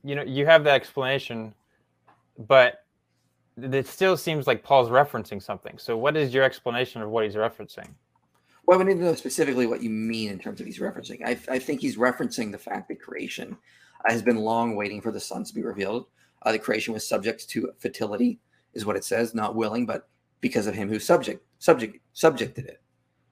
[0.05, 1.53] you know you have that explanation,
[2.47, 2.85] but
[3.57, 5.77] it still seems like Paul's referencing something.
[5.79, 7.87] So what is your explanation of what he's referencing?
[8.67, 11.25] Well, we need to know specifically what you mean in terms of he's referencing.
[11.25, 13.57] I, I think he's referencing the fact that creation
[14.05, 16.05] has been long waiting for the sun to be revealed.
[16.43, 18.39] Uh, the creation was subject to fertility,
[18.73, 20.09] is what it says, not willing, but
[20.41, 22.79] because of him who subject subject subjected it.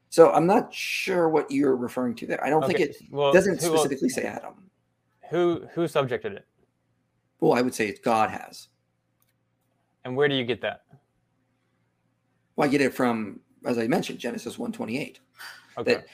[0.09, 2.43] So I'm not sure what you're referring to there.
[2.43, 2.73] I don't okay.
[2.77, 4.69] think it well, doesn't specifically say Adam.
[5.29, 6.45] Who who subjected it?
[7.43, 8.69] Well, I would say it's God has.
[10.05, 10.83] And where do you get that?
[12.55, 15.19] Well, I get it from, as I mentioned, Genesis 128.
[15.77, 15.93] Okay.
[15.95, 16.05] That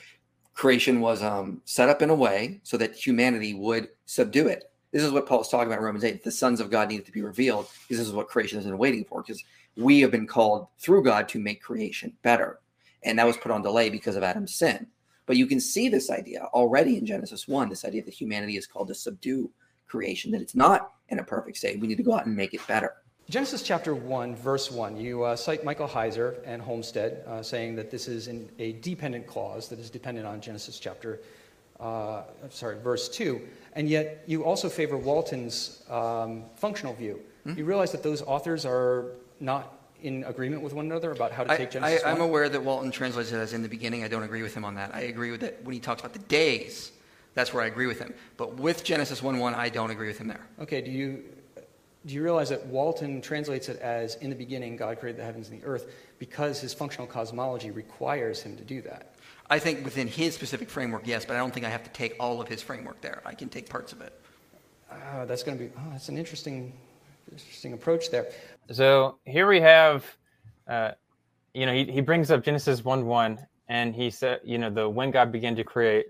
[0.56, 4.72] creation was um, set up in a way so that humanity would subdue it.
[4.92, 6.24] This is what Paul's talking about in Romans 8.
[6.24, 8.80] The sons of God needed to be revealed because this is what creation has been
[8.80, 9.44] waiting for, because
[9.78, 12.58] we have been called through God to make creation better.
[13.04, 14.88] And that was put on delay because of Adam's sin.
[15.28, 18.66] But you can see this idea already in Genesis 1, this idea that humanity is
[18.66, 19.52] called to subdue
[19.88, 21.80] creation, that it's not in a perfect state.
[21.80, 22.94] We need to go out and make it better.
[23.30, 27.92] Genesis chapter 1, verse 1, you uh, cite Michael Heiser and Holmstedt uh, saying that
[27.92, 31.20] this is an, a dependent clause that is dependent on Genesis chapter,
[31.80, 33.40] uh, sorry, verse 2.
[33.74, 37.20] And yet you also favor Walton's um, functional view.
[37.46, 37.60] Mm-hmm.
[37.60, 41.56] You realize that those authors are not in agreement with one another about how to
[41.58, 44.04] take I, Genesis I, I'm aware that Walton translates it as in the beginning.
[44.04, 44.96] I don't agree with him on that.
[44.96, 46.94] I agree with it when he talks about the days
[47.34, 48.14] that's where I agree with him.
[48.38, 50.46] But with Genesis 1 1, I don't agree with him there.
[50.60, 51.24] Okay, do you,
[52.06, 55.50] do you realize that Walton translates it as, in the beginning, God created the heavens
[55.50, 59.14] and the earth, because his functional cosmology requires him to do that?
[59.52, 62.16] I think within his specific framework, yes, but I don't think I have to take
[62.20, 63.22] all of his framework there.
[63.26, 64.14] I can take parts of it.
[64.92, 66.74] Uh, that's going to be, oh, that's an interesting,
[67.32, 68.28] interesting approach there.
[68.72, 70.06] So here we have,
[70.68, 70.92] uh,
[71.54, 74.90] you know, he, he brings up Genesis 1 1, and he said, you know, the
[74.90, 76.08] when God began to create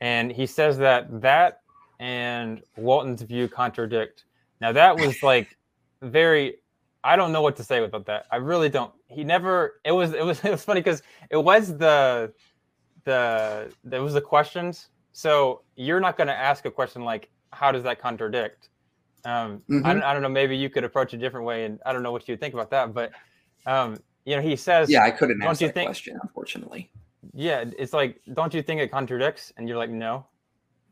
[0.00, 1.60] and he says that that
[1.98, 4.24] and Walton's view contradict.
[4.60, 5.56] Now that was like
[6.02, 6.56] very.
[7.04, 8.26] I don't know what to say about that.
[8.32, 8.92] I really don't.
[9.08, 9.80] He never.
[9.84, 10.12] It was.
[10.12, 10.40] It was.
[10.44, 12.32] It was funny because it was the
[13.04, 14.88] the that was the questions.
[15.12, 18.68] So you're not going to ask a question like, "How does that contradict?"
[19.24, 19.86] Um, mm-hmm.
[19.86, 20.28] I, don't, I don't know.
[20.28, 22.70] Maybe you could approach a different way, and I don't know what you think about
[22.70, 22.92] that.
[22.92, 23.12] But
[23.64, 26.90] um, you know, he says, "Yeah, I couldn't answer that think, question, unfortunately."
[27.34, 29.52] yeah, it's like, don't you think it contradicts?
[29.56, 30.26] And you're like, no.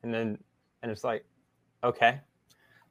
[0.02, 0.38] And then,
[0.82, 1.24] and it's like,
[1.82, 2.20] okay.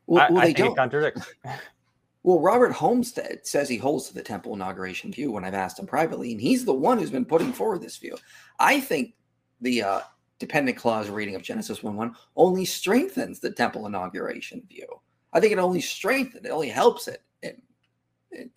[0.06, 0.76] Well, I, well I they don't.
[0.76, 1.20] contradict.
[2.24, 5.88] well, Robert Holmstedt says he holds to the temple inauguration view when I've asked him
[5.88, 8.18] privately, and he's the one who's been putting forward this view.
[8.60, 9.14] I think
[9.62, 10.02] the uh,
[10.40, 14.88] dependent clause reading of Genesis 1 1 only strengthens the temple inauguration view.
[15.32, 17.62] I think it only strengthens it, only helps it in,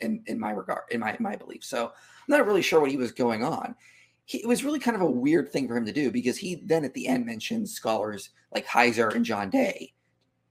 [0.01, 1.64] in, in my regard, in my, in my belief.
[1.64, 1.91] So I'm
[2.37, 3.74] not really sure what he was going on
[4.27, 6.57] he, it was really kind of a weird thing for him to do because he
[6.57, 9.95] then at the end mentions scholars like Heiser and John Day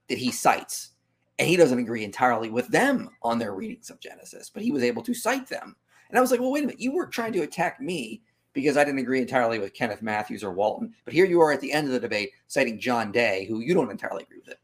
[0.08, 0.90] that he cites,
[1.38, 4.82] and he doesn't agree entirely with them on their readings of Genesis, but he was
[4.82, 5.76] able to cite them.
[6.08, 8.22] And I was like, well, wait a minute, you were trying to attack me
[8.54, 11.60] because I didn't agree entirely with Kenneth Mathews or Walton, but here you are at
[11.60, 14.48] the end of the debate citing John Day, who you don't entirely agree with.
[14.48, 14.58] It.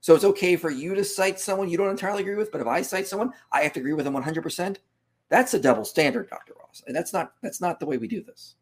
[0.00, 2.66] So it's okay for you to cite someone you don't entirely agree with, but if
[2.66, 4.78] I cite someone, I have to agree with them 100%.
[5.30, 6.54] That's a double standard, Dr.
[6.60, 6.82] Ross.
[6.86, 8.56] And that's not that's not the way we do this.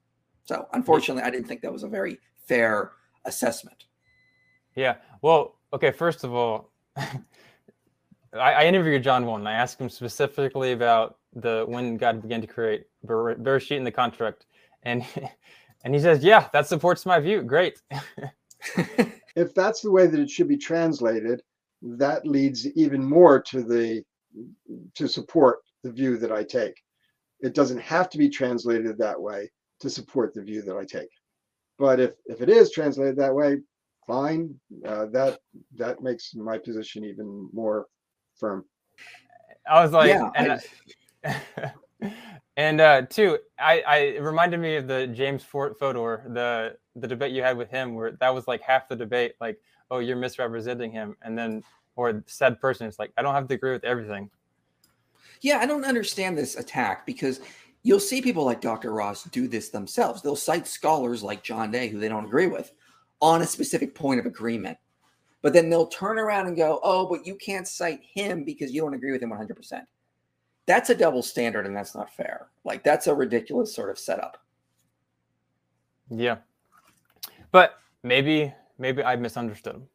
[0.45, 2.93] So unfortunately, I didn't think that was a very fair
[3.25, 3.87] assessment.
[4.77, 4.97] Yeah.
[5.23, 7.15] Well, okay, first of all, I,
[8.35, 9.47] I, interviewed John one.
[9.47, 14.47] I asked him specifically about the when God began to create Bereshit in the construct.
[14.85, 15.05] And
[15.85, 17.43] and he says, Yeah, that supports my view.
[17.43, 17.81] Great.
[19.35, 21.41] if that's the way that it should be translated,
[21.81, 24.05] that leads even more to the
[24.95, 26.83] to support the view that I take.
[27.41, 31.09] It doesn't have to be translated that way to support the view that I take.
[31.79, 33.59] But if, if it is translated that way,
[34.07, 34.55] fine.
[34.85, 35.39] Uh, that
[35.77, 37.87] that makes my position even more
[38.37, 38.65] firm.
[39.71, 40.63] I was like, yeah, and,
[42.05, 42.13] I...
[42.57, 47.07] and uh, two, I, I it reminded me of the James Fort Fodor, the the
[47.07, 49.61] debate you had with him, where that was like half the debate, like,
[49.93, 51.63] oh, you're misrepresenting him, and then
[51.95, 54.31] or said person is like, I don't have to agree with everything,
[55.41, 57.41] yeah, I don't understand this attack because
[57.83, 58.93] you'll see people like Dr.
[58.93, 60.23] Ross do this themselves.
[60.23, 62.73] They'll cite scholars like John Day, who they don't agree with,
[63.21, 64.79] on a specific point of agreement.
[65.43, 68.81] But then they'll turn around and go, oh, but you can't cite him because you
[68.81, 69.83] don't agree with him 100%.
[70.67, 72.49] That's a double standard and that's not fair.
[72.65, 74.43] Like, that's a ridiculous sort of setup.
[76.11, 76.39] Yeah.
[77.53, 79.89] But maybe, maybe I misunderstood him.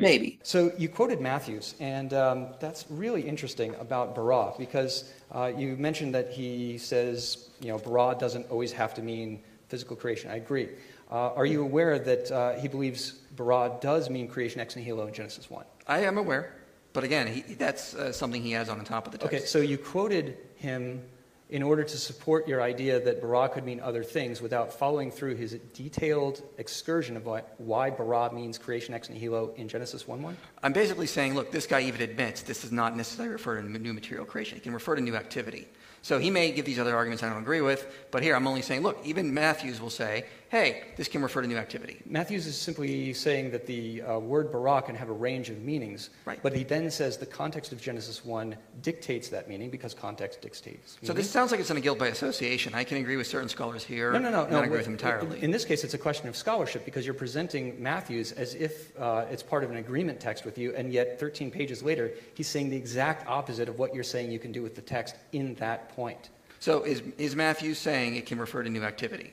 [0.00, 0.06] Maybe.
[0.06, 0.38] Maybe.
[0.42, 6.14] So you quoted Mathews, and um, that's really interesting about bara because uh, you mentioned
[6.16, 10.30] that he says, you know, bara doesn't always have to mean physical creation.
[10.32, 10.68] I agree.
[11.12, 15.14] Uh, are you aware that uh, he believes bara does mean creation ex nihilo in
[15.14, 15.64] Genesis 1?
[15.86, 16.56] I am aware.
[16.92, 19.34] But again, he, that's uh, something he has on the top of the text.
[19.34, 21.02] Okay, so you quoted him
[21.50, 25.34] in order to support your idea that bara could mean other things without following through
[25.34, 27.26] his detailed excursion of
[27.58, 30.36] why, bara means creation ex nihilo in Genesis 1 1?
[30.62, 33.92] I'm basically saying, look, this guy even admits this is not necessarily refer to new
[33.92, 34.56] material creation.
[34.56, 35.68] It can refer to new activity.
[36.00, 38.60] So he may give these other arguments I don't agree with, but here I'm only
[38.62, 42.00] saying, look, even Mathews will say hey, this can refer to new activity.
[42.06, 46.10] Mathews is simply saying that the uh, word bara can have a range of meanings,
[46.24, 46.38] right.
[46.42, 50.96] but he then says the context of Genesis 1 dictates that meaning because context dictates.
[50.96, 51.06] Meaning.
[51.06, 52.74] So this sounds like it's in a guilt by association.
[52.74, 54.12] I can agree with certain scholars here.
[54.12, 54.46] No, no, no.
[54.46, 55.42] no, agree with them entirely.
[55.42, 59.24] In this case, it's a question of scholarship because you're presenting Mathews as if uh,
[59.30, 62.70] it's part of an agreement text with you, and yet 13 pages later, he's saying
[62.70, 65.94] the exact opposite of what you're saying you can do with the text in that
[65.96, 66.30] point.
[66.60, 69.32] So is, is Mathews saying it can refer to new activity?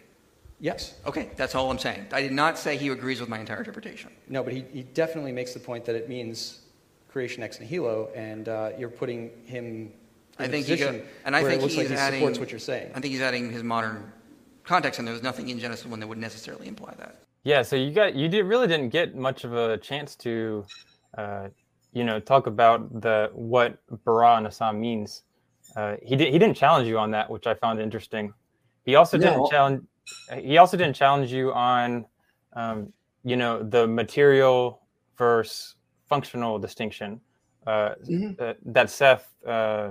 [0.62, 0.94] Yes.
[1.08, 2.06] Okay, that's all I'm saying.
[2.14, 4.12] I did not say he agrees with my entire interpretation.
[4.30, 6.60] No, but he, he definitely makes the point that it means
[7.10, 9.94] creation ex nihilo, and uh, you're putting him in
[10.38, 12.38] I think he go- and I where think it looks he's like he adding- supports
[12.38, 12.92] what you're saying.
[12.92, 14.14] I think he's adding his modern
[14.64, 17.24] context, and there was nothing in Genesis 1 that would necessarily imply that.
[17.44, 20.64] Yeah, so you got you did, really didn't get much of a chance to,
[21.18, 21.48] uh,
[21.92, 25.24] you know, talk about the what bara and means.
[25.76, 28.32] Uh, he did he didn't challenge you on that, which I found interesting.
[28.86, 29.84] He also didn't challenge
[30.42, 32.06] he also didn't challenge you on,
[32.54, 32.92] um,
[33.24, 34.82] you know, the material
[35.18, 35.76] versus
[36.10, 37.20] functional distinction
[37.68, 38.32] uh, mm-hmm.
[38.40, 39.90] Uh, that Seth, uh,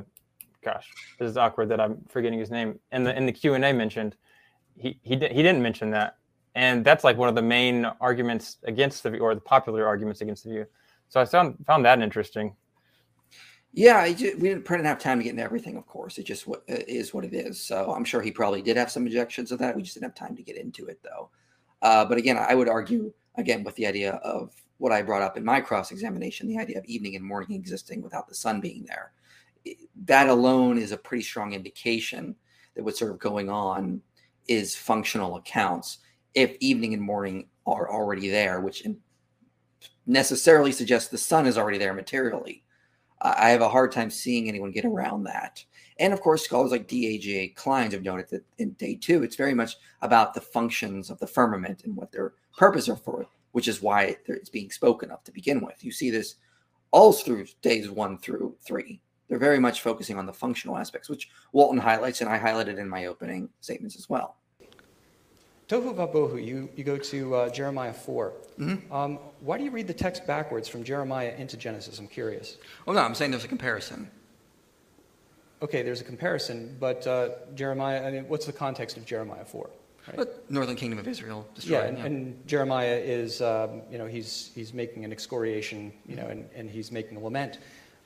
[0.65, 0.89] gosh,
[1.21, 3.73] this is awkward that I'm forgetting his name in the in the Q and A
[3.73, 4.17] mentioned.
[4.77, 6.17] He he di- he didn't mention that,
[6.57, 10.21] and that's like one of the main arguments against the view or the popular arguments
[10.21, 10.67] against the view.
[11.11, 12.57] So I found found that interesting.
[13.73, 15.77] Yeah, just, we didn't, print enough time to get into everything.
[15.77, 17.61] Of course, it just is what is what it is.
[17.61, 19.77] So I'm sure he probably did have some objections of that.
[19.77, 21.31] We just didn't have time to get into it though.
[21.83, 25.37] Uh, but again, I would argue again with the idea of what I brought up
[25.37, 28.85] in my cross examination, the idea of evening and morning existing without the sun being
[28.89, 29.13] there.
[30.07, 32.35] That alone is a pretty strong indication
[32.75, 34.01] that what's sort of going on
[34.49, 35.99] is functional accounts.
[36.35, 38.85] If evening and morning are already there, which
[40.07, 42.65] necessarily suggests the sun is already there materially
[43.23, 45.63] I have a hard time seeing anyone get around that.
[45.99, 49.53] And of course, scholars like DAGA Kleins have noted that in day two, it's very
[49.53, 53.83] much about the functions of the firmament and what their purpose are for, which is
[53.83, 55.85] why it's being spoken of to begin with.
[55.85, 56.37] You see this
[56.93, 59.03] all through days one through three.
[59.29, 62.89] They're very much focusing on the functional aspects, which Walton highlights, and I highlighted in
[62.89, 64.39] my opening statements as well.
[65.71, 68.33] Tohu Vabohu, you, you go to uh, Jeremiah 4.
[68.59, 68.93] Mm-hmm.
[68.93, 72.01] Um, why do you read the text backwards from Jeremiah into Genesis?
[72.01, 72.57] I'm curious.
[72.85, 74.11] Well, no, I'm saying there's a comparison.
[75.63, 79.71] Okay, there's a comparison, but uh, Jeremiah, I mean, what's the context of Jeremiah 4?
[80.17, 80.27] Right?
[80.51, 81.79] northern kingdom of Israel destroyed.
[81.79, 82.05] Yeah, and, yeah.
[82.07, 86.25] and Jeremiah is, um, you know, he's, he's making an excoriation, you mm-hmm.
[86.25, 87.59] know, and, and he's making a lament.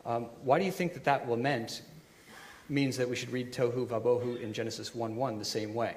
[0.05, 1.81] Um, why do you think that that lament
[2.69, 5.97] means that we should read Tohu Vabohu in Genesis 1 1 the same way?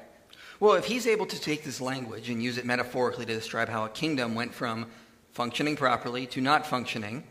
[0.60, 3.86] Well, if he's able to take this language and use it metaphorically to describe how
[3.86, 4.88] a kingdom went from
[5.32, 7.24] functioning properly to not functioning,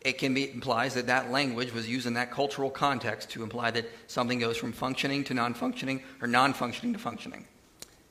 [0.00, 3.70] it can be implies that that language was used in that cultural context to imply
[3.70, 7.46] that something goes from functioning to non-functioning or non-functioning to functioning.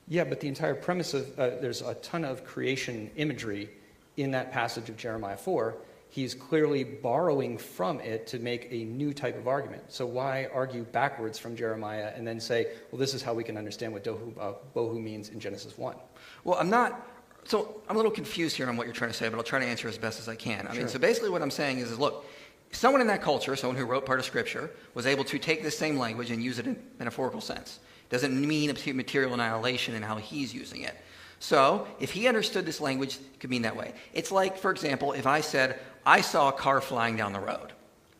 [0.07, 3.69] Yeah, but the entire premise of uh, there's a ton of creation imagery
[4.15, 5.75] in that passage of Jeremiah 4
[6.11, 9.81] he's clearly borrowing from it to make a new type of argument.
[9.87, 13.57] So why argue backwards from Jeremiah and then say, well, this is how we can
[13.57, 15.95] understand what dohu, uh, bohu means in Genesis 1?
[16.43, 17.07] Well, I'm not.
[17.45, 19.59] So I'm a little confused here on what you're trying to say, but I'll try
[19.59, 20.67] to answer as best as I can.
[20.67, 20.81] I sure.
[20.81, 22.25] mean, so basically what I'm saying is, is look,
[22.73, 25.77] someone in that culture, someone who wrote part of Scripture, was able to take this
[25.77, 27.79] same language and use it in metaphorical sense.
[28.09, 30.95] Doesn't mean material annihilation in how he's using it.
[31.39, 33.93] So, if he understood this language, it could mean that way.
[34.13, 37.73] It's like, for example, if I said, I saw a car flying down the road.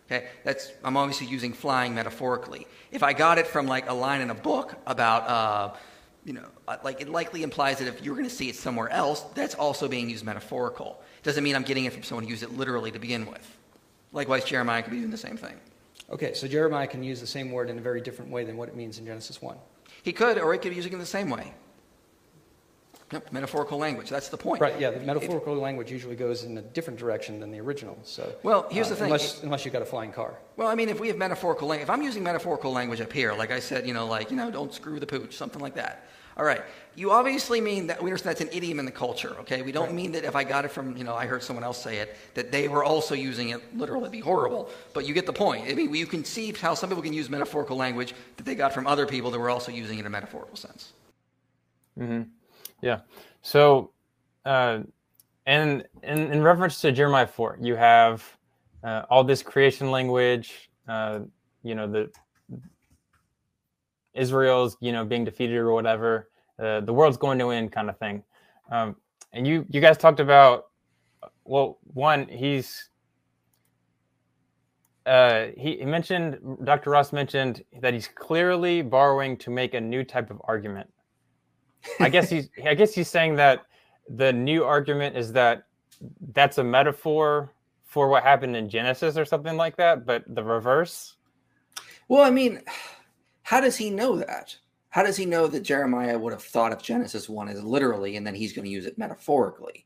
[0.05, 2.67] Okay, that's I'm obviously using flying metaphorically.
[2.91, 5.75] If I got it from like a line in a book about, uh,
[6.25, 8.89] you know, uh, like it likely implies that if you're going to see it somewhere
[8.89, 11.01] else, that's also being used metaphorical.
[11.23, 13.57] Doesn't mean I'm getting it from someone who used it literally to begin with.
[14.11, 15.53] Likewise, Jeremiah could be doing the same thing.
[16.09, 18.67] Okay, so Jeremiah can use the same word in a very different way than what
[18.67, 19.57] it means in Genesis one.
[20.03, 21.53] He could, or he could be using it in the same way.
[23.11, 24.09] Yep, metaphorical language.
[24.09, 24.61] That's the point.
[24.61, 24.79] Right.
[24.79, 27.97] Yeah, the metaphorical language usually goes in a different direction than the original.
[28.03, 28.33] So.
[28.43, 29.05] Well, here's uh, the thing.
[29.05, 30.35] Unless, unless you've got a flying car.
[30.55, 33.33] Well, I mean, if we have metaphorical language, if I'm using metaphorical language up here,
[33.33, 36.05] like I said, you know, like you know, don't screw the pooch, something like that.
[36.37, 36.61] All right.
[36.95, 39.35] You obviously mean that we understand that's an idiom in the culture.
[39.41, 39.61] Okay.
[39.63, 39.93] We don't right.
[39.95, 42.15] mean that if I got it from you know I heard someone else say it
[42.35, 44.03] that they were also using it literally.
[44.03, 44.69] It'd be horrible.
[44.93, 45.67] But you get the point.
[45.69, 48.73] I mean, you can see how some people can use metaphorical language that they got
[48.73, 50.93] from other people that were also using it in a metaphorical sense.
[51.99, 52.21] Mm-hmm.
[52.81, 52.99] Yeah.
[53.41, 53.93] So,
[54.45, 54.79] uh,
[55.45, 58.23] and, in reference to Jeremiah 4, you have
[58.83, 61.19] uh, all this creation language, uh,
[61.63, 62.11] you know, the
[64.13, 66.29] Israel's, you know, being defeated or whatever,
[66.59, 68.23] uh, the world's going to end kind of thing.
[68.71, 68.95] Um,
[69.33, 70.65] and you, you guys talked about,
[71.45, 72.89] well, one, he's,
[75.05, 76.89] uh, he mentioned, Dr.
[76.91, 80.89] Ross mentioned that he's clearly borrowing to make a new type of argument.
[81.99, 83.63] I guess he's I guess he's saying that
[84.07, 85.63] the new argument is that
[86.33, 87.53] that's a metaphor
[87.83, 91.15] for what happened in Genesis or something like that, but the reverse.
[92.07, 92.61] Well, I mean,
[93.43, 94.55] how does he know that?
[94.89, 98.27] How does he know that Jeremiah would have thought of Genesis 1 as literally and
[98.27, 99.85] then he's going to use it metaphorically?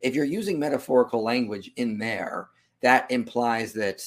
[0.00, 2.48] If you're using metaphorical language in there,
[2.82, 4.02] that implies that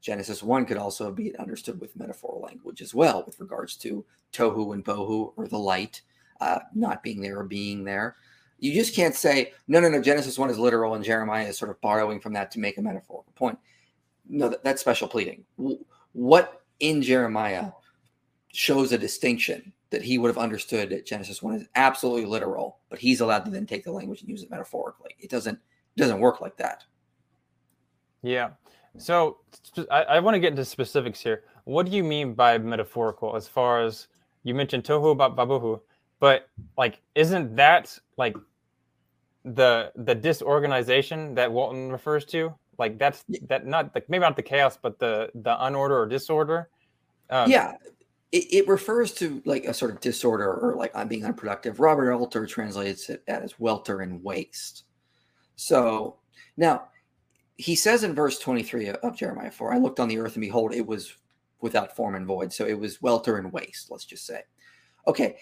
[0.00, 4.72] Genesis 1 could also be understood with metaphor language as well, with regards to Tohu
[4.74, 6.02] and Bohu or the light
[6.42, 8.16] uh, not being there or being there.
[8.58, 11.70] You just can't say, no, no, no, Genesis 1 is literal and Jeremiah is sort
[11.70, 13.58] of borrowing from that to make a metaphorical point.
[14.28, 15.44] No, that, that's special pleading.
[16.16, 17.70] What in Jeremiah
[18.52, 22.98] shows a distinction that he would have understood that Genesis 1 is absolutely literal, but
[22.98, 25.10] he's allowed to then take the language and use it metaphorically?
[25.18, 25.58] It doesn't
[25.96, 26.84] it doesn't work like that.
[28.22, 28.50] Yeah.
[28.96, 29.38] So
[29.90, 31.44] I, I want to get into specifics here.
[31.64, 34.08] What do you mean by metaphorical as far as
[34.44, 35.80] you mentioned tohu babuhu?
[36.22, 36.48] but
[36.78, 38.36] like isn't that like
[39.44, 42.54] the the disorganization that Walton refers to?
[42.78, 46.68] Like that's that not like maybe not the chaos, but the the unorder or disorder.
[47.28, 47.72] Um, yeah,
[48.30, 51.80] it, it, refers to like a sort of disorder or like I'm being unproductive.
[51.80, 54.84] Robert Alter translates it as welter and waste.
[55.56, 56.18] So
[56.56, 56.84] now
[57.56, 60.72] he says in verse 23 of Jeremiah 4, I looked on the earth and behold,
[60.72, 61.16] it was
[61.60, 62.52] without form and void.
[62.52, 64.42] So it was welter and waste, let's just say.
[65.08, 65.36] Okay,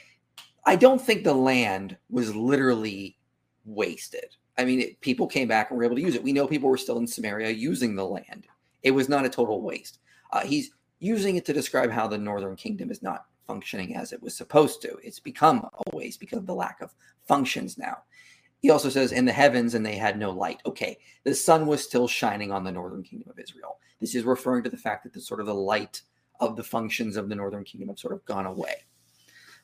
[0.70, 3.18] I don't think the land was literally
[3.64, 4.36] wasted.
[4.56, 6.22] I mean, it, people came back and were able to use it.
[6.22, 8.46] We know people were still in Samaria using the land.
[8.84, 9.98] It was not a total waste.
[10.32, 14.22] Uh, he's using it to describe how the northern kingdom is not functioning as it
[14.22, 14.96] was supposed to.
[15.02, 16.94] It's become a waste because of the lack of
[17.26, 17.96] functions now.
[18.62, 20.60] He also says, in the heavens, and they had no light.
[20.66, 23.80] Okay, the sun was still shining on the northern kingdom of Israel.
[24.00, 26.00] This is referring to the fact that the sort of the light
[26.38, 28.74] of the functions of the northern kingdom have sort of gone away.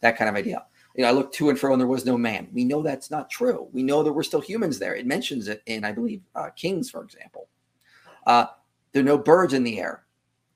[0.01, 0.65] That kind of idea
[0.97, 2.49] you know, I looked to and fro and there was no man.
[2.53, 3.69] We know that's not true.
[3.73, 4.95] We know that we're still humans there.
[4.95, 7.49] It mentions it in, I believe, uh, Kings, for example.
[8.27, 8.47] Uh,
[8.93, 10.05] there are no birds in the air.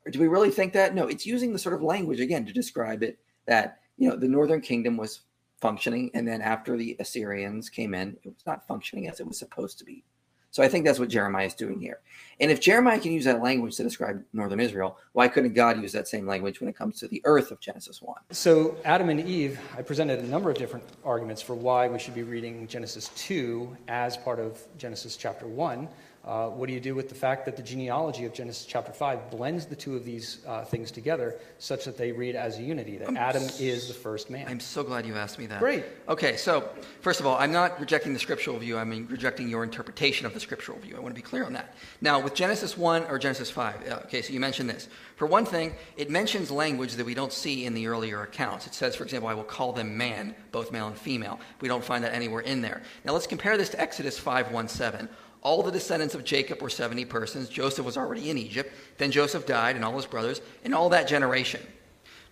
[0.07, 0.95] Or do we really think that?
[0.95, 4.29] No, it's using the sort of language again to describe it that, you know, the
[4.29, 5.21] northern kingdom was
[5.61, 6.11] functioning.
[6.15, 9.79] And then after the Assyrians came in, it was not functioning as it was supposed
[9.81, 10.05] to be.
[10.53, 12.01] So I think that's what Jeremiah is doing here.
[12.41, 15.93] And if Jeremiah can use that language to describe northern Israel, why couldn't God use
[15.93, 18.15] that same language when it comes to the earth of Genesis 1?
[18.33, 22.15] So, Adam and Eve, I presented a number of different arguments for why we should
[22.15, 25.87] be reading Genesis 2 as part of Genesis chapter 1.
[26.23, 29.31] Uh, what do you do with the fact that the genealogy of Genesis chapter 5
[29.31, 32.99] blends the two of these uh, things together such that they read as a unity,
[32.99, 34.47] that I'm Adam s- is the first man?
[34.47, 35.59] I'm so glad you asked me that.
[35.61, 35.83] Great.
[36.11, 36.69] Okay, so
[37.01, 40.35] first of all, I'm not rejecting the scriptural view, I'm mean, rejecting your interpretation of
[40.35, 40.95] the scriptural view.
[40.95, 41.75] I want to be clear on that.
[42.03, 44.89] Now, with Genesis 1 or Genesis 5, uh, okay, so you mentioned this.
[45.17, 48.67] For one thing, it mentions language that we don't see in the earlier accounts.
[48.67, 51.41] It says, for example, I will call them man, both male and female.
[51.63, 52.83] We don't find that anywhere in there.
[53.07, 55.09] Now, let's compare this to Exodus 5 1 7.
[55.43, 57.49] All the descendants of Jacob were 70 persons.
[57.49, 58.73] Joseph was already in Egypt.
[58.99, 61.63] Then Joseph died, and all his brothers, and all that generation.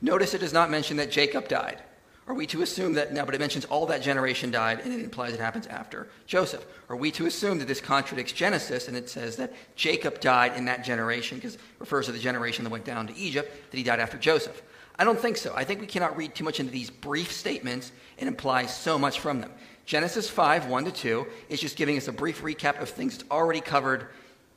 [0.02, 1.78] Notice it does not mention that Jacob died.
[2.26, 5.00] Are we to assume that now, but it mentions all that generation died, and it
[5.00, 6.64] implies it happens after Joseph?
[6.90, 10.66] Are we to assume that this contradicts Genesis and it says that Jacob died in
[10.66, 13.82] that generation because it refers to the generation that went down to Egypt, that he
[13.82, 14.60] died after Joseph?
[14.98, 15.54] I don't think so.
[15.56, 19.20] I think we cannot read too much into these brief statements and imply so much
[19.20, 19.52] from them.
[19.88, 23.30] Genesis 5, 1 to 2, is just giving us a brief recap of things that's
[23.30, 24.08] already covered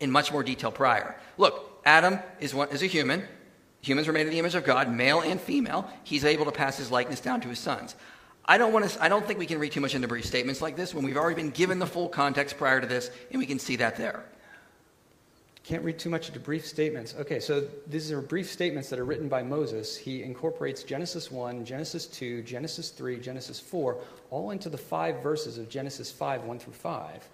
[0.01, 1.15] in much more detail prior.
[1.37, 3.23] Look, Adam is, one, is a human.
[3.79, 5.89] Humans were made in the image of God, male and female.
[6.03, 7.95] He's able to pass his likeness down to his sons.
[8.43, 10.61] I don't, want to, I don't think we can read too much into brief statements
[10.61, 13.45] like this when we've already been given the full context prior to this, and we
[13.45, 14.25] can see that there.
[15.71, 17.15] Can't read too much into brief statements.
[17.17, 19.95] Okay, so these are brief statements that are written by Moses.
[19.95, 23.95] He incorporates Genesis 1, Genesis 2, Genesis 3, Genesis 4,
[24.31, 27.25] all into the five verses of Genesis 5, 1 through 5.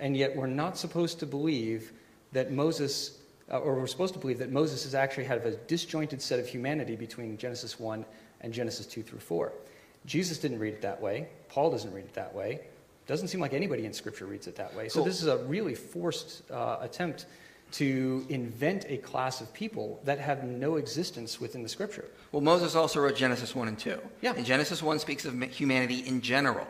[0.00, 1.92] And yet we're not supposed to believe
[2.32, 3.18] that Moses,
[3.50, 6.46] uh, or we're supposed to believe that Moses has actually had a disjointed set of
[6.48, 8.06] humanity between Genesis 1
[8.40, 9.52] and Genesis 2 through 4.
[10.06, 11.28] Jesus didn't read it that way.
[11.50, 12.60] Paul doesn't read it that way
[13.06, 14.88] doesn't seem like anybody in Scripture reads it that way.
[14.88, 17.26] So this is a really forced uh, attempt
[17.72, 22.04] to invent a class of people that have no existence within the Scripture.
[22.30, 23.98] Well, Moses also wrote Genesis 1 and 2.
[24.20, 24.34] Yeah.
[24.36, 26.66] And Genesis 1 speaks of humanity in general.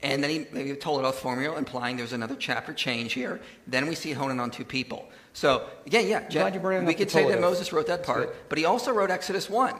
[0.00, 3.40] And then he maybe told it off formula, implying there's another chapter change here.
[3.66, 5.08] Then we see honing on two people.
[5.32, 8.92] So, again, yeah, Je- we could say that Moses wrote that part, but he also
[8.92, 9.74] wrote Exodus 1.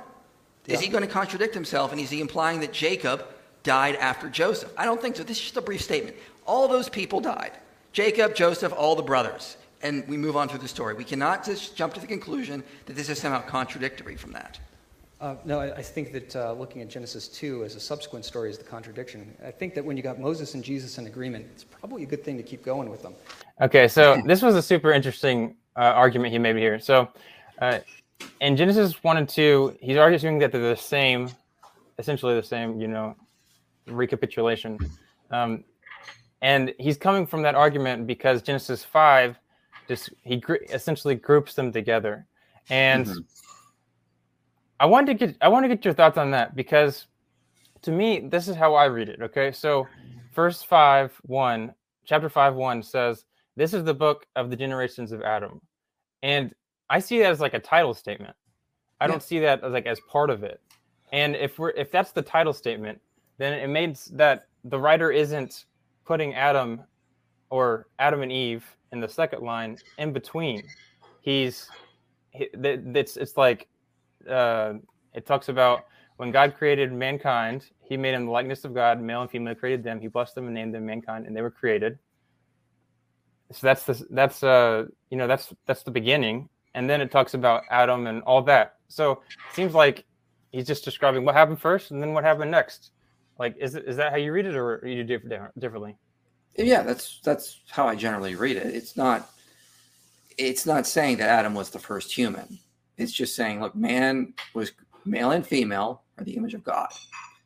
[0.66, 1.92] Is he going to contradict himself?
[1.92, 3.24] And is he implying that Jacob
[3.62, 4.72] died after Joseph.
[4.76, 5.22] I don't think so.
[5.22, 6.16] This is just a brief statement.
[6.46, 7.52] All those people died
[7.92, 9.56] Jacob, Joseph, all the brothers.
[9.82, 10.94] And we move on through the story.
[10.94, 14.58] We cannot just jump to the conclusion that this is somehow contradictory from that.
[15.20, 18.50] Uh, no, I, I, think that uh, looking at Genesis 2 as a subsequent story
[18.50, 19.34] is the contradiction.
[19.44, 22.24] I think that when you got Moses and Jesus in agreement, it's probably a good
[22.24, 23.14] thing to keep going with them.
[23.60, 26.78] Okay, so this was a super interesting uh, argument he made here.
[26.78, 27.08] So
[27.60, 27.80] uh,
[28.40, 31.30] in Genesis 1 and 2, he's arguing that they're the same,
[31.98, 33.16] essentially the same, you know,
[33.90, 34.78] recapitulation.
[35.30, 35.64] Um,
[36.40, 39.36] and he's coming from that argument because Genesis 5
[39.88, 42.26] just he gr- essentially groups them together.
[42.68, 43.18] And mm-hmm.
[44.80, 47.06] I want to get I want to get your thoughts on that because
[47.82, 49.50] to me this is how I read it, okay?
[49.50, 49.88] So
[50.34, 51.74] verse 5 1
[52.04, 53.24] chapter 5 1 says
[53.56, 55.60] this is the book of the generations of Adam.
[56.22, 56.54] And
[56.90, 58.36] I see that as like a title statement.
[59.00, 59.08] I yeah.
[59.08, 60.60] don't see that as like as part of it.
[61.12, 63.00] And if we're if that's the title statement,
[63.38, 65.64] then it made that the writer isn't
[66.04, 66.82] putting Adam
[67.50, 70.62] or Adam and Eve in the second line in between.
[71.20, 71.68] He's
[72.32, 73.68] it's it's like
[74.28, 74.74] uh,
[75.14, 75.84] it talks about
[76.18, 79.82] when God created mankind, He made him the likeness of God, male and female created
[79.84, 80.00] them.
[80.00, 81.98] He blessed them and named them mankind, and they were created.
[83.52, 87.34] So that's the that's uh you know that's that's the beginning, and then it talks
[87.34, 88.74] about Adam and all that.
[88.88, 89.12] So
[89.48, 90.04] it seems like
[90.50, 92.90] he's just describing what happened first and then what happened next.
[93.38, 95.28] Like, is is that how you read it, or you do it
[95.58, 95.96] differently?
[96.56, 98.66] Yeah, that's that's how I generally read it.
[98.74, 99.30] It's not
[100.36, 102.58] it's not saying that Adam was the first human.
[102.96, 104.72] It's just saying, look, man was
[105.04, 106.88] male and female are the image of God.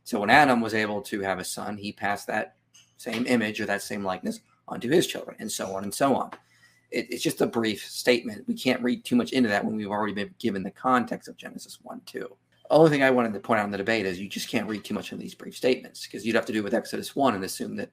[0.05, 2.57] So when Adam was able to have a son, he passed that
[2.97, 6.31] same image or that same likeness onto his children, and so on and so on.
[6.91, 8.49] It, it's just a brief statement.
[8.49, 11.37] We can't read too much into that when we've already been given the context of
[11.37, 12.35] Genesis 1 2
[12.73, 14.83] only thing I wanted to point out in the debate is you just can't read
[14.85, 17.45] too much into these brief statements because you'd have to do with Exodus 1 and
[17.45, 17.91] assume that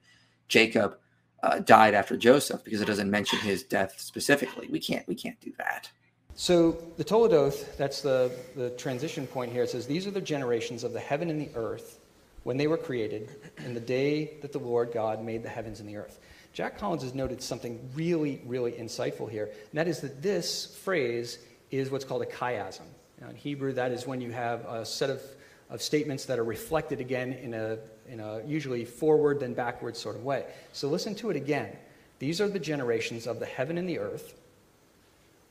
[0.48, 0.96] Jacob
[1.42, 4.68] uh, died after Joseph because it doesn't mention his death specifically.
[4.68, 5.90] We can't, we can't do that.
[6.34, 10.82] So the Toledoth, that's the, the transition point here, it says, These are the generations
[10.84, 11.98] of the heaven and the earth
[12.44, 13.28] when they were created
[13.58, 16.20] in the day that the Lord God made the heavens and the earth.
[16.54, 21.38] Jack Collins has noted something really, really insightful here, and that is that this phrase
[21.70, 22.80] is what's called a chiasm.
[23.20, 25.20] Now, uh, in Hebrew, that is when you have a set of,
[25.68, 27.76] of statements that are reflected again in a,
[28.08, 30.44] in a usually forward then backward sort of way.
[30.72, 31.76] So listen to it again.
[32.18, 34.34] These are the generations of the heaven and the earth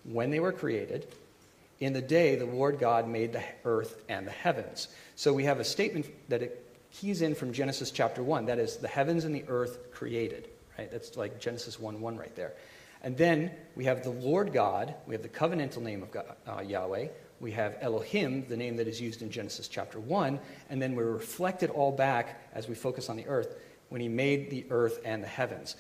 [0.04, 1.08] when they were created.
[1.80, 4.88] In the day the Lord God made the earth and the heavens.
[5.16, 8.46] So we have a statement that it keys in from Genesis chapter 1.
[8.46, 10.48] That is, the heavens and the earth created,
[10.80, 10.90] right?
[10.92, 12.54] That's like Genesis 1 1 right there.
[13.04, 16.62] And then we have the Lord God, we have the covenantal name of God, uh,
[16.62, 17.08] Yahweh,
[17.40, 21.04] we have Elohim, the name that is used in Genesis chapter 1, and then we
[21.04, 23.56] reflect it all back as we focus on the earth
[23.90, 25.76] when he made the earth and the heavens.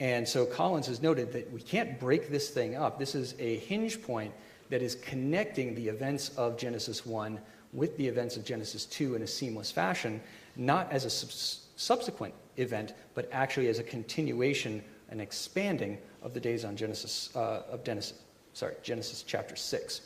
[0.00, 2.98] And so Collins has noted that we can't break this thing up.
[2.98, 4.32] This is a hinge point
[4.70, 7.38] that is connecting the events of Genesis 1
[7.72, 10.20] with the events of Genesis 2 in a seamless fashion,
[10.56, 16.40] not as a sub- subsequent event, but actually as a continuation and expanding of the
[16.40, 18.16] days on Genesis uh, of Genesis,
[18.52, 20.00] sorry, Genesis chapter 6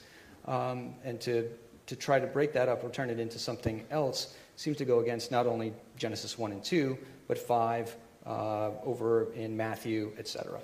[0.49, 1.49] um, and to,
[1.87, 5.01] to try to break that up or turn it into something else seems to go
[5.01, 7.95] against not only Genesis 1 and 2, but 5
[8.27, 10.59] uh, over in Matthew, etc.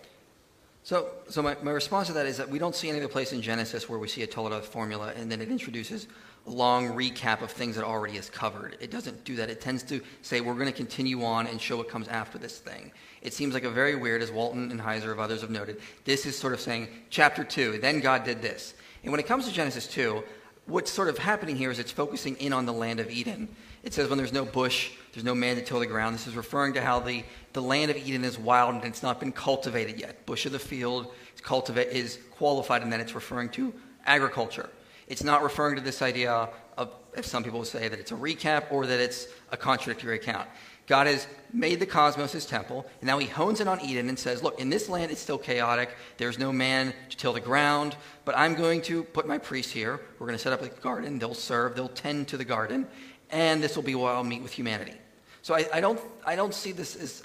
[0.82, 3.32] So, so my, my response to that is that we don't see any other place
[3.32, 6.08] in Genesis where we see a Toledoth formula and then it introduces
[6.46, 8.76] a long recap of things that already is covered.
[8.80, 9.48] It doesn't do that.
[9.48, 12.58] It tends to say we're going to continue on and show what comes after this
[12.58, 12.92] thing.
[13.22, 16.26] It seems like a very weird, as Walton and Heiser of others have noted, this
[16.26, 18.74] is sort of saying chapter two, then God did this.
[19.04, 20.22] And when it comes to Genesis 2,
[20.66, 23.54] what's sort of happening here is it's focusing in on the land of Eden.
[23.82, 26.14] It says when there's no bush, there's no man to till the ground.
[26.14, 29.20] This is referring to how the, the land of Eden is wild and it's not
[29.20, 30.24] been cultivated yet.
[30.24, 33.74] Bush of the field is, cultivate, is qualified, and then it's referring to
[34.06, 34.70] agriculture.
[35.06, 36.48] It's not referring to this idea
[36.78, 40.48] of, if some people say, that it's a recap or that it's a contradictory account.
[40.86, 44.18] God has made the cosmos his temple, and now he hones in on Eden and
[44.18, 45.90] says, Look, in this land it's still chaotic.
[46.18, 50.00] There's no man to till the ground, but I'm going to put my priests here.
[50.18, 51.18] We're going to set up a garden.
[51.18, 52.86] They'll serve, they'll tend to the garden,
[53.30, 54.92] and this will be where I'll meet with humanity.
[55.40, 57.22] So I, I, don't, I don't see this as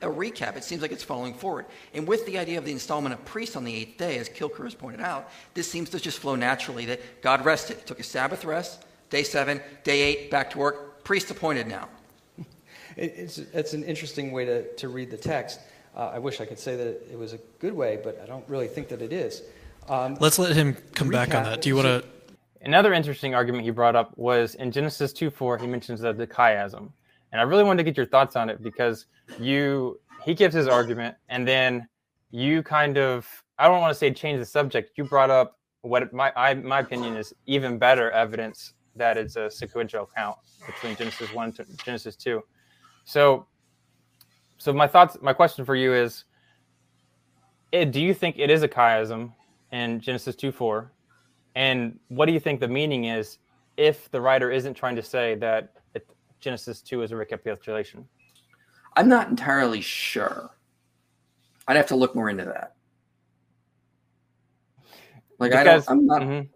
[0.00, 0.56] a recap.
[0.56, 1.66] It seems like it's following forward.
[1.94, 4.64] And with the idea of the installment of priests on the eighth day, as Kilchör
[4.64, 7.86] has pointed out, this seems to just flow naturally that God rested.
[7.86, 11.88] took a Sabbath rest, day seven, day eight, back to work, priest appointed now
[12.96, 15.60] it's, it's an interesting way to, to read the text.
[15.96, 18.48] Uh, I wish I could say that it was a good way, but I don't
[18.48, 19.42] really think that it is.
[19.88, 21.12] Um, Let's let him come recap.
[21.12, 21.60] back on that.
[21.60, 22.04] Do you want to?
[22.64, 26.90] Another interesting argument you brought up was in Genesis 2 4, he mentions the chiasm.
[27.32, 29.06] And I really wanted to get your thoughts on it because
[29.40, 31.88] you he gives his argument, and then
[32.30, 33.26] you kind of
[33.58, 34.92] I don't want to say change the subject.
[34.96, 39.50] You brought up what my I, my opinion is even better evidence that it's a
[39.50, 40.36] sequential count
[40.66, 42.42] between Genesis one to Genesis two.
[43.04, 43.46] So,
[44.58, 46.24] so my thoughts, my question for you is,
[47.72, 49.32] do you think it is a chiasm
[49.72, 50.92] in Genesis two four,
[51.56, 53.38] and what do you think the meaning is
[53.78, 56.06] if the writer isn't trying to say that it,
[56.40, 58.06] Genesis two is a recapitulation?
[58.94, 60.50] I'm not entirely sure.
[61.66, 62.74] I'd have to look more into that.
[65.38, 66.46] Like because, I don't, I'm not, mm-hmm.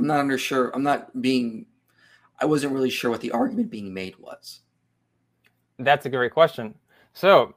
[0.00, 0.70] I'm not under sure.
[0.74, 1.66] I'm not being.
[2.40, 4.60] I wasn't really sure what the argument being made was.
[5.78, 6.74] That's a great question.
[7.12, 7.54] So,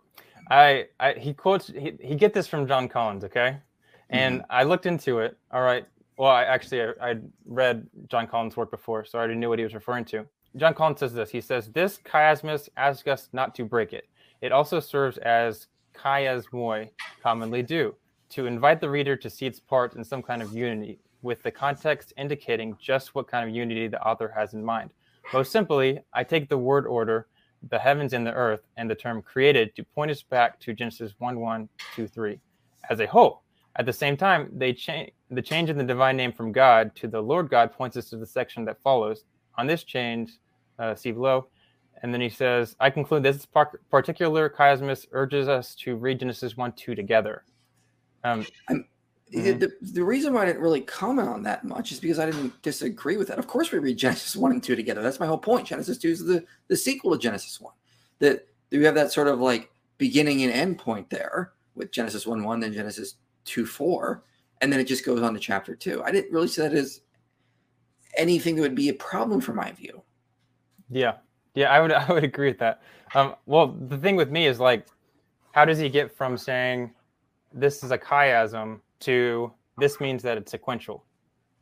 [0.51, 3.57] I, I he quotes he, he get this from John Collins, okay?
[4.09, 4.45] And mm-hmm.
[4.51, 5.37] I looked into it.
[5.51, 5.85] All right.
[6.17, 7.15] Well, I actually I, I
[7.45, 10.25] read John Collins' work before, so I already knew what he was referring to.
[10.57, 11.29] John Collins says this.
[11.29, 14.05] He says this chiasmus asks us not to break it.
[14.41, 16.89] It also serves as chiasmoi
[17.21, 17.93] commonly do
[18.31, 21.51] to invite the reader to see its part in some kind of unity, with the
[21.51, 24.91] context indicating just what kind of unity the author has in mind.
[25.33, 27.27] Most simply, I take the word order
[27.67, 31.13] the heavens and the earth and the term created to point us back to Genesis
[31.19, 32.39] 1 1, 2, 3
[32.89, 33.41] as a whole.
[33.75, 37.07] At the same time, they change the change in the divine name from God to
[37.07, 39.25] the Lord God points us to the section that follows.
[39.57, 40.33] On this change,
[40.79, 41.47] uh, see below.
[42.01, 43.45] And then he says, I conclude this
[43.91, 47.43] particular chiasmus urges us to read Genesis 1 2 together.
[48.23, 48.45] Um,
[49.33, 49.59] Mm-hmm.
[49.59, 52.59] The, the, reason why I didn't really comment on that much is because I didn't
[52.63, 53.37] disagree with that.
[53.37, 55.03] Of course, we read Genesis 1 and 2 together.
[55.03, 55.67] That's my whole point.
[55.67, 57.71] Genesis 2 is the, the sequel to Genesis 1.
[58.19, 59.69] That we have that sort of like
[59.99, 63.15] beginning and end point there with Genesis 1 1, then Genesis
[63.45, 64.23] 2 4.
[64.61, 66.01] And then it just goes on to chapter 2.
[66.03, 67.01] I didn't really see that as
[68.17, 70.01] anything that would be a problem for my view.
[70.89, 71.17] Yeah.
[71.53, 72.81] Yeah, I would I would agree with that.
[73.13, 74.87] Um, well, the thing with me is like,
[75.51, 76.91] how does he get from saying
[77.53, 81.05] this is a chiasm to this means that it's sequential.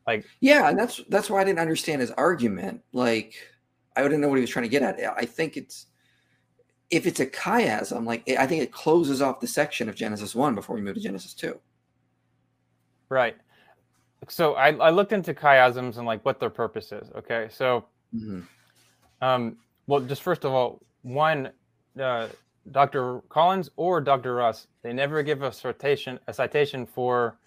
[0.05, 2.81] Like yeah, and that's that's why I didn't understand his argument.
[2.93, 3.35] Like
[3.95, 4.99] I didn't know what he was trying to get at.
[5.17, 5.87] I think it's
[6.89, 10.33] if it's a chiasm, like it, I think it closes off the section of Genesis
[10.33, 11.59] one before we move to Genesis two.
[13.09, 13.35] Right.
[14.29, 17.09] So I, I looked into chiasms and like what their purpose is.
[17.15, 17.85] Okay, so
[18.15, 18.41] mm-hmm.
[19.21, 19.57] um,
[19.87, 21.51] well, just first of all, one
[21.99, 22.27] uh,
[22.71, 23.21] Dr.
[23.29, 24.35] Collins or Dr.
[24.35, 27.37] Ross, they never give a citation a citation for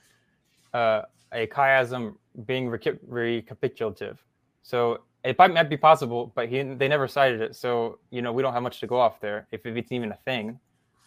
[0.74, 1.02] uh,
[1.32, 2.14] a chiasm
[2.46, 4.18] being recapitulative.
[4.62, 7.54] So it might be possible, but he, they never cited it.
[7.56, 10.12] So you know we don't have much to go off there if, if it's even
[10.12, 10.58] a thing.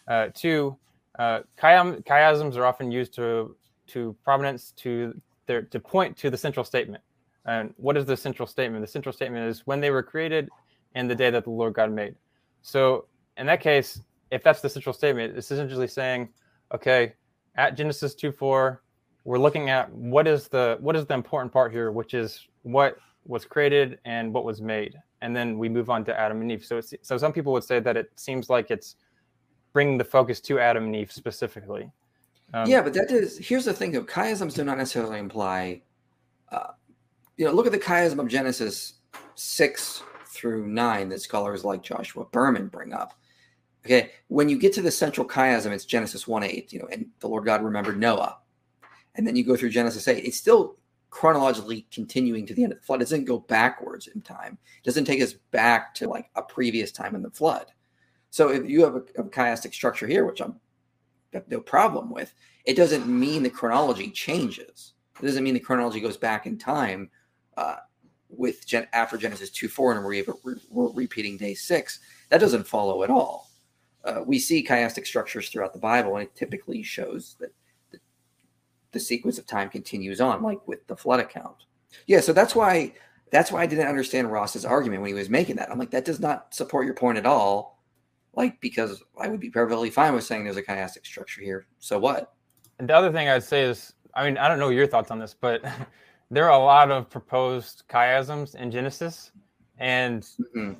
[0.06, 0.76] Uh, two,
[1.18, 3.56] uh, chiasm, chiasms are often used to
[3.88, 7.02] to prominence to their to point to the central statement.
[7.46, 8.82] And what is the central statement?
[8.84, 10.48] The central statement is when they were created
[10.94, 12.14] and the day that the Lord God made.
[12.62, 13.06] So
[13.36, 16.28] in that case, if that's the central statement, it's essentially saying,
[16.72, 17.14] okay,
[17.56, 18.78] at Genesis 2.4,
[19.24, 22.98] we're looking at what is the what is the important part here, which is what
[23.26, 26.64] was created and what was made, and then we move on to Adam and Eve.
[26.64, 28.96] So it's, so some people would say that it seems like it's
[29.72, 31.90] bringing the focus to Adam and Eve specifically.
[32.52, 34.02] Um, yeah, but that is here's the thing though.
[34.04, 35.80] Chiasms do not necessarily imply.
[36.52, 36.72] Uh,
[37.38, 38.94] you know, look at the chiasm of Genesis
[39.36, 43.14] six through nine that scholars like Joshua Berman bring up.
[43.86, 47.06] Okay, when you get to the central chiasm, it's Genesis 1 8, you know, and
[47.20, 48.38] the Lord God remembered Noah.
[49.14, 50.24] And then you go through Genesis 8.
[50.24, 50.78] It's still
[51.10, 53.02] chronologically continuing to the end of the flood.
[53.02, 56.92] It doesn't go backwards in time, it doesn't take us back to like a previous
[56.92, 57.66] time in the flood.
[58.30, 60.56] So if you have a, a chiastic structure here, which I'm
[61.48, 62.32] no problem with,
[62.64, 64.94] it doesn't mean the chronology changes.
[65.22, 67.10] It doesn't mean the chronology goes back in time
[67.56, 67.76] uh,
[68.30, 70.24] with gen- after Genesis 2 4 and we're,
[70.70, 71.98] we're repeating day six.
[72.30, 73.50] That doesn't follow at all
[74.04, 77.50] uh, we see chiastic structures throughout the Bible, and it typically shows that
[77.90, 77.98] the,
[78.92, 81.56] the, sequence of time continues on, like with the flood account.
[82.06, 82.92] Yeah, so that's why
[83.32, 85.70] that's why I didn't understand Ross's argument when he was making that.
[85.72, 87.82] I'm like, that does not support your point at all.
[88.34, 91.66] Like, because I would be perfectly fine with saying there's a chiastic structure here.
[91.78, 92.34] So what?
[92.78, 95.18] And the other thing I'd say is, I mean, I don't know your thoughts on
[95.18, 95.64] this, but
[96.30, 99.32] there are a lot of proposed chiasms in Genesis,
[99.78, 100.22] and
[100.54, 100.72] mm-hmm.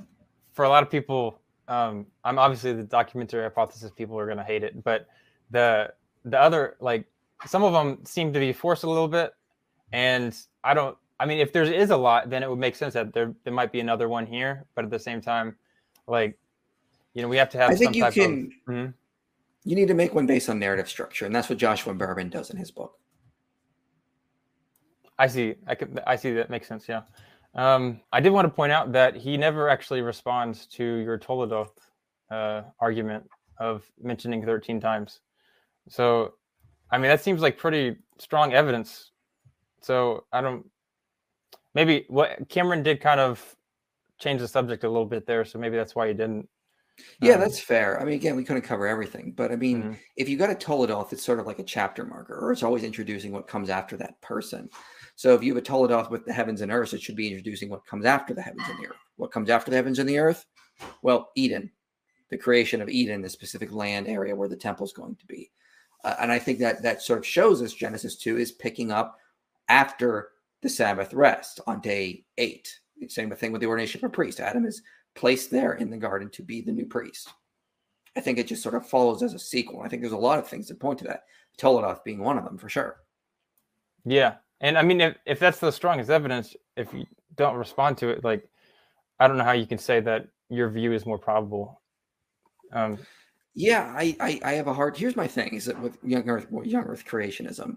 [0.52, 1.38] for a lot of people,
[1.68, 5.06] um, I'm obviously the documentary hypothesis people are going to hate it, but
[5.50, 5.92] the
[6.24, 7.06] the other like
[7.46, 9.32] some of them seem to be forced a little bit,
[9.92, 10.96] and I don't.
[11.20, 13.52] I mean, if there is a lot, then it would make sense that there there
[13.52, 15.56] might be another one here, but at the same time,
[16.06, 16.38] like
[17.14, 17.70] you know, we have to have.
[17.70, 18.52] I think you can.
[18.68, 18.86] Of, hmm
[19.64, 22.50] You need to make one based on narrative structure, and that's what Joshua Berman does
[22.50, 22.98] in his book.
[25.18, 25.54] I see.
[25.68, 26.88] I, can, I see that makes sense.
[26.88, 27.02] Yeah.
[27.54, 31.72] Um, I did want to point out that he never actually responds to your Toledoth
[32.30, 33.28] uh, argument
[33.58, 35.20] of mentioning 13 times.
[35.88, 36.34] So,
[36.90, 39.12] I mean, that seems like pretty strong evidence.
[39.80, 40.66] So, I don't.
[41.74, 43.56] Maybe what Cameron did kind of
[44.18, 45.44] change the subject a little bit there.
[45.44, 46.48] So maybe that's why he didn't.
[47.20, 48.00] Yeah, um, that's fair.
[48.00, 49.92] I mean, again, we couldn't cover everything, but I mean, mm-hmm.
[50.16, 52.84] if you got a Toledoth, it's sort of like a chapter marker, or it's always
[52.84, 54.70] introducing what comes after that person.
[55.16, 57.68] So if you have a Toledoth with the heavens and earth, it should be introducing
[57.68, 58.96] what comes after the heavens and the earth.
[59.16, 60.44] What comes after the heavens and the earth?
[61.02, 61.70] Well, Eden,
[62.30, 65.50] the creation of Eden, the specific land area where the temple is going to be.
[66.02, 69.16] Uh, and I think that that sort of shows us Genesis 2 is picking up
[69.68, 70.30] after
[70.62, 72.80] the Sabbath rest on day eight.
[73.08, 74.40] Same thing with the ordination of a priest.
[74.40, 74.82] Adam is
[75.14, 77.28] placed there in the garden to be the new priest.
[78.16, 79.82] I think it just sort of follows as a sequel.
[79.82, 81.24] I think there's a lot of things that point to that,
[81.56, 82.98] Toledoth being one of them for sure.
[84.04, 84.34] Yeah,
[84.64, 87.04] and I mean, if, if that's the strongest evidence, if you
[87.36, 88.48] don't respond to it, like,
[89.20, 91.82] I don't know how you can say that your view is more probable.
[92.72, 92.96] Um,
[93.54, 94.96] yeah, I, I, I have a hard.
[94.96, 97.76] Here's my thing: is that with young Earth, young Earth creationism,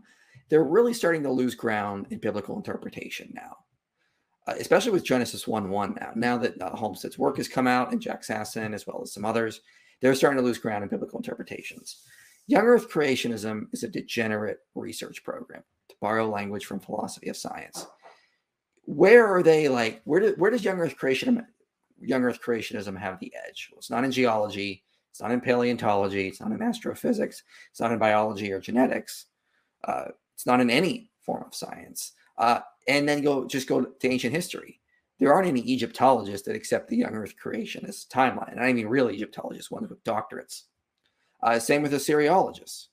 [0.50, 3.58] they're really starting to lose ground in biblical interpretation now,
[4.48, 6.14] uh, especially with Genesis one one now.
[6.16, 9.26] Now that uh, Holmstedt's work has come out and Jack Sasson as well as some
[9.26, 9.60] others,
[10.02, 11.98] they're starting to lose ground in biblical interpretations.
[12.50, 17.86] Young Earth creationism is a degenerate research program, to borrow language from philosophy of science.
[18.86, 21.46] Where are they like, where, do, where does young Earth creationism
[22.00, 23.68] young earth creationism have the edge?
[23.72, 27.42] Well, it's not in geology, it's not in paleontology, it's not in astrophysics,
[27.72, 29.26] it's not in biology or genetics,
[29.84, 32.12] uh, it's not in any form of science.
[32.38, 34.80] Uh, and then go just go to ancient history.
[35.20, 38.52] There aren't any Egyptologists that accept the young earth creationist timeline.
[38.52, 40.62] And I mean real Egyptologists, ones with doctorates.
[41.48, 42.88] Uh, same with Assyriologists.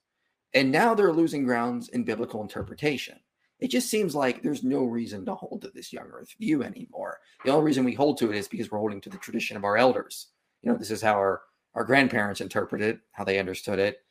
[0.54, 3.18] And now they're losing grounds in biblical interpretation.
[3.58, 7.18] It just seems like there's no reason to hold to this young earth view anymore.
[7.44, 9.64] The only reason we hold to it is because we're holding to the tradition of
[9.64, 10.28] our elders.
[10.62, 11.42] You know, this is how our,
[11.74, 14.04] our grandparents interpreted it, how they understood it.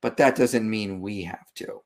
[0.00, 1.82] But that doesn't mean we have to.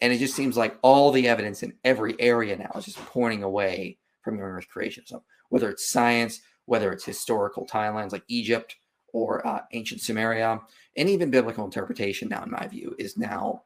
[0.00, 3.42] And it just seems like all the evidence in every area now is just pointing
[3.42, 8.74] away from young earth creationism, whether it's science, whether it's historical timelines like Egypt,
[9.12, 10.60] or uh, ancient Sumeria,
[10.96, 13.62] and even biblical interpretation now, in my view, is now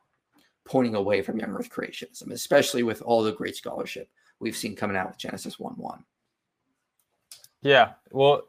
[0.65, 4.97] pointing away from young earth creationism, especially with all the great scholarship we've seen coming
[4.97, 6.05] out with Genesis 1 1.
[7.63, 7.93] Yeah.
[8.11, 8.43] Well,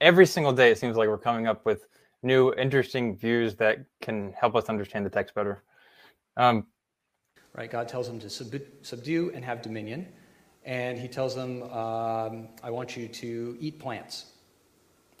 [0.00, 1.86] every single day, it seems like we're coming up with
[2.22, 5.62] new, interesting views that can help us understand the text better.
[6.36, 6.66] Um,
[7.54, 7.70] right.
[7.70, 10.08] God tells them to sub- subdue and have dominion.
[10.64, 14.24] And he tells them, um, I want you to eat plants.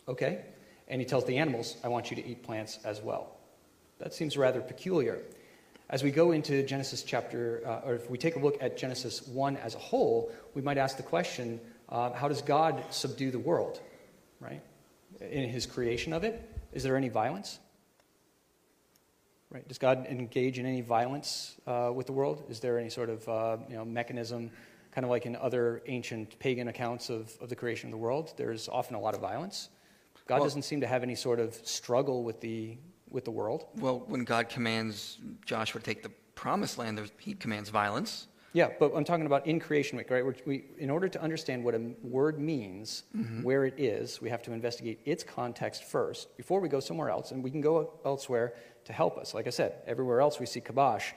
[0.08, 0.46] Okay.
[0.88, 3.34] And he tells the animals, I want you to eat plants as well.
[3.98, 5.20] That seems rather peculiar.
[5.88, 9.26] As we go into Genesis chapter, uh, or if we take a look at Genesis
[9.26, 13.38] 1 as a whole, we might ask the question uh, how does God subdue the
[13.38, 13.80] world,
[14.40, 14.60] right?
[15.20, 16.40] In his creation of it,
[16.72, 17.58] is there any violence?
[19.50, 19.66] Right?
[19.68, 22.42] Does God engage in any violence uh, with the world?
[22.48, 24.50] Is there any sort of uh, you know, mechanism,
[24.90, 28.34] kind of like in other ancient pagan accounts of, of the creation of the world?
[28.36, 29.68] There's often a lot of violence.
[30.26, 32.76] God well, doesn't seem to have any sort of struggle with the
[33.08, 33.66] with the world.
[33.76, 38.26] Well, when God commands Joshua to take the promised land, he commands violence.
[38.52, 40.24] Yeah, but I'm talking about in creation week, right?
[40.46, 43.42] We, in order to understand what a word means, mm-hmm.
[43.42, 47.30] where it is, we have to investigate its context first before we go somewhere else,
[47.32, 48.54] and we can go elsewhere
[48.86, 49.34] to help us.
[49.34, 51.12] Like I said, everywhere else we see kavash.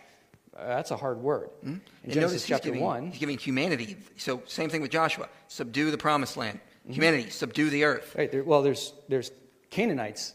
[0.56, 1.50] Uh, that's a hard word.
[1.64, 1.78] Mm-hmm.
[2.04, 3.12] In Genesis chapter giving, 1.
[3.12, 3.96] He's giving humanity.
[4.18, 6.60] So, same thing with Joshua subdue the promised land
[6.90, 8.16] humanity, subdue the earth.
[8.18, 8.32] Right.
[8.32, 9.32] There, well, there's there's
[9.70, 10.34] Canaanites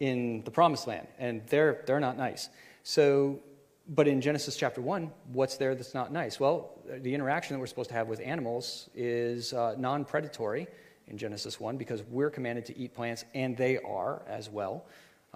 [0.00, 2.48] in the Promised Land, and they're they're not nice.
[2.82, 3.40] So,
[3.88, 6.38] but in Genesis chapter one, what's there that's not nice?
[6.40, 10.68] Well, the interaction that we're supposed to have with animals is uh, non-predatory
[11.08, 14.86] in Genesis one because we're commanded to eat plants, and they are as well.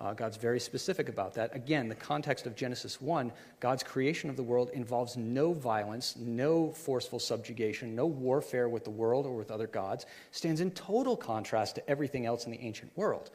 [0.01, 1.55] Uh, God's very specific about that.
[1.55, 6.71] Again, the context of Genesis 1, God's creation of the world involves no violence, no
[6.71, 11.75] forceful subjugation, no warfare with the world or with other gods, stands in total contrast
[11.75, 13.31] to everything else in the ancient world.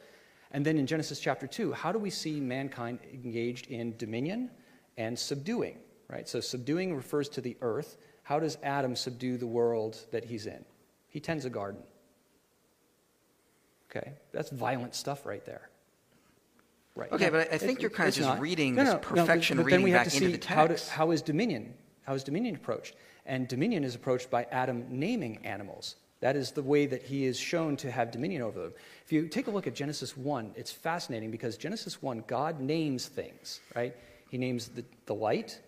[0.50, 4.50] And then in Genesis chapter 2, how do we see mankind engaged in dominion
[4.96, 5.78] and subduing?
[6.08, 6.28] Right?
[6.28, 7.96] So subduing refers to the earth.
[8.24, 10.64] How does Adam subdue the world that he's in?
[11.10, 11.82] He tends a garden.
[13.88, 14.14] Okay?
[14.32, 15.68] That's violent stuff right there.
[16.96, 17.12] Right.
[17.12, 18.40] Okay, but I think it, you're kind of just not.
[18.40, 20.42] reading no, no, this perfection but, but reading we have back to see into the
[20.42, 20.88] text.
[20.88, 21.74] How, how is dominion?
[22.06, 22.94] How is dominion approached?
[23.26, 25.96] And dominion is approached by Adam naming animals.
[26.20, 28.72] That is the way that he is shown to have dominion over them.
[29.04, 33.06] If you take a look at Genesis 1, it's fascinating because Genesis 1, God names
[33.08, 33.94] things, right?
[34.30, 35.60] He names the, the light,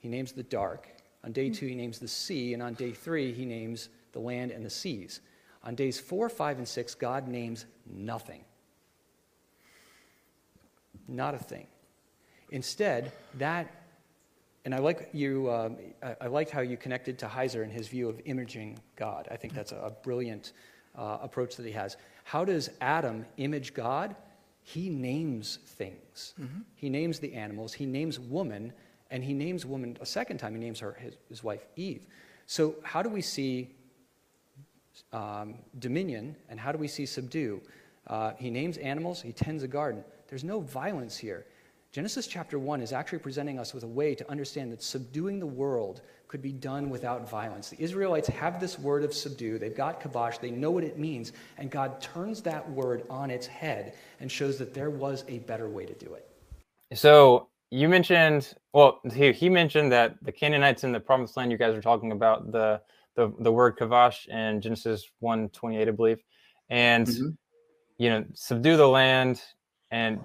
[0.00, 0.88] he names the dark.
[1.24, 4.50] On day two, he names the sea, and on day three, he names the land
[4.50, 5.20] and the seas.
[5.64, 8.44] On days four, five, and six, God names nothing.
[11.08, 11.66] Not a thing.
[12.50, 13.68] Instead, that,
[14.64, 15.76] and I like you, um,
[16.20, 19.28] I, liked how you connected to Heiser and his view of imaging God.
[19.30, 20.52] I think that's a, a brilliant
[20.96, 21.96] uh, approach that he has.
[22.24, 24.14] How does Adam image God?
[24.62, 26.34] He names things.
[26.40, 26.60] Mm-hmm.
[26.74, 27.72] He names the animals.
[27.72, 28.72] He names woman,
[29.10, 30.54] and he names woman a second time.
[30.54, 32.02] He names her his, his wife Eve.
[32.46, 33.70] So how do we see
[35.12, 37.60] um, dominion, and how do we see subdue?
[38.06, 39.20] Uh, he names animals.
[39.20, 40.04] He tends a garden.
[40.28, 41.46] There's no violence here.
[41.92, 45.46] Genesis chapter 1 is actually presenting us with a way to understand that subduing the
[45.46, 47.70] world could be done without violence.
[47.70, 49.58] The Israelites have this word of subdue.
[49.58, 50.38] They've got kavash.
[50.38, 51.32] They know what it means.
[51.56, 55.68] And God turns that word on its head and shows that there was a better
[55.68, 56.28] way to do it.
[56.94, 61.56] So you mentioned, well, he, he mentioned that the Canaanites in the promised land, you
[61.56, 62.80] guys are talking about the,
[63.14, 66.18] the, the word kavash in Genesis 1 28, I believe.
[66.68, 67.28] And, mm-hmm.
[67.98, 69.40] you know, subdue the land,
[69.90, 70.20] and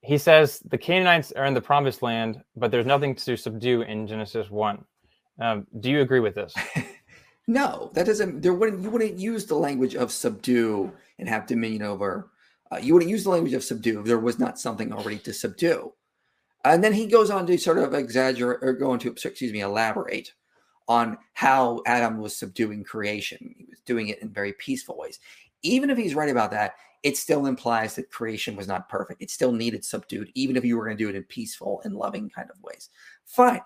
[0.00, 4.06] he says the Canaanites are in the promised land, but there's nothing to subdue in
[4.06, 4.84] Genesis one.
[5.40, 6.52] Um, do you agree with this?
[7.46, 8.40] no, that doesn't.
[8.42, 12.30] There wouldn't you wouldn't use the language of subdue and have dominion over.
[12.72, 15.32] Uh, you wouldn't use the language of subdue if there was not something already to
[15.32, 15.92] subdue.
[16.64, 20.32] And then he goes on to sort of exaggerate or go into excuse me elaborate
[20.88, 23.38] on how Adam was subduing creation.
[23.56, 25.20] He was doing it in very peaceful ways.
[25.62, 29.22] Even if he's right about that, it still implies that creation was not perfect.
[29.22, 31.94] It still needed subdued, even if you were going to do it in peaceful and
[31.96, 32.90] loving kind of ways.
[33.24, 33.60] Fine.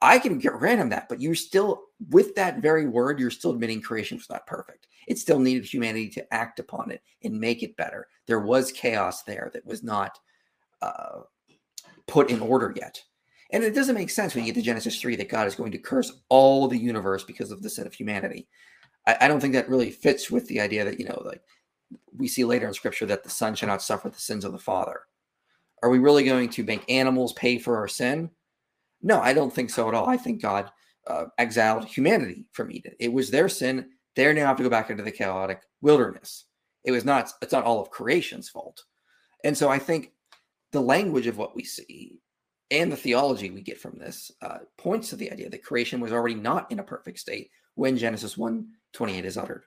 [0.00, 3.52] I can get rid of that, but you're still, with that very word, you're still
[3.52, 4.88] admitting creation was not perfect.
[5.06, 8.08] It still needed humanity to act upon it and make it better.
[8.26, 10.18] There was chaos there that was not
[10.80, 11.20] uh,
[12.08, 13.00] put in order yet.
[13.52, 15.70] And it doesn't make sense when you get to Genesis 3 that God is going
[15.70, 18.48] to curse all the universe because of the sin of humanity.
[19.06, 21.42] I, I don't think that really fits with the idea that, you know, like
[22.16, 24.58] we see later in scripture that the son shall not suffer the sins of the
[24.58, 25.00] father.
[25.82, 28.30] Are we really going to make animals pay for our sin?
[29.02, 30.08] No, I don't think so at all.
[30.08, 30.70] I think God
[31.08, 32.92] uh, exiled humanity from Eden.
[33.00, 33.88] It was their sin.
[34.14, 36.44] They now have to go back into the chaotic wilderness.
[36.84, 37.30] It was not.
[37.40, 38.84] It's not all of creation's fault.
[39.42, 40.12] And so I think
[40.70, 42.20] the language of what we see
[42.70, 46.12] and the theology we get from this uh, points to the idea that creation was
[46.12, 49.64] already not in a perfect state when Genesis 1 28 is uttered.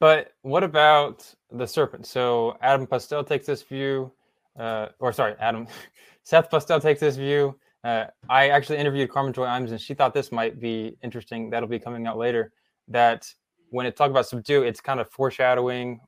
[0.00, 2.06] But what about the serpent?
[2.06, 4.12] So Adam Postell takes this view,
[4.58, 5.66] uh, or sorry, Adam
[6.22, 7.58] Seth Postell takes this view.
[7.84, 11.50] Uh, I actually interviewed Carmen Joy Imes, and she thought this might be interesting.
[11.50, 12.52] That'll be coming out later.
[12.88, 13.32] That
[13.70, 16.00] when it talks about subdue, it's kind of foreshadowing.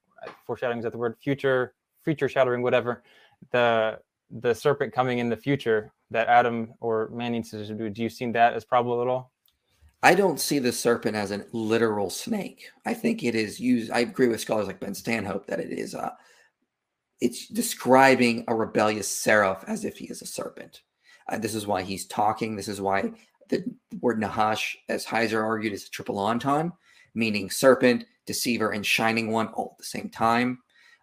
[0.46, 1.74] Foreshadowing is that the word future,
[2.04, 3.02] future shadowing, whatever.
[3.50, 3.98] The
[4.30, 7.90] the serpent coming in the future that Adam or man needs to subdue.
[7.90, 9.32] Do you see that as probable at all?
[10.02, 12.68] I don't see the serpent as a literal snake.
[12.86, 13.90] I think it is used.
[13.90, 16.00] I agree with scholars like Ben Stanhope that it is a.
[16.06, 16.10] Uh,
[17.20, 20.80] it's describing a rebellious seraph as if he is a serpent.
[21.28, 22.56] Uh, this is why he's talking.
[22.56, 23.12] This is why
[23.50, 23.62] the
[24.00, 26.72] word Nahash, as Heiser argued, is a triple entendre,
[27.14, 30.60] meaning serpent, deceiver, and shining one all at the same time.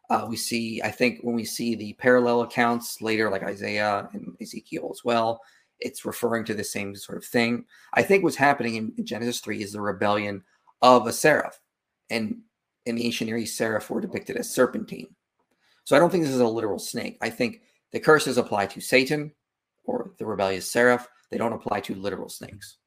[0.10, 4.36] Uh, we see, I think, when we see the parallel accounts later, like Isaiah and
[4.42, 5.40] Ezekiel as well,
[5.80, 7.66] it's referring to the same sort of thing.
[7.94, 10.44] I think what's happening in Genesis 3 is the rebellion
[10.82, 11.60] of a seraph.
[12.10, 12.40] And
[12.86, 15.16] in the ancient Near East, seraph were depicted as serpentine.
[15.84, 17.18] So I don't think this is a literal snake.
[17.22, 19.32] I think the curses apply to Satan
[19.84, 21.08] or the rebellious seraph.
[21.30, 22.78] They don't apply to literal snakes.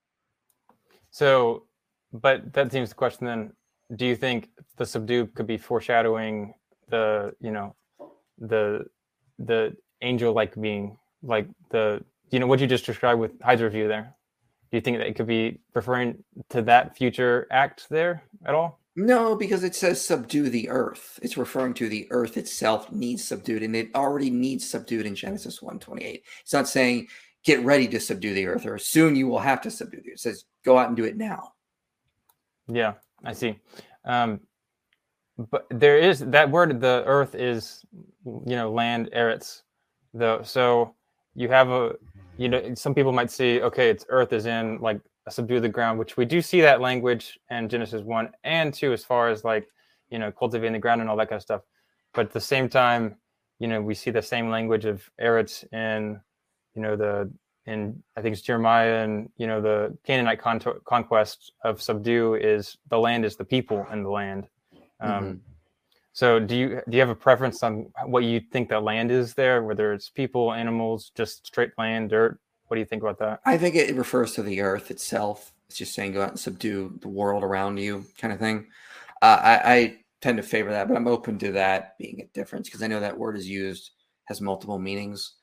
[1.10, 1.64] So,
[2.12, 3.52] but that seems the question then.
[3.96, 6.54] Do you think the subdued could be foreshadowing
[6.88, 7.74] the, you know,
[8.38, 8.86] the
[9.38, 13.88] the angel like being, like the you know what you just described with Heiser's view
[13.88, 14.14] there?
[14.70, 18.78] Do you think that it could be referring to that future act there at all?
[18.96, 21.18] No, because it says subdue the earth.
[21.22, 25.60] It's referring to the earth itself needs subdued, and it already needs subdued in Genesis
[25.60, 26.24] 128.
[26.42, 27.08] It's not saying
[27.42, 30.14] get ready to subdue the earth or soon you will have to subdue the earth.
[30.14, 31.54] It says go out and do it now.
[32.68, 32.94] Yeah,
[33.24, 33.58] I see.
[34.04, 34.40] Um,
[35.50, 37.82] but there is that word the earth is
[38.26, 39.62] you know land eretz
[40.12, 40.94] though so
[41.34, 41.94] you have a
[42.40, 44.98] you know some people might see okay it's earth is in like
[45.28, 49.04] subdue the ground which we do see that language in genesis 1 and 2 as
[49.04, 49.68] far as like
[50.08, 51.60] you know cultivating the ground and all that kind of stuff
[52.14, 53.16] but at the same time
[53.58, 56.18] you know we see the same language of eretz in
[56.74, 57.30] you know the
[57.66, 62.78] in i think it's jeremiah and you know the canaanite con- conquest of subdue is
[62.88, 64.48] the land is the people and the land
[65.00, 65.38] um, mm-hmm.
[66.20, 69.32] So do you do you have a preference on what you think the land is
[69.32, 72.38] there, whether it's people, animals, just straight land, dirt?
[72.68, 73.40] What do you think about that?
[73.46, 75.50] I think it refers to the earth itself.
[75.70, 78.66] It's just saying go out and subdue the world around you, kind of thing.
[79.22, 82.68] Uh, I, I tend to favor that, but I'm open to that being a difference
[82.68, 83.92] because I know that word is used
[84.28, 85.36] has multiple meanings.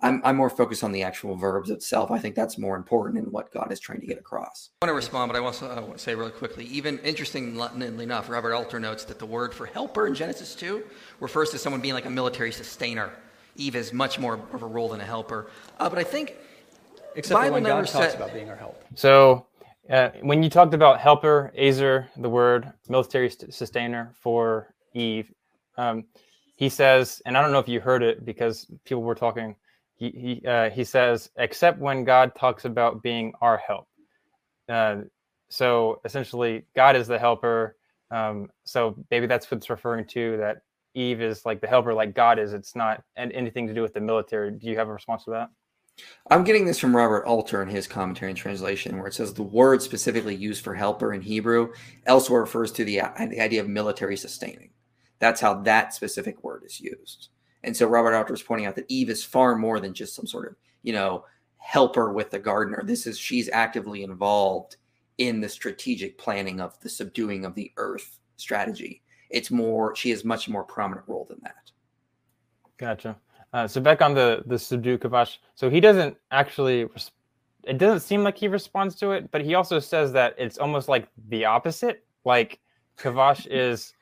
[0.00, 2.10] I'm, I'm more focused on the actual verbs itself.
[2.10, 4.70] I think that's more important in what God is trying to get across.
[4.80, 8.02] I want to respond, but I also I want to say really quickly, even interestingly
[8.04, 10.82] enough, Robert Alter notes that the word for helper in Genesis 2
[11.20, 13.10] refers to someone being like a military sustainer.
[13.56, 15.50] Eve is much more of a role than a helper.
[15.78, 16.34] Uh, but I think
[17.14, 18.82] Except Bible when God talks said, about being our help.
[18.94, 19.46] So
[19.90, 25.30] uh, when you talked about helper, ezer, the word, military sustainer for Eve,
[25.76, 26.04] um,
[26.56, 29.54] he says, and I don't know if you heard it because people were talking
[30.02, 30.10] he
[30.40, 33.86] he, uh, he says, except when God talks about being our help.
[34.68, 34.96] Uh,
[35.48, 37.76] so essentially, God is the helper.
[38.10, 40.62] Um, so maybe that's what's referring to that
[40.94, 42.52] Eve is like the helper, like God is.
[42.52, 44.50] It's not anything to do with the military.
[44.50, 45.50] Do you have a response to that?
[46.32, 49.42] I'm getting this from Robert Alter in his commentary and translation, where it says the
[49.42, 51.74] word specifically used for helper in Hebrew
[52.06, 52.96] elsewhere refers to the,
[53.28, 54.70] the idea of military sustaining.
[55.20, 57.28] That's how that specific word is used.
[57.64, 60.26] And so Robert Alter is pointing out that Eve is far more than just some
[60.26, 61.24] sort of, you know,
[61.58, 62.82] helper with the gardener.
[62.84, 64.76] This is she's actively involved
[65.18, 69.02] in the strategic planning of the subduing of the earth strategy.
[69.30, 71.70] It's more she has much more prominent role than that.
[72.78, 73.16] Gotcha.
[73.52, 75.38] Uh, so back on the the subdue Kavash.
[75.54, 76.88] So he doesn't actually.
[77.62, 80.88] it doesn't seem like he responds to it, but he also says that it's almost
[80.88, 82.04] like the opposite.
[82.24, 82.58] Like
[82.98, 83.92] Kavash is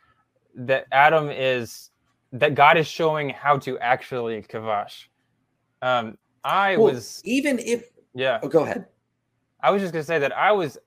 [0.55, 1.91] that Adam is
[2.33, 5.07] that God is showing how to actually kavash.
[5.83, 8.39] Um, I well, was even if yeah.
[8.43, 8.87] Oh, go ahead.
[9.63, 10.79] I was just gonna say that I was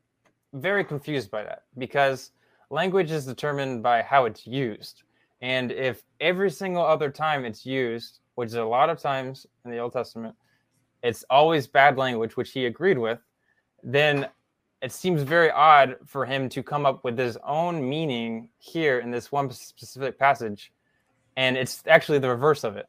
[0.53, 2.31] very confused by that because
[2.69, 5.03] language is determined by how it's used,
[5.41, 9.71] and if every single other time it's used, which is a lot of times in
[9.71, 10.35] the Old Testament,
[11.01, 13.19] it's always bad language, which he agreed with,
[13.83, 14.27] then
[14.81, 19.11] it seems very odd for him to come up with his own meaning here in
[19.11, 20.72] this one specific passage
[21.37, 22.87] and it's actually the reverse of it.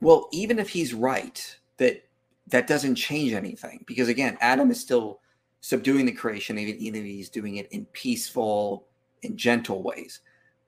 [0.00, 2.04] Well, even if he's right, that
[2.48, 5.20] that doesn't change anything because again, Adam is still
[5.60, 8.86] subduing the creation, even if he's doing it in peaceful
[9.22, 10.20] and gentle ways.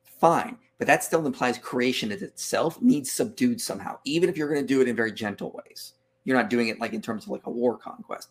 [0.04, 4.66] Fine, but that still implies creation itself needs subdued somehow, even if you're going to
[4.66, 5.94] do it in very gentle ways.
[6.22, 8.30] You're not doing it like in terms of like a war conquest.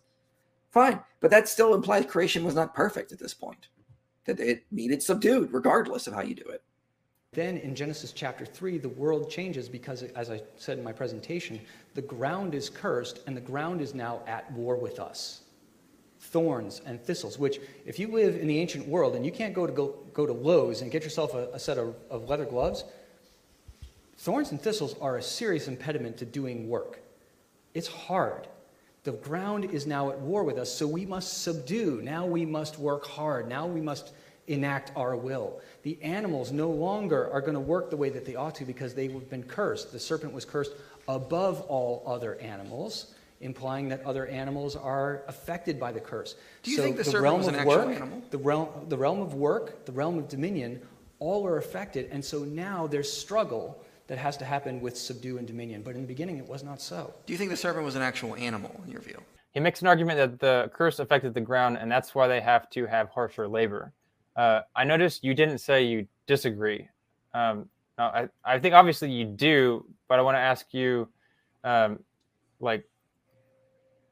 [0.72, 3.68] Fine, but that still implies creation was not perfect at this point.
[4.26, 6.64] That it needed subdued, regardless of how you do it.
[7.34, 11.60] Then in Genesis chapter 3, the world changes because, as I said in my presentation,
[11.96, 15.42] the ground is cursed and the ground is now at war with us.
[16.20, 19.66] Thorns and thistles, which, if you live in the ancient world and you can't go
[19.66, 22.84] to, go, go to Lowe's and get yourself a, a set of, of leather gloves,
[24.20, 27.00] thorns and thistles are a serious impediment to doing work.
[27.74, 28.48] It's hard.
[29.06, 32.00] The ground is now at war with us, so we must subdue.
[32.04, 33.48] Now we must work hard.
[33.50, 34.14] Now we must
[34.48, 35.60] enact our will.
[35.84, 38.94] The animals no longer are going to work the way that they ought to because
[38.94, 39.92] they have been cursed.
[39.92, 40.74] The serpent was cursed
[41.08, 46.36] above all other animals, implying that other animals are affected by the curse.
[46.64, 48.22] Do you so think the, the serpent was an actual work, animal?
[48.30, 50.82] The realm, the realm of work, the realm of dominion,
[51.20, 52.10] all are affected.
[52.12, 55.82] And so now there's struggle that has to happen with subdue and dominion.
[55.82, 57.14] But in the beginning, it was not so.
[57.26, 59.22] Do you think the serpent was an actual animal in your view?
[59.54, 62.70] He makes an argument that the curse affected the ground, and that's why they have
[62.72, 63.94] to have harsher labor.
[64.36, 66.88] Uh, I noticed you didn't say you disagree.
[67.34, 71.08] Um, I, I think obviously you do, but I want to ask you,
[71.64, 72.00] um,
[72.60, 72.88] like,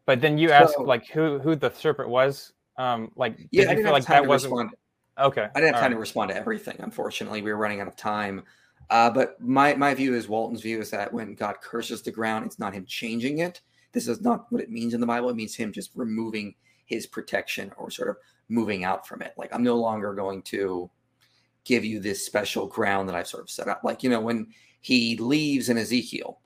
[0.06, 2.54] but then you so, asked like who who the serpent was.
[2.78, 4.72] Um, like, yeah, I didn't have like time to respond.
[5.20, 5.96] Okay, I didn't have time right.
[5.96, 6.76] to respond to everything.
[6.80, 8.44] Unfortunately, we were running out of time.
[8.90, 12.46] Uh, but my my view is Walton's view is that when God curses the ground,
[12.46, 13.62] it's not Him changing it.
[13.94, 15.30] This is not what it means in the Bible.
[15.30, 18.18] It means Him just removing His protection or sort of
[18.52, 19.34] moving out from it.
[19.38, 20.90] Like I'm no longer going to
[21.64, 23.82] give you this special ground that I've sort of set up.
[23.84, 24.48] Like, you know, when
[24.82, 26.40] he leaves in Ezekiel,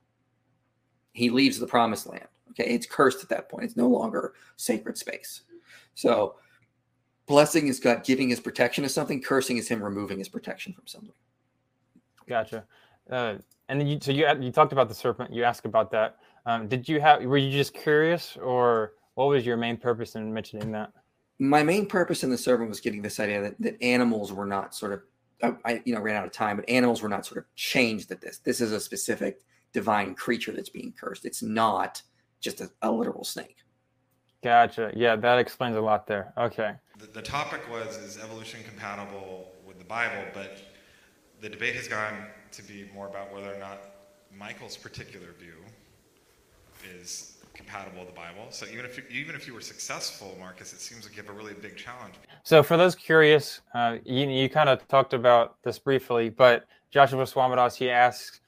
[1.14, 2.28] he leaves the promised land.
[2.52, 2.70] Okay.
[2.70, 3.64] It's cursed at that point.
[3.66, 5.42] It's no longer sacred space.
[5.96, 6.36] So
[7.26, 10.86] blessing is God giving his protection to something, cursing is him removing his protection from
[10.86, 11.14] something.
[12.30, 12.66] Gotcha.
[13.10, 13.36] Uh,
[13.68, 16.18] and then you, so you, you talked about the serpent, you asked about that.
[16.46, 20.32] Um, did you have, were you just curious or what was your main purpose in
[20.32, 20.92] mentioning that?
[21.40, 24.74] my main purpose in the sermon was getting this idea that, that animals were not
[24.74, 25.02] sort of
[25.66, 28.22] I, you know ran out of time, but animals were not sort of changed at
[28.22, 28.40] this.
[28.40, 29.42] This is a specific
[29.74, 31.26] divine creature that's being cursed.
[31.26, 32.02] It's not
[32.40, 33.58] just a, a literal snake.
[34.44, 34.92] Gotcha.
[34.96, 36.32] Yeah, that explains a lot there.
[36.38, 36.72] Okay.
[37.00, 40.58] The, the, topic was is evolution compatible with the Bible, but
[41.42, 42.14] the debate has gone
[42.52, 43.82] to be more about whether or not
[44.34, 45.56] Michael's particular view
[46.98, 48.46] is compatible with the Bible.
[48.52, 51.32] So even if you, even if you were successful, Marcus, it seems like you have
[51.32, 52.16] a really big challenge.
[52.44, 57.24] So for those curious, uh, you, you kind of talked about this briefly, but Joshua
[57.24, 58.42] Swamidass he asks,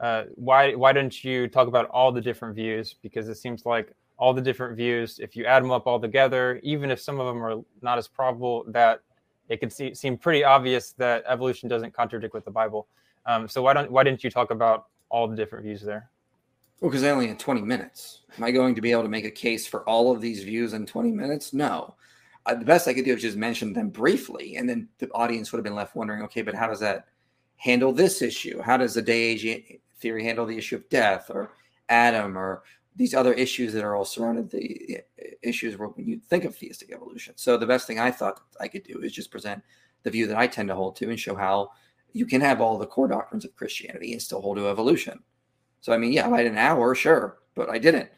[0.00, 2.96] uh, why why don't you talk about all the different views?
[3.02, 6.58] Because it seems like all the different views, if you add them up all together,
[6.64, 9.00] even if some of them are not as probable, that
[9.48, 12.86] it could see, seem pretty obvious that evolution doesn't contradict with the Bible.
[13.26, 16.10] Um, so why don't why didn't you talk about all the different views there?
[16.82, 18.22] Well, because I only had 20 minutes.
[18.36, 20.72] Am I going to be able to make a case for all of these views
[20.72, 21.52] in 20 minutes?
[21.52, 21.94] No.
[22.44, 25.52] Uh, the best I could do is just mention them briefly, and then the audience
[25.52, 27.06] would have been left wondering, okay, but how does that
[27.54, 28.60] handle this issue?
[28.60, 31.52] How does the day age theory handle the issue of death or
[31.88, 32.64] Adam or
[32.96, 34.98] these other issues that are all surrounded the
[35.40, 37.34] issues when you think of theistic evolution?
[37.36, 39.62] So the best thing I thought I could do is just present
[40.02, 41.70] the view that I tend to hold to and show how
[42.12, 45.20] you can have all the core doctrines of Christianity and still hold to evolution.
[45.82, 48.08] So I mean, yeah, I had an hour, sure, but I didn't.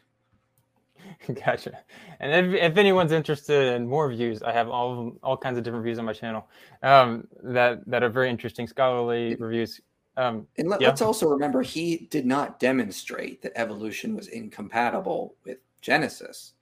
[1.43, 1.79] Gotcha.
[2.19, 5.83] And if, if anyone's interested in more views, I have all all kinds of different
[5.83, 6.47] views on my channel
[6.83, 9.81] um, that that are very interesting, scholarly reviews.
[10.17, 15.57] Um, and let, us also remember he did not demonstrate that evolution was incompatible with
[15.81, 16.53] Genesis.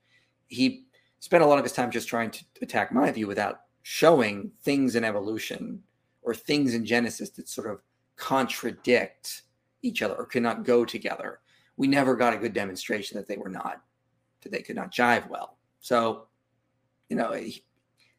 [0.47, 0.87] He
[1.19, 4.95] spent a lot of his time just trying to attack my view without showing things
[4.95, 5.83] in evolution
[6.23, 7.81] or things in Genesis that sort of
[8.15, 9.43] contradict
[9.83, 11.39] each other or could not go together.
[11.77, 13.83] We never got a good demonstration that they were not,
[14.41, 15.57] that they could not jive well.
[15.81, 16.25] So,
[17.09, 17.35] you know,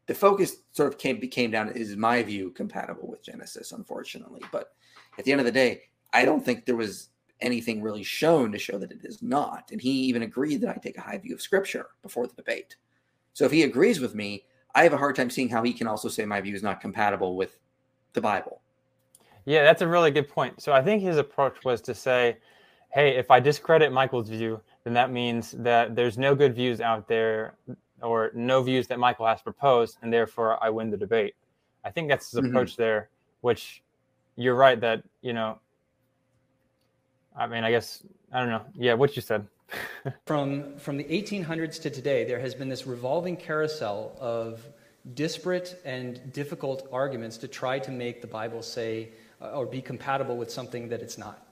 [0.06, 4.42] the focus sort of came became down is my view compatible with Genesis, unfortunately.
[4.52, 4.72] But
[5.18, 5.82] at the end of the day,
[6.12, 7.08] I don't think there was
[7.40, 9.70] anything really shown to show that it is not.
[9.72, 12.76] And he even agreed that I take a high view of Scripture before the debate.
[13.32, 15.86] So if he agrees with me, I have a hard time seeing how he can
[15.86, 17.58] also say my view is not compatible with
[18.12, 18.60] the Bible.
[19.46, 20.62] Yeah, that's a really good point.
[20.62, 22.38] So I think his approach was to say,
[22.90, 27.08] hey, if I discredit Michael's view, then that means that there's no good views out
[27.08, 27.54] there
[28.02, 31.34] or no views that Michael has proposed, and therefore I win the debate.
[31.84, 32.48] I think that's his mm-hmm.
[32.50, 33.08] approach there,
[33.42, 33.82] which
[34.36, 35.58] you're right that, you know,
[37.36, 38.02] I mean, I guess,
[38.32, 38.62] I don't know.
[38.76, 39.46] Yeah, what you said.
[40.26, 44.64] from from the 1800s to today, there has been this revolving carousel of
[45.14, 49.08] disparate and difficult arguments to try to make the Bible say
[49.40, 51.44] uh, or be compatible with something that it's not.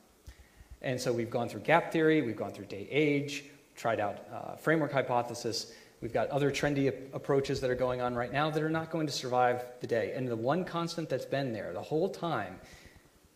[0.82, 3.44] And so we've gone through gap theory, we've gone through day age,
[3.74, 5.72] tried out uh, framework hypothesis.
[6.00, 9.06] We've got other trendy approaches that are going on right now that are not going
[9.08, 10.12] to survive the day.
[10.14, 12.58] And the one constant that's been there the whole time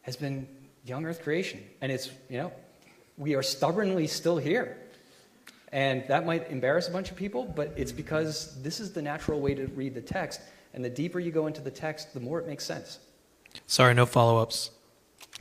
[0.03, 0.49] has been
[0.85, 1.63] young Earth creation.
[1.81, 2.53] And it's, you know,
[3.17, 4.77] we are stubbornly still here.
[5.73, 9.41] And that might embarrass a bunch of people, but it's because this is the natural
[9.41, 10.41] way to read the text.
[10.73, 13.01] And the deeper you go into the text, the more it makes sense.
[13.67, 14.71] Sorry, no follow ups.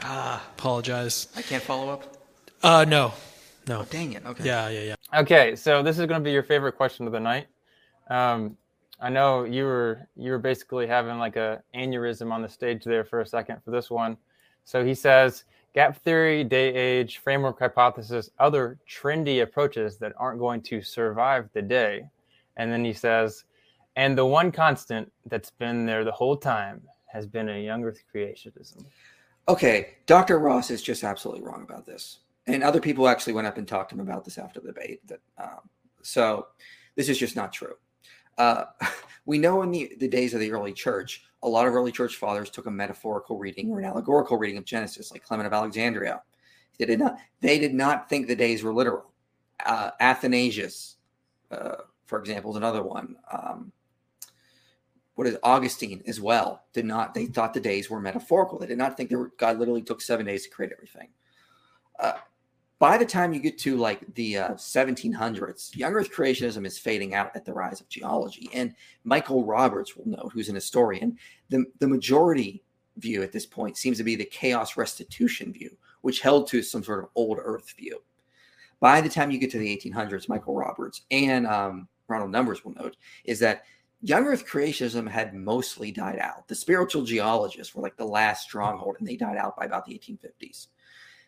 [0.01, 1.27] Ah, apologize.
[1.35, 2.17] I can't follow up.
[2.63, 3.13] Uh, no,
[3.67, 3.81] no.
[3.81, 4.25] Oh, dang it.
[4.25, 4.43] Okay.
[4.45, 4.81] Yeah, yeah,
[5.11, 5.19] yeah.
[5.19, 7.47] Okay, so this is going to be your favorite question of the night.
[8.09, 8.57] Um,
[9.01, 13.03] I know you were you were basically having like a aneurysm on the stage there
[13.03, 14.17] for a second for this one.
[14.63, 15.43] So he says,
[15.73, 21.61] gap theory, day age, framework hypothesis, other trendy approaches that aren't going to survive the
[21.61, 22.07] day.
[22.57, 23.43] And then he says,
[23.95, 26.81] and the one constant that's been there the whole time
[27.15, 28.83] has been a young earth creationism.
[29.47, 30.37] Okay, Dr.
[30.39, 32.19] Ross is just absolutely wrong about this.
[32.47, 34.99] And other people actually went up and talked to him about this after the debate.
[35.07, 35.61] That um,
[36.01, 36.47] so,
[36.95, 37.75] this is just not true.
[38.37, 38.65] Uh,
[39.25, 42.17] we know in the, the days of the early church, a lot of early church
[42.17, 46.21] fathers took a metaphorical reading or an allegorical reading of Genesis, like Clement of Alexandria.
[46.77, 47.17] They did not.
[47.39, 49.05] They did not think the days were literal.
[49.65, 50.97] Uh, Athanasius,
[51.49, 51.75] uh,
[52.05, 53.15] for example, is another one.
[53.31, 53.71] Um,
[55.15, 57.13] what is Augustine as well did not.
[57.13, 58.59] They thought the days were metaphorical.
[58.59, 61.07] They did not think that God literally took seven days to create everything.
[61.97, 62.13] Uh,
[62.79, 67.15] by the time you get to like the uh, 1700s, young Earth creationism is fading
[67.15, 68.49] out at the rise of geology.
[68.53, 68.75] And
[69.05, 71.17] Michael Roberts will note, who's an historian,
[71.47, 72.61] the, the majority
[72.97, 76.83] view at this point seems to be the chaos restitution view, which held to some
[76.83, 78.01] sort of old Earth view.
[78.81, 82.73] By the time you get to the 1800s, Michael Roberts and um, Ronald Numbers will
[82.73, 83.63] note is that
[84.05, 86.47] young earth creationism had mostly died out.
[86.47, 89.97] The scriptural geologists were like the last stronghold, and they died out by about the
[89.97, 90.67] 1850s.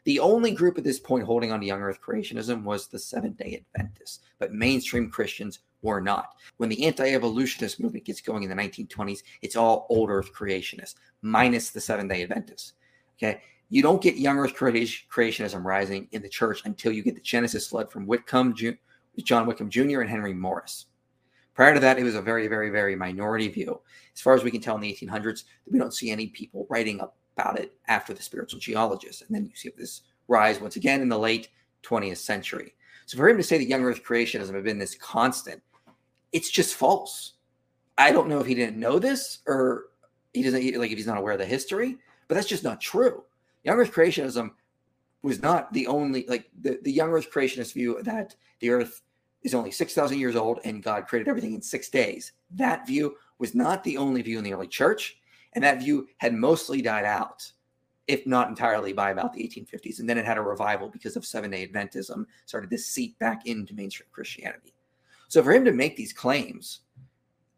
[0.03, 3.37] The only group at this point holding on to young earth creationism was the Seventh
[3.37, 6.37] day Adventists, but mainstream Christians were not.
[6.57, 10.95] When the anti evolutionist movement gets going in the 1920s, it's all old earth creationists,
[11.23, 12.73] minus the Seventh day Adventists.
[13.17, 13.41] Okay.
[13.69, 17.67] You don't get young earth creationism rising in the church until you get the Genesis
[17.67, 18.55] flood from Whitcomb,
[19.23, 20.85] John Whitcomb Jr., and Henry Morris.
[21.57, 23.81] Prior to that, it was a very, very, very minority view.
[24.13, 27.01] As far as we can tell in the 1800s, we don't see any people writing
[27.35, 29.23] about it after the scriptural geologists.
[29.23, 31.49] And then you see this rise once again in the late
[31.81, 32.75] 20th century.
[33.07, 35.63] So for him to say that young earth creationism has been this constant,
[36.31, 37.33] it's just false.
[37.97, 39.85] I don't know if he didn't know this or
[40.35, 41.97] he doesn't like if he's not aware of the history,
[42.27, 43.23] but that's just not true.
[43.63, 44.51] Young earth creationism
[45.23, 49.01] was not the only like the, the young earth creationist view that the earth
[49.47, 52.33] is only 6,000 years old and God created everything in six days.
[52.51, 55.17] That view was not the only view in the early church,
[55.53, 57.49] and that view had mostly died out,
[58.07, 59.99] if not entirely, by about the 1850s.
[59.99, 63.45] And then it had a revival because of Seven day Adventism, started to seep back
[63.47, 64.73] into mainstream Christianity.
[65.29, 66.81] So for him to make these claims,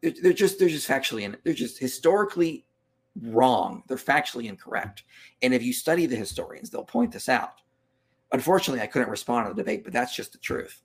[0.02, 2.66] they're, just they're just factually and they're just historically
[3.24, 3.84] wrong.
[3.88, 5.04] They're factually incorrect.
[5.42, 7.62] And if you study the historians, they'll point this out.
[8.32, 10.84] Unfortunately, I couldn't respond to the debate, but that's just the truth.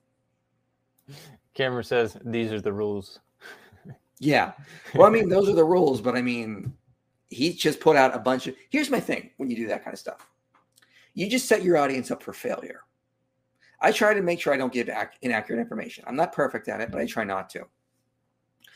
[1.53, 3.19] Cameron says these are the rules.
[4.19, 4.53] yeah.
[4.93, 6.73] Well, I mean, those are the rules, but I mean,
[7.29, 8.55] he just put out a bunch of.
[8.69, 10.27] Here's my thing when you do that kind of stuff
[11.17, 12.81] you just set your audience up for failure.
[13.79, 16.03] I try to make sure I don't give ac- inaccurate information.
[16.05, 17.63] I'm not perfect at it, but I try not to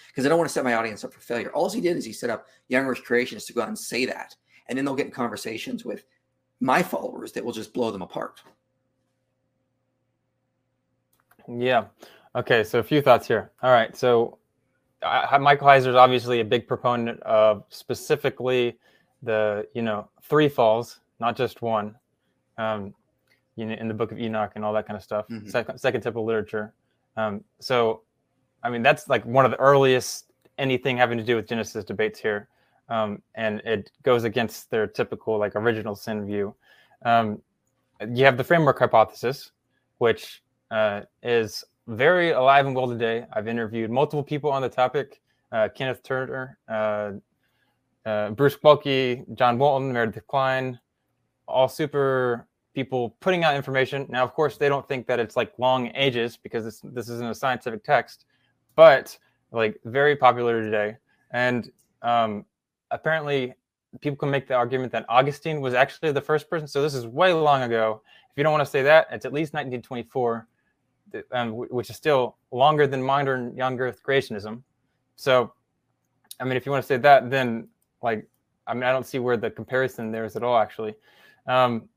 [0.08, 1.50] because I don't want to set my audience up for failure.
[1.52, 4.06] All he did is he set up young earth creationists to go out and say
[4.06, 4.36] that.
[4.68, 6.06] And then they'll get in conversations with
[6.62, 8.42] my followers that will just blow them apart.
[11.50, 11.86] Yeah.
[12.40, 13.52] Okay, so a few thoughts here.
[13.62, 14.38] All right, so
[15.04, 18.80] uh, Michael Heiser is obviously a big proponent of specifically
[19.22, 21.96] the you know three falls, not just one.
[22.58, 22.94] Um,
[23.58, 25.50] you know, in the Book of Enoch and all that kind of stuff, mm-hmm.
[25.50, 26.74] second, second temple literature.
[27.18, 28.04] Um, so,
[28.64, 32.22] I mean, that's like one of the earliest anything having to do with Genesis debates
[32.22, 32.48] here,
[32.88, 36.56] um, and it goes against their typical like original sin view.
[37.04, 37.42] Um,
[38.14, 39.52] you have the framework hypothesis,
[39.98, 40.42] which
[40.72, 43.26] uh, is very alive and well today.
[43.34, 45.22] I've interviewed multiple people on the topic
[45.52, 47.14] uh, Kenneth Turner, uh,
[48.06, 50.80] uh, Bruce Waltke, John Walton, Meredith Kline,
[51.48, 54.06] all super people putting out information.
[54.10, 57.26] Now, of course, they don't think that it's like long ages because this, this isn't
[57.28, 58.26] a scientific text,
[58.76, 59.18] but
[59.52, 60.96] like very popular today.
[61.32, 61.72] And
[62.04, 62.46] um,
[62.92, 63.56] apparently,
[64.02, 66.68] people can make the argument that Augustine was actually the first person.
[66.68, 68.04] So this is way long ago.
[68.30, 70.48] If you don't want to say that, it's at least 1924
[71.32, 74.62] um, which is still longer than modern young Earth creationism.
[75.16, 75.54] So,
[76.40, 77.68] I mean, if you want to say that, then
[78.02, 78.28] like,
[78.68, 80.96] I mean, I don't see where the comparison there is at all, actually.
[81.48, 81.90] Um,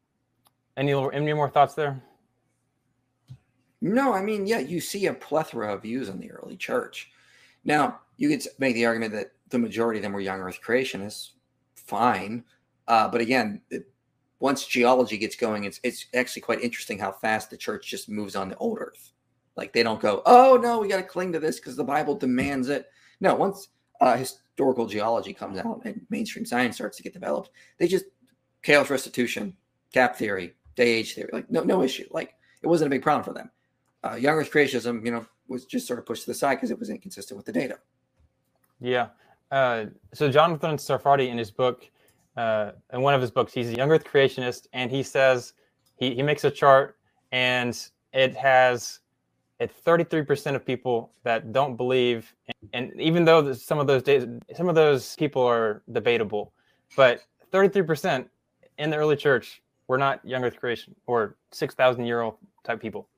[0.76, 2.00] any any more thoughts there?
[3.82, 7.10] No, I mean, yeah, you see a plethora of views on the early church.
[7.64, 11.30] Now, you could make the argument that the majority of them were young Earth creationists.
[11.74, 12.44] Fine,
[12.88, 13.91] uh, but again, it,
[14.42, 18.34] once geology gets going, it's it's actually quite interesting how fast the church just moves
[18.34, 19.12] on the old earth.
[19.54, 22.16] Like they don't go, oh no, we got to cling to this because the Bible
[22.16, 22.88] demands it.
[23.20, 23.68] No, once
[24.00, 28.06] uh, historical geology comes out and mainstream science starts to get developed, they just
[28.64, 29.56] chaos restitution,
[29.92, 32.08] gap theory, day age theory, like no no issue.
[32.10, 33.48] Like it wasn't a big problem for them.
[34.02, 36.72] Uh, Young Earth creationism, you know, was just sort of pushed to the side because
[36.72, 37.78] it was inconsistent with the data.
[38.80, 39.10] Yeah.
[39.52, 41.88] Uh, so Jonathan Sarfati in his book
[42.36, 43.52] uh, in one of his books.
[43.52, 45.54] He's a young Earth creationist, and he says
[45.96, 46.96] he, he makes a chart,
[47.30, 47.78] and
[48.12, 49.00] it has
[49.60, 52.34] at 33% of people that don't believe,
[52.72, 54.24] and, and even though some of those days,
[54.56, 56.52] some of those people are debatable,
[56.96, 57.22] but
[57.52, 58.26] 33%
[58.78, 62.34] in the early church were not young Earth creation or 6,000 year old
[62.64, 63.08] type people.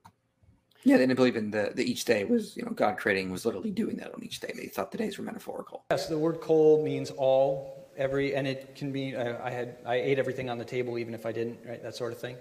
[0.86, 3.46] Yeah, they didn't believe in the, the each day was, you know, God creating was
[3.46, 4.52] literally doing that on each day.
[4.54, 5.84] They thought the days were metaphorical.
[5.90, 9.96] Yes, the word "kol" means all every and it can be I, I, had I
[9.96, 12.36] ate everything on the table even if I didn't right that sort of thing.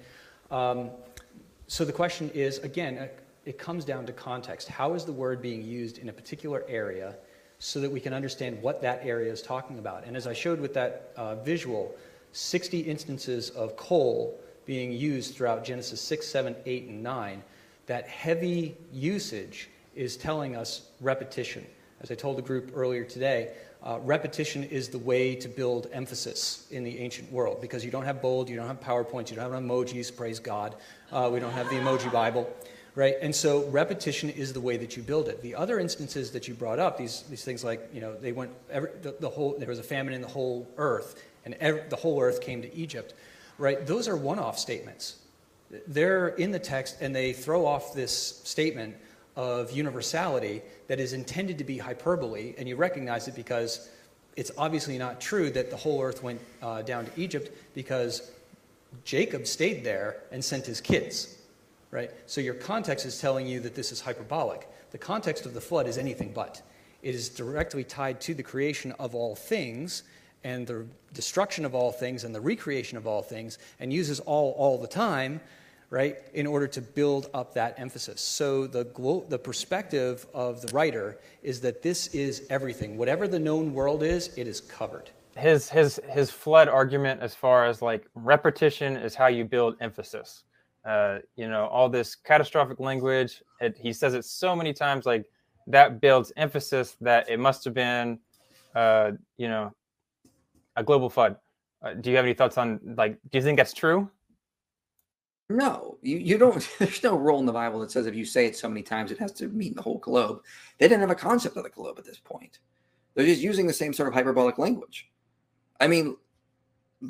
[0.51, 0.89] Um,
[1.67, 3.07] so the question is again uh,
[3.45, 4.67] it comes down to context.
[4.69, 7.15] How is the word being used in a particular area
[7.59, 10.05] so that we can understand what that area is talking about?
[10.05, 11.93] And as I showed with that uh, visual,
[12.31, 17.43] 60 instances of kol being used throughout Genesis 6, 7, 8, and 9,
[17.87, 21.65] that heavy usage is telling us repetition.
[21.99, 23.51] As I told the group earlier today,
[23.83, 28.05] uh, repetition is the way to build emphasis in the ancient world because you don't
[28.05, 30.75] have bold, you don't have PowerPoints, you don't have emojis, praise God.
[31.11, 32.49] Uh, we don't have the emoji Bible,
[32.95, 33.15] right?
[33.21, 35.41] And so repetition is the way that you build it.
[35.41, 38.51] The other instances that you brought up, these, these things like, you know, they went,
[38.71, 41.97] every, the, the whole, there was a famine in the whole earth and every, the
[41.97, 43.13] whole earth came to Egypt,
[43.57, 43.85] right?
[43.85, 45.17] Those are one off statements.
[45.87, 48.13] They're in the text and they throw off this
[48.45, 48.95] statement
[49.35, 53.89] of universality that is intended to be hyperbole, and you recognize it because
[54.35, 58.31] it's obviously not true that the whole earth went uh, down to Egypt because
[59.03, 61.37] Jacob stayed there and sent his kids,
[61.91, 62.11] right?
[62.25, 64.67] So your context is telling you that this is hyperbolic.
[64.91, 66.61] The context of the flood is anything but.
[67.01, 70.03] It is directly tied to the creation of all things
[70.43, 74.51] and the destruction of all things and the recreation of all things and uses all
[74.57, 75.39] all the time
[75.93, 78.19] right, in order to build up that emphasis.
[78.19, 82.97] So the, glo- the perspective of the writer is that this is everything.
[82.97, 85.11] Whatever the known world is, it is covered.
[85.37, 90.45] His, his, his flood argument, as far as like repetition, is how you build emphasis.
[90.83, 95.25] Uh, you know, all this catastrophic language, it, he says it so many times, like
[95.67, 98.17] that builds emphasis that it must have been,
[98.73, 99.71] uh, you know,
[100.75, 101.35] a global flood.
[101.83, 103.13] Uh, do you have any thoughts on like?
[103.31, 104.09] Do you think that's true?
[105.49, 106.67] No, you, you don't.
[106.79, 109.11] There's no rule in the Bible that says if you say it so many times,
[109.11, 110.41] it has to mean the whole globe.
[110.77, 112.59] They didn't have a concept of the globe at this point.
[113.13, 115.09] They're just using the same sort of hyperbolic language.
[115.79, 116.15] I mean,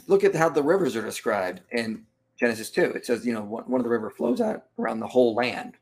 [0.07, 2.05] look at how the rivers are described in
[2.39, 2.81] Genesis 2.
[2.83, 5.75] It says, you know, one, one of the river flows out around the whole land,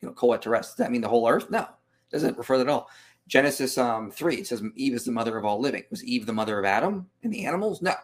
[0.00, 0.66] you know, Koat Teres.
[0.68, 1.50] Does that mean the whole earth?
[1.50, 1.66] No,
[2.12, 2.88] doesn't refer that at all.
[3.28, 5.84] Genesis um, 3, it says Eve is the mother of all living.
[5.90, 7.80] Was Eve the mother of Adam and the animals?
[7.80, 7.94] No.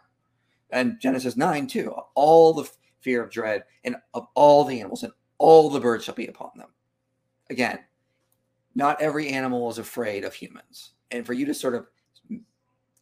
[0.71, 1.91] And Genesis 9, too.
[2.15, 2.69] All the
[3.01, 6.51] fear of dread, and of all the animals, and all the birds shall be upon
[6.57, 6.69] them.
[7.51, 7.79] Again,
[8.75, 10.93] not every animal is afraid of humans.
[11.11, 11.87] And for you to sort of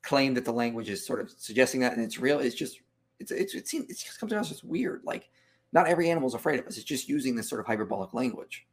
[0.02, 2.80] claim that the language is sort of suggesting that and it's real, it's just,
[3.18, 5.02] it's, it's, it seems, it just comes across as weird.
[5.04, 5.28] Like,
[5.72, 6.76] not every animal is afraid of us.
[6.76, 8.66] It's just using this sort of hyperbolic language.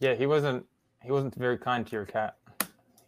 [0.00, 0.66] Yeah, he wasn't,
[1.02, 2.36] he wasn't very kind to your cat.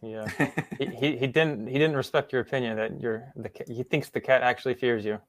[0.01, 0.27] Yeah,
[0.79, 4.19] he, he, he didn't, he didn't respect your opinion that your the he thinks the
[4.19, 5.19] cat actually fears you.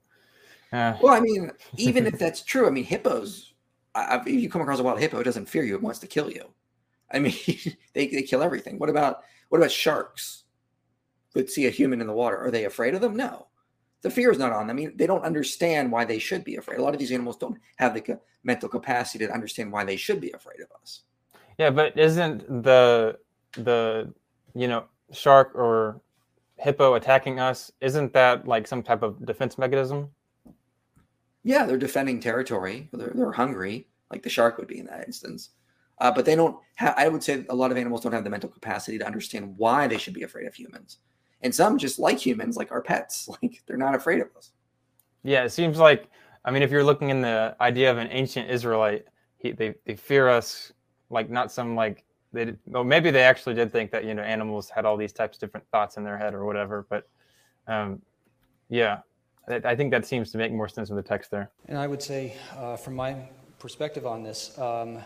[0.72, 3.52] Uh, well, I mean, even if that's true, I mean, hippos,
[3.94, 6.06] I, if you come across a wild hippo, it doesn't fear you, it wants to
[6.06, 6.46] kill you.
[7.12, 7.34] I mean,
[7.92, 8.78] they, they kill everything.
[8.78, 9.20] What about
[9.50, 10.44] what about sharks
[11.34, 12.38] that see a human in the water?
[12.38, 13.14] Are they afraid of them?
[13.16, 13.48] No.
[14.00, 14.76] The fear is not on them.
[14.76, 16.78] I mean, they don't understand why they should be afraid.
[16.78, 19.94] A lot of these animals don't have the ca- mental capacity to understand why they
[19.96, 21.02] should be afraid of us.
[21.58, 23.18] Yeah, but isn't the
[23.58, 24.10] the
[24.54, 26.00] you know shark or
[26.56, 30.08] hippo attacking us isn't that like some type of defense mechanism
[31.44, 32.88] yeah, they're defending territory.
[32.92, 35.50] They're, they're hungry, like the shark would be in that instance.
[35.98, 38.30] Uh, but they don't have, I would say a lot of animals don't have the
[38.30, 40.98] mental capacity to understand why they should be afraid of humans.
[41.42, 44.52] And some just like humans, like our pets, like they're not afraid of us.
[45.24, 46.08] Yeah, it seems like,
[46.44, 49.06] I mean, if you're looking in the idea of an ancient Israelite,
[49.38, 50.72] he, they, they fear us,
[51.10, 54.70] like not some like, they, well, maybe they actually did think that, you know, animals
[54.70, 56.86] had all these types of different thoughts in their head or whatever.
[56.88, 57.08] But
[57.68, 58.00] um,
[58.70, 59.00] yeah,
[59.48, 61.50] I think that seems to make more sense in the text there.
[61.66, 63.16] And I would say, uh, from my
[63.58, 64.98] perspective on this, um,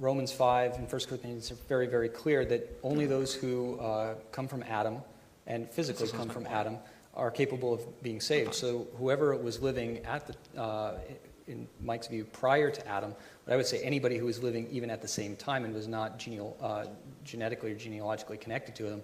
[0.00, 4.48] Romans 5 and 1 Corinthians are very, very clear that only those who uh, come
[4.48, 4.98] from Adam
[5.46, 6.78] and physically come from Adam
[7.14, 8.54] are capable of being saved.
[8.54, 10.98] So whoever was living at the, uh,
[11.46, 13.14] in Mike's view, prior to Adam,
[13.44, 15.86] but I would say anybody who was living even at the same time and was
[15.86, 16.86] not geneal, uh,
[17.22, 19.02] genetically or genealogically connected to them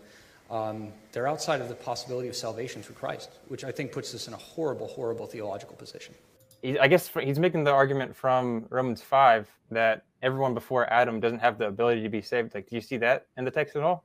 [0.50, 4.26] um, they're outside of the possibility of salvation through Christ, which I think puts us
[4.26, 6.14] in a horrible, horrible theological position.
[6.78, 11.56] I guess he's making the argument from Romans 5 that everyone before Adam doesn't have
[11.56, 12.54] the ability to be saved.
[12.54, 14.04] Like, do you see that in the text at all?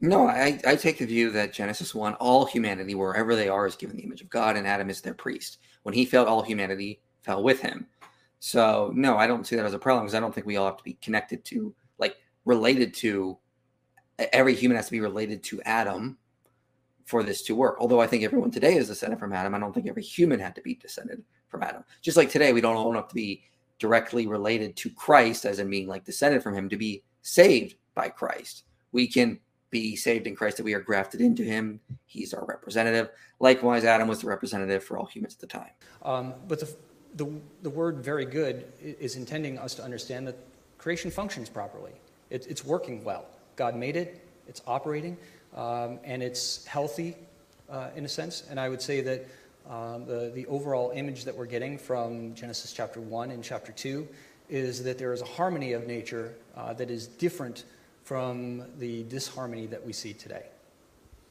[0.00, 3.74] No, I, I take the view that Genesis 1, all humanity, wherever they are, is
[3.74, 5.58] given the image of God, and Adam is their priest.
[5.82, 7.86] When he fell, all humanity fell with him.
[8.38, 10.66] So, no, I don't see that as a problem because I don't think we all
[10.66, 13.36] have to be connected to, like, related to
[14.18, 16.18] every human has to be related to Adam
[17.04, 17.76] for this to work.
[17.80, 20.54] Although I think everyone today is descended from Adam, I don't think every human had
[20.56, 21.84] to be descended from Adam.
[22.02, 23.44] Just like today, we don't all have to be
[23.78, 28.08] directly related to Christ, as in being like descended from him, to be saved by
[28.08, 28.64] Christ.
[28.92, 29.38] We can
[29.70, 31.80] be saved in Christ that we are grafted into him.
[32.06, 33.10] He's our representative.
[33.38, 35.70] Likewise, Adam was the representative for all humans at the time.
[36.02, 36.74] Um, but the,
[37.14, 37.26] the,
[37.62, 40.36] the word very good is intending us to understand that
[40.78, 41.92] creation functions properly,
[42.30, 43.26] it, it's working well.
[43.58, 45.18] God made it, it's operating,
[45.54, 47.16] um, and it's healthy
[47.68, 48.44] uh, in a sense.
[48.48, 49.26] And I would say that
[49.68, 54.06] um, the, the overall image that we're getting from Genesis chapter 1 and chapter 2
[54.48, 57.64] is that there is a harmony of nature uh, that is different
[58.04, 60.46] from the disharmony that we see today.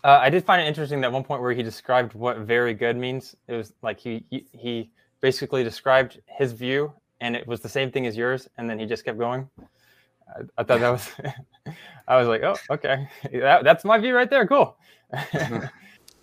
[0.03, 2.97] Uh, I did find it interesting that one point where he described what very good
[2.97, 3.35] means.
[3.47, 4.89] It was like he, he, he
[5.21, 6.91] basically described his view,
[7.21, 9.49] and it was the same thing as yours, and then he just kept going.
[10.35, 11.09] I, I thought that was,
[12.07, 14.45] I was like, oh, okay, that, that's my view right there.
[14.47, 14.75] Cool.
[15.13, 15.65] Mm-hmm.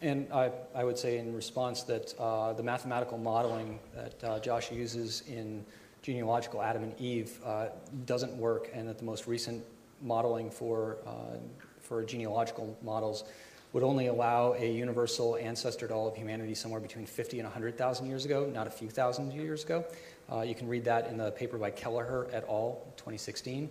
[0.06, 4.70] and I, I would say in response that uh, the mathematical modeling that uh, Josh
[4.72, 5.64] uses in
[6.02, 7.66] genealogical Adam and Eve uh,
[8.05, 9.64] doesn't work, and that the most recent
[10.02, 11.39] modeling for uh,
[11.81, 13.24] for genealogical models
[13.72, 18.06] would only allow a universal ancestor to all of humanity somewhere between 50 and 100,000
[18.06, 19.85] years ago, not a few thousand years ago.
[20.32, 23.68] Uh, you can read that in the paper by Kelleher et al., 2016.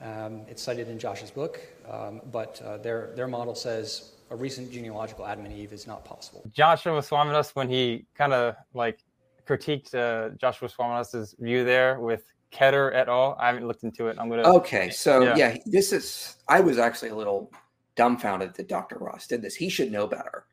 [0.00, 4.72] Um, it's cited in Josh's book, um, but uh, their, their model says a recent
[4.72, 6.42] genealogical Adam and Eve is not possible.
[6.52, 9.00] Joshua Swamidass, when he kind of like
[9.46, 13.34] critiqued uh, Joshua Swamidass's view there with Kelleher et al.
[13.40, 14.16] I haven't looked into it.
[14.20, 14.42] I'm gonna.
[14.42, 15.36] Okay, so yeah.
[15.36, 15.56] yeah.
[15.66, 16.36] this is.
[16.48, 17.50] I was actually a little
[17.96, 18.98] dumbfounded that Dr.
[18.98, 19.54] Ross did this.
[19.54, 20.44] He should know better.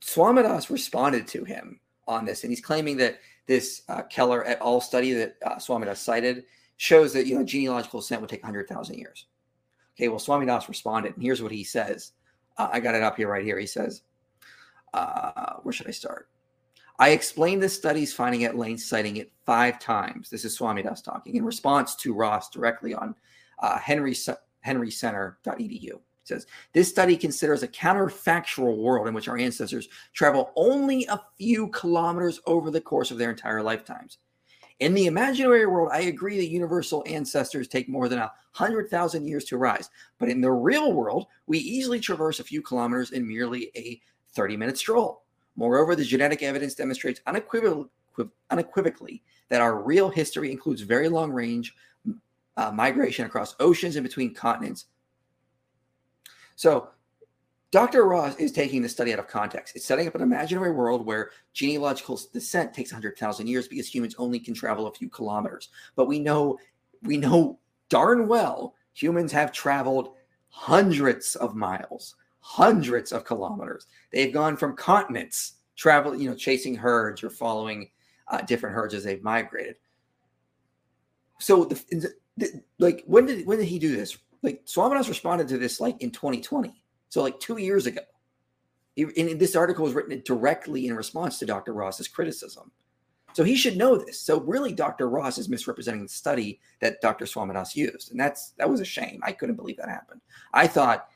[0.00, 1.78] Swamidass responded to him
[2.08, 4.80] on this, and he's claiming that this uh, Kelleher et al.
[4.80, 6.44] study that uh, Swamidass cited
[6.76, 9.26] shows that you know genealogical descent would take 100,000 years.
[9.96, 12.12] Okay, well, Swamidass responded, and here's what he says.
[12.56, 13.58] Uh, I got it up here right here.
[13.58, 14.02] He says,
[14.92, 16.28] uh, "Where should I start?"
[16.98, 20.30] I explained this study's finding at length, citing it five times.
[20.30, 23.14] This is Swamidass talking in response to Ross directly on
[23.60, 24.14] uh, Henry
[24.66, 25.88] henrycenter.edu.
[25.92, 31.20] It says this study considers a counterfactual world in which our ancestors travel only a
[31.38, 34.18] few kilometers over the course of their entire lifetimes.
[34.80, 39.44] In the imaginary world, I agree that universal ancestors take more than a 100,000 years
[39.46, 39.88] to arise.
[40.18, 44.00] But in the real world, we easily traverse a few kilometers in merely a
[44.32, 45.22] 30 minute stroll.
[45.56, 51.74] Moreover, the genetic evidence demonstrates unequivocally that our real history includes very long range
[52.56, 54.86] uh, migration across oceans and between continents.
[56.56, 56.88] So,
[57.74, 58.04] Dr.
[58.06, 59.74] Ross is taking the study out of context.
[59.74, 64.38] It's setting up an imaginary world where genealogical descent takes 100,000 years because humans only
[64.38, 65.70] can travel a few kilometers.
[65.96, 66.56] But we know
[67.02, 70.10] we know darn well humans have traveled
[70.50, 73.88] hundreds of miles, hundreds of kilometers.
[74.12, 77.90] They've gone from continents, travel, you know, chasing herds or following
[78.28, 79.74] uh, different herds as they've migrated.
[81.40, 84.16] So the, the, like when did when did he do this?
[84.42, 86.80] Like Swamidass responded to this like in 2020
[87.14, 88.00] so, like two years ago,
[88.96, 91.72] and this article was written directly in response to Dr.
[91.72, 92.72] Ross's criticism.
[93.34, 94.18] So he should know this.
[94.20, 95.08] So really, Dr.
[95.08, 97.24] Ross is misrepresenting the study that Dr.
[97.24, 99.20] Swamidass used, and that's that was a shame.
[99.22, 100.22] I couldn't believe that happened.
[100.52, 101.06] I thought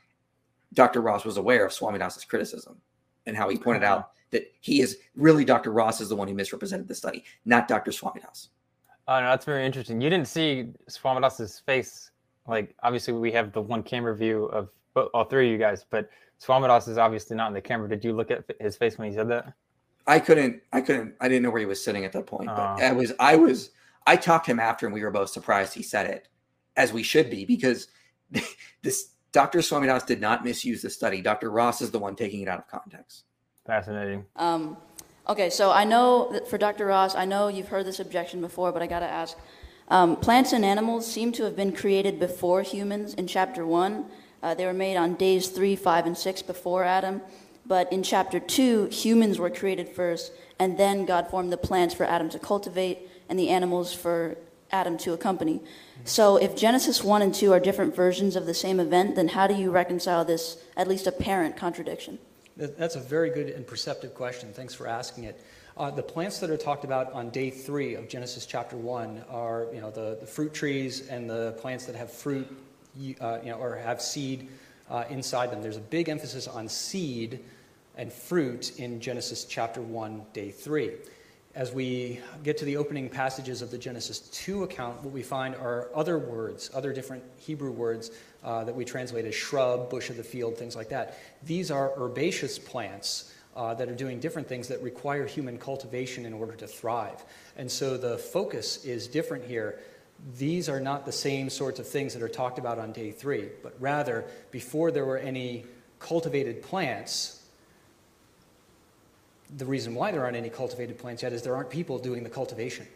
[0.73, 1.01] Dr.
[1.01, 2.77] Ross was aware of Swamidass's criticism
[3.25, 3.95] and how he pointed uh-huh.
[3.95, 5.73] out that he is really Dr.
[5.73, 7.91] Ross is the one who misrepresented the study, not Dr.
[7.91, 8.47] Swamidass.
[9.09, 9.99] Oh, that's very interesting.
[9.99, 12.11] You didn't see Swamidass's face.
[12.47, 14.69] Like obviously, we have the one camera view of
[15.07, 16.09] all three of you guys, but
[16.41, 17.89] Swamidass is obviously not in the camera.
[17.89, 19.53] Did you look at his face when he said that?
[20.07, 20.61] I couldn't.
[20.71, 21.15] I couldn't.
[21.19, 22.47] I didn't know where he was sitting at that point.
[22.47, 22.83] But oh.
[22.83, 23.13] I was.
[23.19, 23.71] I was.
[24.07, 26.27] I talked to him after, and we were both surprised he said it,
[26.77, 27.89] as we should be, because
[28.81, 29.59] this Dr.
[29.59, 31.21] Swamidass did not misuse the study.
[31.21, 31.51] Dr.
[31.51, 33.23] Ross is the one taking it out of context.
[33.67, 34.25] Fascinating.
[34.35, 34.77] Um,
[35.27, 36.87] okay, so I know for Dr.
[36.87, 39.37] Ross, I know you've heard this objection before, but I got to ask.
[39.91, 44.05] Um, plants and animals seem to have been created before humans in chapter one,
[44.41, 47.21] uh, they were made on days three, five, and six before Adam.
[47.65, 52.03] But in chapter two, humans were created first, and then God formed the plants for
[52.03, 54.37] Adam to cultivate and the animals for
[54.71, 55.59] Adam to accompany.
[56.05, 59.45] So if Genesis 1 and 2 are different versions of the same event, then how
[59.47, 62.17] do you reconcile this, at least apparent contradiction?
[62.55, 64.53] That's a very good and perceptive question.
[64.53, 65.43] Thanks for asking it.
[65.75, 69.67] Uh, the plants that are talked about on day three of Genesis chapter one are,
[69.73, 72.47] you know, the, the fruit trees and the plants that have fruit
[73.21, 74.49] uh, you know, or have seed
[74.89, 75.61] uh, inside them.
[75.61, 77.39] There's a big emphasis on seed
[77.95, 80.93] and fruit in Genesis chapter 1, day 3.
[81.55, 85.55] As we get to the opening passages of the Genesis 2 account, what we find
[85.55, 88.09] are other words, other different Hebrew words
[88.43, 91.17] uh, that we translate as shrub, bush of the field, things like that.
[91.45, 93.33] These are herbaceous plants.
[93.55, 97.21] Uh, that are doing different things that require human cultivation in order to thrive.
[97.57, 99.79] And so the focus is different here
[100.37, 103.49] these are not the same sorts of things that are talked about on day three,
[103.63, 105.65] but rather, before there were any
[105.99, 107.41] cultivated plants,
[109.57, 112.29] the reason why there aren't any cultivated plants yet is there aren't people doing the
[112.29, 112.87] cultivation.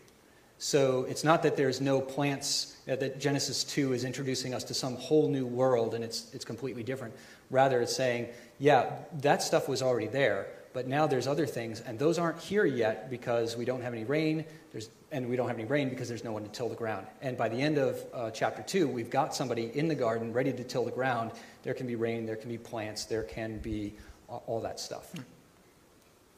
[0.59, 4.73] So it's not that there's no plants, uh, that Genesis 2 is introducing us to
[4.73, 7.13] some whole new world and it's, it's completely different.
[7.49, 8.27] Rather, it's saying,
[8.59, 8.91] yeah,
[9.21, 13.09] that stuff was already there, but now there's other things, and those aren't here yet
[13.09, 16.23] because we don't have any rain, there's and we don't have any rain because there's
[16.23, 17.05] no one to till the ground.
[17.21, 20.51] And by the end of uh, chapter two, we've got somebody in the garden ready
[20.51, 21.31] to till the ground.
[21.61, 23.93] There can be rain, there can be plants, there can be
[24.27, 25.13] uh, all that stuff.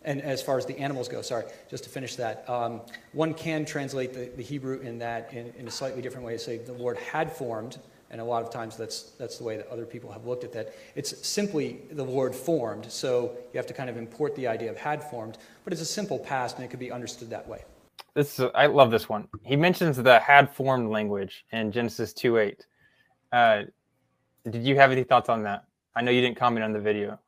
[0.03, 2.81] And as far as the animals go, sorry, just to finish that, um,
[3.13, 6.57] one can translate the, the Hebrew in that in, in, a slightly different way say
[6.57, 7.77] the Lord had formed,
[8.11, 10.51] and a lot of times that's, that's the way that other people have looked at
[10.53, 10.75] that.
[10.95, 14.77] It's simply the Lord formed, so you have to kind of import the idea of
[14.77, 17.63] had formed, but it's a simple past and it could be understood that way
[18.15, 19.27] this is, I love this one.
[19.43, 22.65] He mentions the had formed language in Genesis 2 8.
[23.31, 23.61] Uh,
[24.49, 25.65] did you have any thoughts on that?
[25.95, 27.19] I know you didn't comment on the video.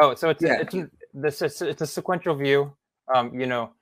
[0.00, 0.60] Oh, so it's yeah.
[0.60, 0.74] it's,
[1.12, 2.72] this it's, it's a sequential view.
[3.14, 3.72] Um, you know,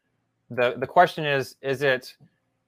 [0.50, 2.16] the the question is is it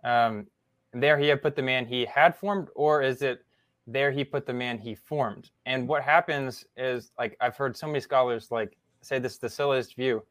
[0.05, 0.47] um,
[0.93, 3.43] there he had put the man he had formed, or is it
[3.87, 5.51] there he put the man he formed?
[5.67, 9.97] And what happens is like I've heard so many scholars like say this the silliest
[9.97, 10.23] view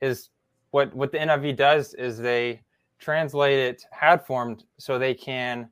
[0.00, 0.30] is
[0.72, 2.60] what what the NIV does is they
[3.00, 5.68] translate it had formed so they can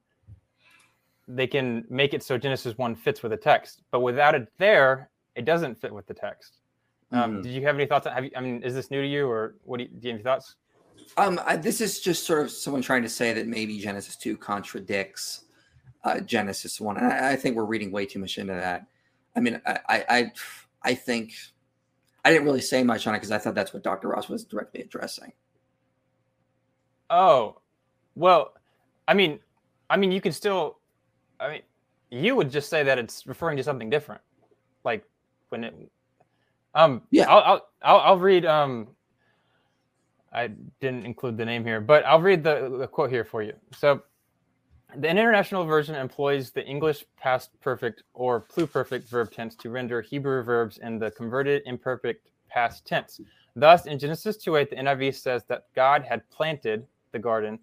[1.29, 3.83] they can make it so Genesis one fits with the text.
[3.91, 6.61] But without it there, it doesn't fit with the text.
[7.13, 8.15] Um, mm Did you have any thoughts on?
[8.15, 10.09] Have you, I mean, is this new to you, or what do you, do you
[10.09, 10.57] have any thoughts?
[11.19, 14.37] Um, I, this is just sort of someone trying to say that maybe Genesis two
[14.39, 15.45] contradicts
[16.05, 18.87] uh, Genesis one, and I, I, think we're reading way too much into that.
[19.37, 19.79] I mean, I
[20.09, 20.33] I,
[20.83, 21.35] I think
[22.25, 24.09] I didn't really say much on it because I thought that's what Dr.
[24.09, 25.33] Ross was directly addressing.
[27.11, 27.59] Oh,
[28.17, 28.55] well,
[29.07, 29.39] I mean,
[29.89, 30.79] I mean, you can still,
[31.41, 31.63] I mean,
[32.11, 34.21] you would just say that it's referring to something different,
[34.85, 35.05] like
[35.51, 35.75] when it.
[36.75, 37.03] Um.
[37.11, 37.29] Yeah.
[37.31, 38.45] I'll I'll I'll, I'll read.
[38.45, 38.89] Um.
[40.31, 40.49] I
[40.81, 43.55] didn't include the name here, but I'll read the, the quote here for you.
[43.75, 44.03] So,
[44.97, 50.43] the international version employs the English past perfect or pluperfect verb tense to render Hebrew
[50.43, 53.21] verbs in the converted imperfect past tense.
[53.57, 57.59] Thus, in Genesis 2 8, the NIV says that God had planted the garden,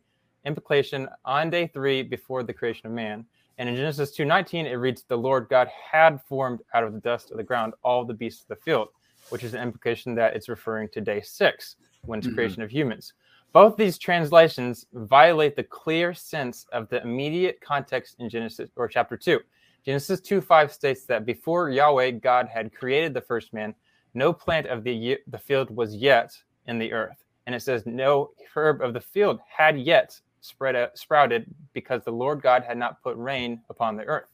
[0.46, 3.26] implication on day three before the creation of man.
[3.58, 7.32] And in Genesis 2:19, it reads, "The Lord God had formed out of the dust
[7.32, 8.90] of the ground all the beasts of the field,"
[9.30, 12.36] which is an implication that it's referring to day six, when it's mm-hmm.
[12.36, 13.14] creation of humans.
[13.54, 19.16] Both these translations violate the clear sense of the immediate context in Genesis or chapter
[19.16, 19.40] 2.
[19.86, 23.74] Genesis 2 5 states that before Yahweh, God had created the first man,
[24.14, 27.24] no plant of the, the field was yet in the earth.
[27.46, 32.12] And it says, No herb of the field had yet spread out, sprouted because the
[32.12, 34.30] Lord God had not put rain upon the earth.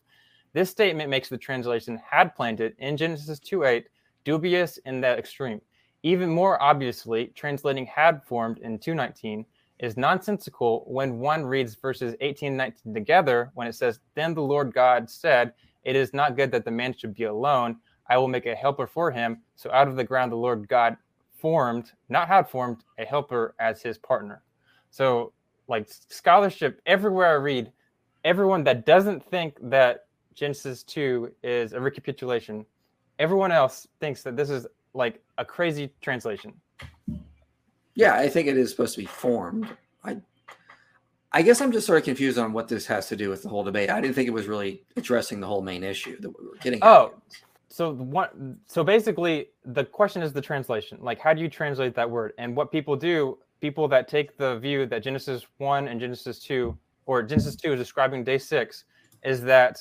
[0.54, 3.88] This statement makes the translation had planted in Genesis 2 8
[4.24, 5.62] dubious in that extreme.
[6.04, 9.46] Even more obviously, translating had formed in 219
[9.80, 14.42] is nonsensical when one reads verses 18 and 19 together when it says, Then the
[14.42, 17.78] Lord God said, It is not good that the man should be alone.
[18.10, 19.42] I will make a helper for him.
[19.56, 20.98] So out of the ground the Lord God
[21.41, 24.43] formed, not had formed, a helper as his partner.
[24.91, 25.34] So,
[25.68, 27.72] like scholarship, everywhere I read,
[28.23, 30.05] everyone that doesn't think that
[30.35, 32.63] Genesis 2 is a recapitulation,
[33.19, 36.53] everyone else thinks that this is like a crazy translation.
[37.95, 39.68] Yeah, I think it is supposed to be formed.
[40.03, 40.18] I
[41.34, 43.49] I guess I'm just sort of confused on what this has to do with the
[43.49, 43.89] whole debate.
[43.89, 46.80] I didn't think it was really addressing the whole main issue that we were getting.
[46.81, 47.13] Oh, at
[47.72, 48.34] so what
[48.68, 52.56] so basically the question is the translation like how do you translate that word and
[52.56, 57.23] what people do people that take the view that genesis 1 and genesis 2 or
[57.23, 58.84] genesis 2 is describing day 6
[59.23, 59.77] is that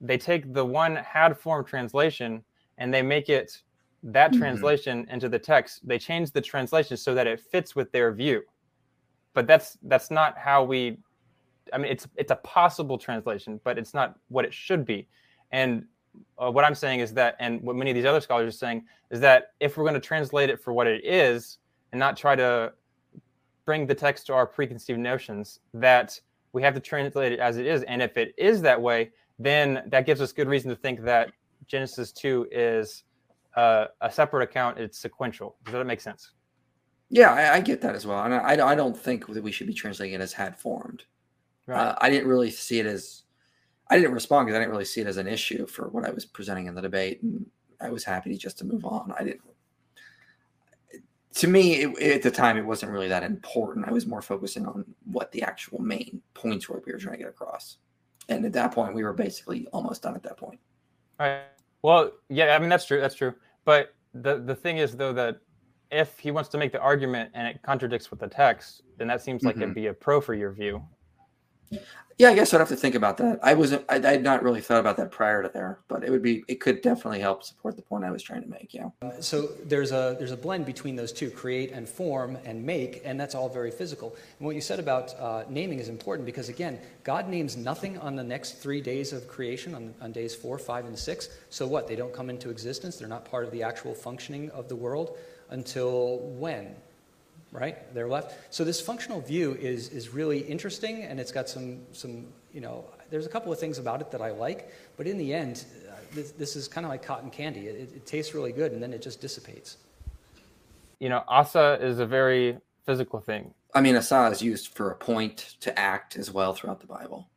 [0.00, 2.44] they take the one had form translation
[2.78, 3.62] and they make it
[4.04, 4.40] that mm-hmm.
[4.40, 8.40] translation into the text they change the translation so that it fits with their view
[9.34, 10.96] but that's that's not how we
[11.72, 15.08] i mean it's it's a possible translation but it's not what it should be
[15.50, 15.84] and
[16.38, 18.84] uh, what I'm saying is that, and what many of these other scholars are saying
[19.10, 21.58] is that if we're going to translate it for what it is
[21.92, 22.72] and not try to
[23.64, 26.18] bring the text to our preconceived notions, that
[26.52, 27.82] we have to translate it as it is.
[27.84, 31.30] And if it is that way, then that gives us good reason to think that
[31.66, 33.04] Genesis 2 is
[33.56, 35.56] uh, a separate account, it's sequential.
[35.64, 36.32] Does that make sense?
[37.10, 38.22] Yeah, I, I get that as well.
[38.24, 41.04] And I, I don't think that we should be translating it as had formed.
[41.66, 41.78] Right.
[41.78, 43.22] Uh, I didn't really see it as
[43.92, 46.10] I didn't respond because I didn't really see it as an issue for what I
[46.12, 47.44] was presenting in the debate, and
[47.78, 49.12] I was happy just to move on.
[49.18, 49.42] I didn't.
[51.36, 53.86] To me, it, at the time, it wasn't really that important.
[53.86, 57.18] I was more focusing on what the actual main points were we were trying to
[57.18, 57.76] get across,
[58.30, 60.14] and at that point, we were basically almost done.
[60.14, 60.58] At that point,
[61.20, 61.42] all right.
[61.82, 62.98] Well, yeah, I mean that's true.
[62.98, 63.34] That's true.
[63.66, 65.38] But the the thing is though that
[65.90, 69.20] if he wants to make the argument and it contradicts with the text, then that
[69.20, 69.64] seems like mm-hmm.
[69.64, 70.82] it'd be a pro for your view.
[72.18, 73.40] Yeah, I guess I'd have to think about that.
[73.42, 76.22] I wasn't, I, had not really thought about that prior to there, but it would
[76.22, 78.74] be, it could definitely help support the point I was trying to make.
[78.74, 78.90] Yeah.
[79.00, 83.00] Uh, so there's a there's a blend between those two, create and form and make,
[83.04, 84.14] and that's all very physical.
[84.38, 88.14] And what you said about uh, naming is important because again, God names nothing on
[88.14, 91.30] the next three days of creation, on, on days four, five, and six.
[91.48, 91.88] So what?
[91.88, 92.98] They don't come into existence.
[92.98, 95.16] They're not part of the actual functioning of the world
[95.50, 96.76] until when?
[97.52, 97.94] right?
[97.94, 98.52] They're left.
[98.52, 102.84] So this functional view is, is really interesting, and it's got some, some, you know,
[103.10, 105.94] there's a couple of things about it that I like, but in the end, uh,
[106.14, 107.66] this, this, is kind of like cotton candy.
[107.68, 109.76] It, it, tastes really good, and then it just dissipates.
[110.98, 112.56] You know, asa is a very
[112.86, 113.52] physical thing.
[113.74, 117.28] I mean, asa is used for a point to act as well throughout the Bible.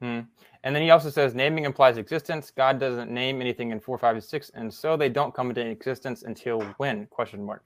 [0.00, 0.20] Hmm.
[0.62, 2.52] And then he also says naming implies existence.
[2.54, 5.62] God doesn't name anything in four, five, and six, and so they don't come into
[5.66, 7.06] existence until when?
[7.06, 7.64] Question mark.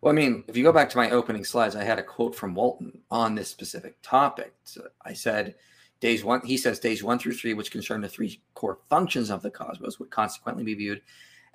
[0.00, 2.34] Well, I mean, if you go back to my opening slides, I had a quote
[2.34, 4.54] from Walton on this specific topic.
[4.64, 5.54] So I said,
[6.00, 9.42] days one, he says, days one through three, which concern the three core functions of
[9.42, 11.00] the cosmos, would consequently be viewed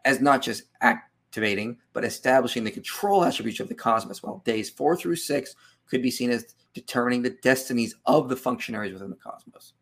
[0.06, 4.96] as not just activating, but establishing the control attributes of the cosmos, while days four
[4.98, 5.54] through six
[5.88, 9.74] could be seen as determining the destinies of the functionaries within the cosmos.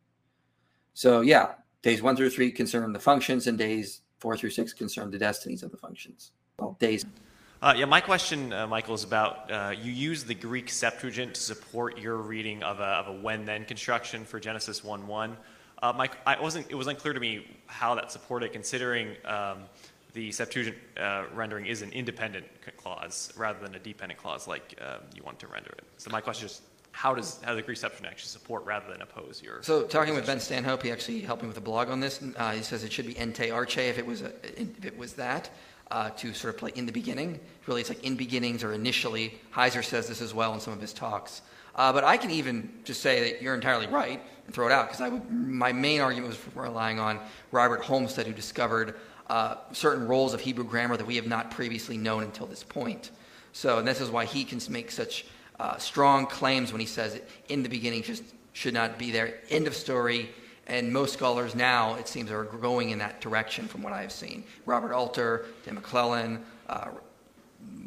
[0.94, 5.11] So, yeah, days one through three concern the functions, and days four through six concern
[5.11, 6.34] the destinies of the functions.
[6.60, 7.06] Well, days.
[7.61, 11.41] Uh, yeah, my question, uh, Michael, is about uh, you use the Greek Septuagint to
[11.41, 15.36] support your reading of a, of a when-then construction for Genesis 1-1.
[15.81, 19.60] Uh, Mike, it was unclear to me how that supported, considering um,
[20.14, 22.45] the Septuagint uh, rendering is an independent
[22.77, 25.84] clause rather than a dependent clause like uh, you want to render it.
[25.98, 26.61] So my question is,
[26.91, 29.61] how does how the Greek Septuagint actually support rather than oppose your?
[29.64, 32.19] So talking with Ben Stanhope, he actually helped me with a blog on this.
[32.53, 35.49] he says it should be ente arche if it was a, if it was that
[35.91, 37.40] uh, to sort of play in the beginning.
[37.68, 39.38] Really, it's like in beginnings or initially.
[39.53, 41.41] Heiser says this as well in some of his talks.
[41.76, 44.90] Uh, but I can even just say that you're entirely right and throw it out
[44.91, 47.20] because my main argument was relying on
[47.52, 48.95] Robert Holmstedt, who discovered
[49.30, 53.11] uh, certain roles of Hebrew grammar that we have not previously known until this point.
[53.53, 55.26] So, this is why he can make such
[55.60, 59.38] uh, strong claims when he says it, in the beginning just should not be there.
[59.49, 60.30] End of story
[60.70, 64.44] and most scholars now, it seems, are going in that direction from what I've seen.
[64.66, 66.90] Robert Alter, Dan McClellan, uh,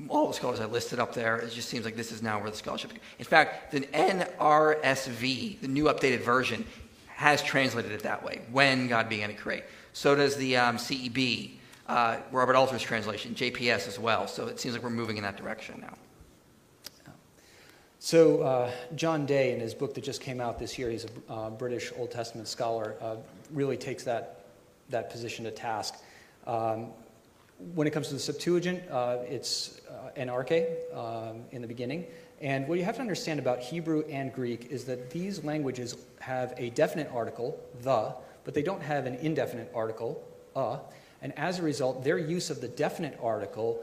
[0.09, 2.51] all the scholars I listed up there, it just seems like this is now where
[2.51, 2.93] the scholarship.
[3.19, 6.65] In fact, the NRSV, the new updated version,
[7.07, 9.63] has translated it that way when God began to create.
[9.93, 11.53] So does the um, CEB,
[11.87, 14.27] uh, Robert Alter's translation, JPS as well.
[14.27, 15.95] So it seems like we're moving in that direction now.
[18.05, 21.33] So, uh, John Day, in his book that just came out this year, he's a
[21.33, 23.15] uh, British Old Testament scholar, uh,
[23.53, 24.41] really takes that,
[24.91, 25.95] that position to task.
[26.49, 26.89] Um,
[27.77, 32.05] when it comes to the Septuagint, uh, it's uh, an arche um, in the beginning.
[32.41, 36.55] And what you have to understand about Hebrew and Greek is that these languages have
[36.57, 38.12] a definite article, the,
[38.45, 40.20] but they don't have an indefinite article,
[40.57, 40.79] a.
[41.23, 43.81] And as a result, their use of the definite article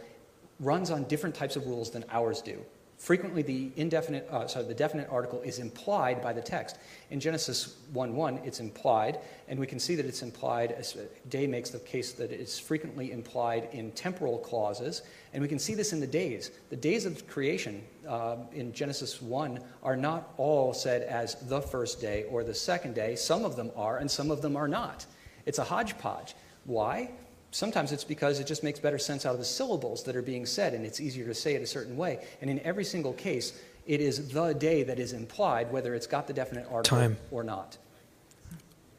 [0.60, 2.60] runs on different types of rules than ours do.
[3.00, 6.76] Frequently, the indefinite, uh, sorry, the definite article is implied by the text.
[7.12, 10.74] In Genesis 1:1, it's implied, and we can see that it's implied.
[10.78, 11.00] Uh,
[11.30, 15.76] day makes the case that it's frequently implied in temporal clauses, and we can see
[15.76, 16.52] this in the days.
[16.72, 22.02] The days of creation uh, in Genesis 1 are not all said as the first
[22.02, 23.16] day or the second day.
[23.16, 25.06] Some of them are, and some of them are not.
[25.46, 26.36] It's a hodgepodge.
[26.66, 27.12] Why?
[27.52, 30.46] sometimes it's because it just makes better sense out of the syllables that are being
[30.46, 32.20] said and it's easier to say it a certain way.
[32.42, 36.28] And in every single case, it is the day that is implied, whether it's got
[36.28, 37.18] the definite article time.
[37.32, 37.78] or not.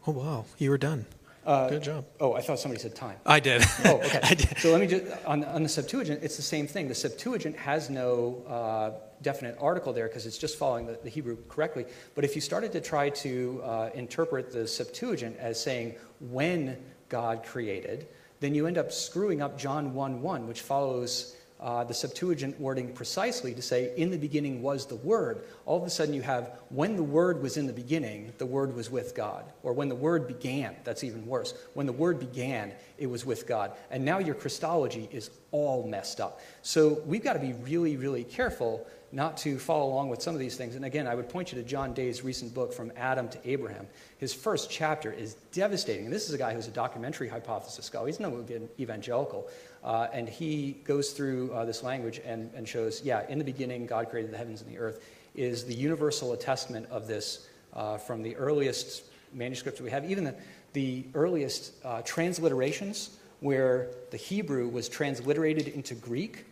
[0.07, 0.45] Oh, wow.
[0.59, 1.07] You were done.
[1.47, 2.05] Uh, Good job.
[2.21, 3.17] Oh, I thought somebody said time.
[3.25, 3.63] I did.
[3.85, 4.21] Oh, okay.
[4.35, 4.59] did.
[4.59, 6.87] So let me just, on, on, the Septuagint, it's the same thing.
[6.89, 8.91] The Septuagint has no uh,
[9.23, 11.87] definite article there because it's just following the, the, Hebrew correctly.
[12.15, 15.95] But if you started to try to uh, interpret the Septuagint as saying
[16.31, 16.77] when
[17.09, 18.07] God created,
[18.41, 22.91] then you end up screwing up John 1 1, which follows uh, the Septuagint wording
[22.93, 25.45] precisely to say, in the beginning was the Word.
[25.67, 28.75] All of a sudden you have, when the Word was in the beginning, the Word
[28.75, 29.45] was with God.
[29.63, 31.53] Or when the Word began, that's even worse.
[31.75, 33.73] When the Word began, it was with God.
[33.91, 36.41] And now your Christology is all messed up.
[36.63, 40.41] So we've got to be really, really careful not to follow along with some of
[40.41, 40.77] these things.
[40.77, 43.87] And again, I would point you to John Day's recent book, From Adam to Abraham.
[44.19, 46.05] His first chapter is devastating.
[46.07, 48.07] And this is a guy who's a documentary hypothesis scholar.
[48.07, 48.45] He's no
[48.79, 49.49] evangelical.
[49.83, 53.87] Uh, and he goes through uh, this language and, and shows, yeah, in the beginning,
[53.87, 55.03] God created the heavens and the earth,
[55.35, 60.35] is the universal attestment of this uh, from the earliest manuscripts we have, even the,
[60.73, 63.11] the earliest uh, transliterations
[63.41, 66.45] where the Hebrew was transliterated into Greek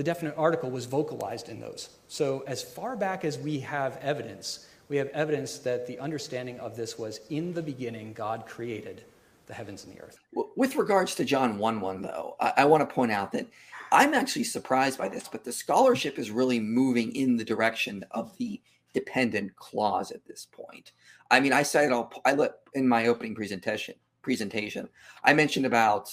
[0.00, 1.90] the definite article was vocalized in those.
[2.08, 6.74] So, as far back as we have evidence, we have evidence that the understanding of
[6.74, 9.04] this was in the beginning, God created
[9.46, 10.18] the heavens and the earth.
[10.56, 13.46] With regards to John 1 1, though, I, I want to point out that
[13.92, 18.34] I'm actually surprised by this, but the scholarship is really moving in the direction of
[18.38, 18.58] the
[18.94, 20.92] dependent clause at this point.
[21.30, 24.88] I mean, I cited all, I let in my opening presentation, presentation,
[25.22, 26.10] I mentioned about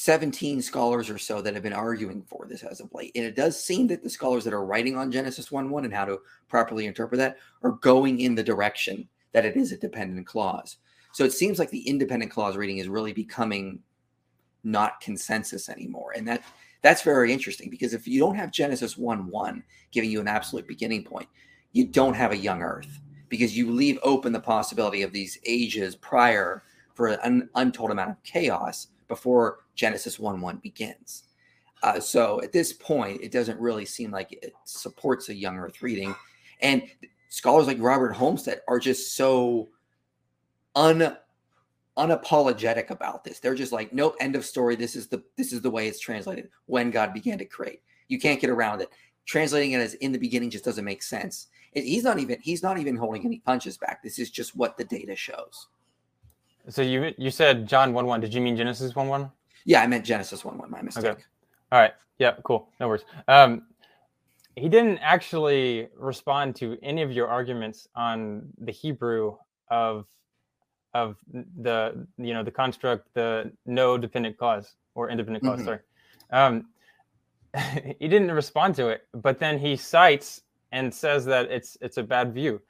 [0.00, 3.10] 17 scholars or so that have been arguing for this as of late.
[3.16, 5.92] And it does seem that the scholars that are writing on Genesis 1 1 and
[5.92, 10.24] how to properly interpret that are going in the direction that it is a dependent
[10.24, 10.76] clause.
[11.10, 13.80] So it seems like the independent clause reading is really becoming
[14.62, 16.12] not consensus anymore.
[16.14, 16.44] And that
[16.80, 20.68] that's very interesting because if you don't have Genesis 1 1 giving you an absolute
[20.68, 21.28] beginning point,
[21.72, 25.96] you don't have a young earth because you leave open the possibility of these ages
[25.96, 26.62] prior
[26.94, 31.24] for an untold amount of chaos before Genesis 1 1 begins.
[31.82, 35.80] Uh, so at this point, it doesn't really seem like it supports a young earth
[35.80, 36.14] reading.
[36.60, 36.82] And
[37.30, 39.68] scholars like Robert Holmstedt are just so
[40.74, 41.16] un
[41.96, 43.38] unapologetic about this.
[43.38, 44.74] They're just like, nope, end of story.
[44.76, 47.80] This is the this is the way it's translated when God began to create.
[48.08, 48.90] You can't get around it.
[49.26, 51.46] Translating it as in the beginning just doesn't make sense.
[51.74, 54.02] It, he's not even he's not even holding any punches back.
[54.02, 55.68] This is just what the data shows.
[56.70, 58.20] So you you said John one one.
[58.20, 59.30] Did you mean Genesis one one?
[59.68, 60.70] Yeah, I meant Genesis one one.
[60.70, 61.04] My mistake.
[61.04, 61.22] Okay.
[61.72, 61.92] All right.
[62.18, 62.32] Yeah.
[62.42, 62.66] Cool.
[62.80, 63.04] No worries.
[63.28, 63.66] Um,
[64.56, 69.36] he didn't actually respond to any of your arguments on the Hebrew
[69.70, 70.06] of
[70.94, 71.16] of
[71.60, 75.58] the you know the construct the no dependent clause or independent clause.
[75.58, 75.66] Mm-hmm.
[75.66, 76.22] Sorry.
[76.30, 76.68] Um,
[78.00, 82.02] he didn't respond to it, but then he cites and says that it's it's a
[82.02, 82.62] bad view.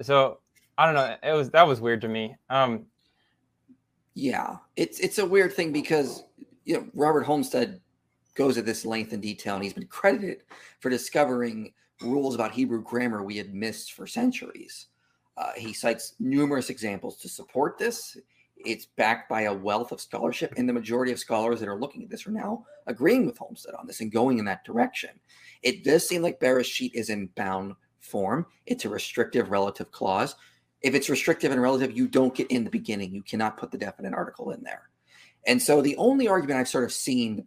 [0.00, 0.38] So
[0.78, 1.16] I don't know.
[1.22, 2.34] It was that was weird to me.
[2.48, 2.86] Um,
[4.14, 6.22] yeah, it's it's a weird thing because
[6.64, 7.80] you know Robert Holmstedt
[8.34, 10.44] goes at this length and detail, and he's been credited
[10.80, 14.86] for discovering rules about Hebrew grammar we had missed for centuries.
[15.36, 18.16] Uh, he cites numerous examples to support this.
[18.56, 22.04] It's backed by a wealth of scholarship, and the majority of scholars that are looking
[22.04, 25.10] at this are now agreeing with Holmstedt on this and going in that direction.
[25.62, 28.46] It does seem like Bereshit is in bound form.
[28.66, 30.36] It's a restrictive relative clause.
[30.84, 33.10] If it's restrictive and relative, you don't get in the beginning.
[33.14, 34.82] You cannot put the definite article in there.
[35.46, 37.42] And so the only argument I've sort of seen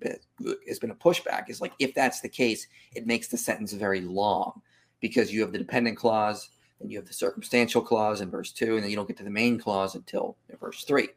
[0.67, 2.65] has been a pushback is like if that's the case,
[2.95, 4.59] it makes the sentence very long
[5.01, 6.49] because you have the dependent clause
[6.79, 9.23] and you have the circumstantial clause in verse two, and then you don't get to
[9.23, 11.09] the main clause until verse three.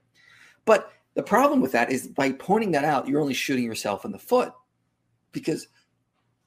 [0.66, 4.12] But the problem with that is by pointing that out, you're only shooting yourself in
[4.12, 4.52] the foot
[5.32, 5.68] because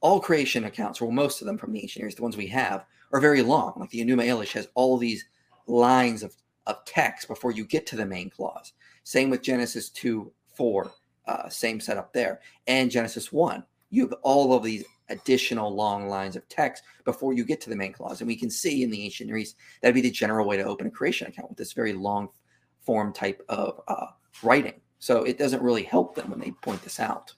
[0.01, 2.85] all creation accounts, well, most of them from the ancient areas, the ones we have,
[3.11, 3.73] are very long.
[3.77, 5.25] Like the Enuma Elish has all these
[5.67, 6.35] lines of,
[6.67, 8.73] of text before you get to the main clause.
[9.03, 10.91] Same with Genesis 2 4,
[11.27, 12.41] uh, same setup there.
[12.67, 13.63] And Genesis 1.
[13.89, 17.75] You have all of these additional long lines of text before you get to the
[17.75, 18.21] main clause.
[18.21, 20.63] And we can see in the ancient Near East that'd be the general way to
[20.63, 22.29] open a creation account with this very long
[22.81, 24.07] form type of uh,
[24.41, 24.81] writing.
[24.99, 27.33] So it doesn't really help them when they point this out.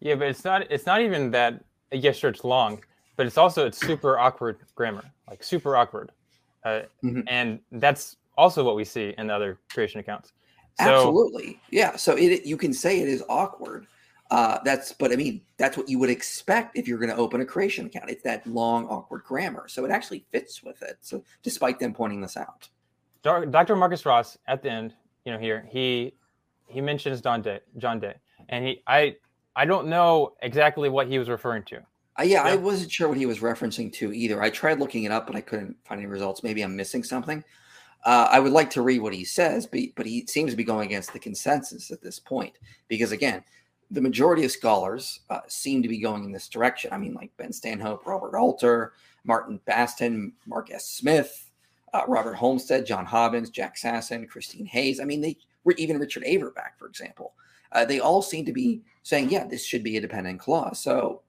[0.00, 1.62] Yeah, but it's not it's not even that
[1.92, 2.82] yes, sure, it's long,
[3.16, 6.10] but it's also it's super awkward grammar, like super awkward.
[6.66, 7.20] Uh, mm-hmm.
[7.28, 10.32] and that's also what we see in other creation accounts.
[10.80, 11.94] So, Absolutely, yeah.
[11.94, 13.86] So it you can say it is awkward.
[14.32, 17.40] Uh, that's but I mean that's what you would expect if you're going to open
[17.40, 18.10] a creation account.
[18.10, 20.96] It's that long awkward grammar, so it actually fits with it.
[21.02, 22.68] So despite them pointing this out,
[23.22, 23.76] Dr.
[23.76, 24.92] Marcus Ross at the end,
[25.24, 26.14] you know, here he
[26.66, 28.14] he mentions John Day, John Day,
[28.48, 29.14] and he I
[29.54, 31.78] I don't know exactly what he was referring to.
[32.18, 34.42] Uh, yeah, yeah, I wasn't sure what he was referencing to either.
[34.42, 36.42] I tried looking it up, but I couldn't find any results.
[36.42, 37.44] Maybe I'm missing something.
[38.04, 40.64] Uh, I would like to read what he says, but, but he seems to be
[40.64, 42.54] going against the consensus at this point
[42.88, 43.42] because, again,
[43.90, 46.90] the majority of scholars uh, seem to be going in this direction.
[46.92, 48.94] I mean, like Ben Stanhope, Robert Alter,
[49.24, 50.88] Martin Baston, Mark S.
[50.88, 51.50] Smith,
[51.92, 55.00] uh, Robert Holmstedt, John Hobbins, Jack Sasson, Christine Hayes.
[55.00, 55.36] I mean, they
[55.76, 57.34] even Richard Averbeck, for example.
[57.72, 60.78] Uh, they all seem to be saying, yeah, this should be a dependent clause.
[60.78, 61.22] So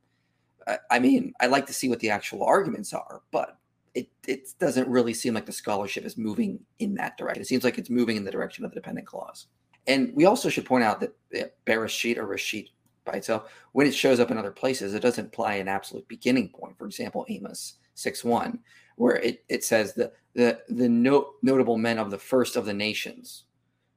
[0.91, 3.57] I, mean, I like to see what the actual arguments are, but
[3.95, 7.41] it, it doesn't really seem like the scholarship is moving in that direction.
[7.41, 9.48] It seems like it's moving in the direction of the dependent clause.
[9.88, 12.68] And we also should point out that yeah, Bereshit or reshit
[13.06, 16.49] by itself, when it shows up in other places, it doesn't imply an absolute beginning
[16.49, 16.77] point.
[16.77, 18.60] For example, Amos 6 1,
[18.98, 22.73] where it, it says the, the, the no, notable men of the first of the
[22.73, 23.45] nations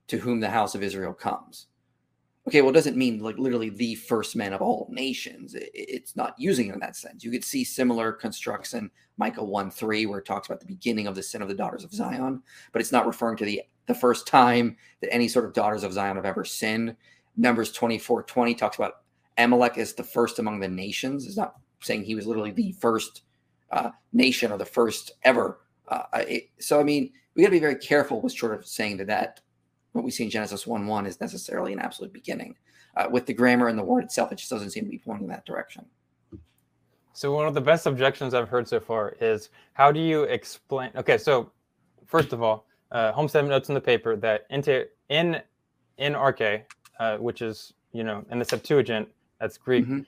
[0.07, 1.67] to whom the house of Israel comes
[2.51, 5.55] okay, well, it doesn't mean like literally the first man of all nations.
[5.57, 7.23] it's not using it in that sense.
[7.23, 11.07] You could see similar constructs in Micah 1 3, where it talks about the beginning
[11.07, 13.95] of the sin of the daughters of Zion, but it's not referring to the, the
[13.95, 16.97] first time that any sort of daughters of Zion have ever sinned.
[17.37, 18.95] Numbers 24 20 talks about
[19.39, 21.27] Amalek as the first among the nations.
[21.27, 23.23] It's not saying he was literally the first
[23.71, 25.61] uh, nation or the first ever.
[25.87, 28.97] Uh, it, so, I mean, we got to be very careful with sort of saying
[28.97, 29.41] that that
[29.93, 32.57] what we see in Genesis 1 1 is necessarily an absolute beginning.
[32.97, 35.25] Uh, with the grammar and the word itself, it just doesn't seem to be pointing
[35.25, 35.85] in that direction.
[37.13, 40.91] So, one of the best objections I've heard so far is how do you explain?
[40.97, 41.51] Okay, so
[42.07, 45.41] first of all, uh, Holmstedt notes in the paper that into, in
[45.99, 46.63] in Arche,
[46.99, 49.09] uh, which is, you know, in the Septuagint,
[49.39, 50.01] that's Greek, mm-hmm.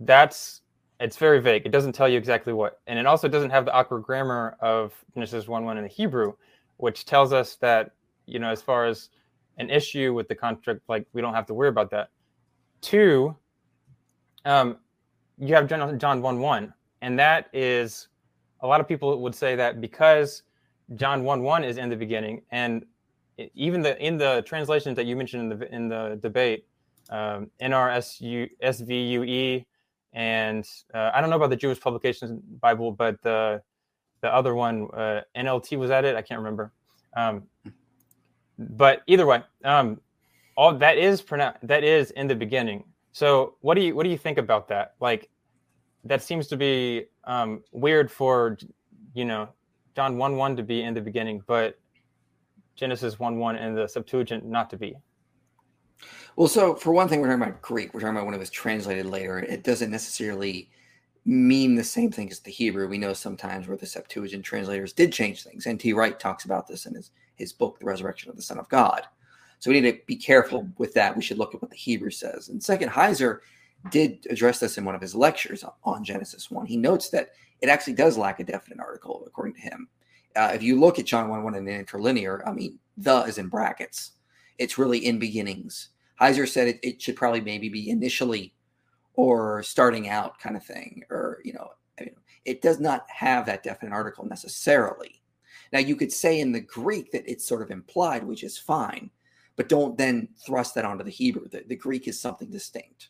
[0.00, 0.62] that's
[1.00, 1.66] it's very vague.
[1.66, 2.80] It doesn't tell you exactly what.
[2.86, 6.34] And it also doesn't have the awkward grammar of Genesis 1 1 in the Hebrew,
[6.76, 7.90] which tells us that
[8.26, 9.10] you know, as far as
[9.58, 12.10] an issue with the construct, like we don't have to worry about that.
[12.80, 13.36] Two,
[14.44, 14.78] um,
[15.38, 16.72] you have John, John 1 1,
[17.02, 18.08] and that is
[18.60, 20.42] a lot of people would say that because
[20.94, 22.84] John 1 1 is in the beginning, and
[23.54, 26.66] even the in the translations that you mentioned in the in the debate,
[27.10, 29.64] um, NRSU, SVUE,
[30.12, 33.62] and uh, I don't know about the Jewish Publications Bible, but the
[34.20, 36.16] the other one, uh, NLT was at it.
[36.16, 36.72] I can't remember.
[37.16, 37.44] Um,
[38.58, 40.00] but either way, um,
[40.56, 41.26] all that is is
[41.62, 42.84] that is in the beginning.
[43.12, 44.94] So what do you what do you think about that?
[45.00, 45.28] Like
[46.04, 48.58] that seems to be um, weird for
[49.14, 49.48] you know
[49.96, 51.78] John one one to be in the beginning, but
[52.76, 54.94] Genesis one one and the Septuagint not to be.
[56.36, 57.94] Well, so for one thing, we're talking about Greek.
[57.94, 59.38] We're talking about when it was translated later.
[59.38, 60.68] It doesn't necessarily
[61.24, 62.88] mean the same thing as the Hebrew.
[62.88, 65.66] We know sometimes where the Septuagint translators did change things.
[65.66, 65.92] N.T.
[65.94, 69.02] Wright talks about this in his his book, The Resurrection of the Son of God.
[69.58, 71.16] So we need to be careful with that.
[71.16, 72.48] We should look at what the Hebrew says.
[72.48, 73.40] And second, Heiser
[73.90, 76.66] did address this in one of his lectures on Genesis 1.
[76.66, 77.30] He notes that
[77.60, 79.88] it actually does lack a definite article, according to him.
[80.36, 83.38] Uh, if you look at John 1 1 in an interlinear, I mean, the is
[83.38, 84.12] in brackets.
[84.58, 85.90] It's really in beginnings.
[86.20, 88.54] Heiser said it, it should probably maybe be initially
[89.14, 91.68] or starting out kind of thing, or, you know,
[92.00, 95.22] I mean, it does not have that definite article necessarily.
[95.74, 99.10] Now, you could say in the Greek that it's sort of implied, which is fine,
[99.56, 101.48] but don't then thrust that onto the Hebrew.
[101.48, 103.08] The, the Greek is something distinct.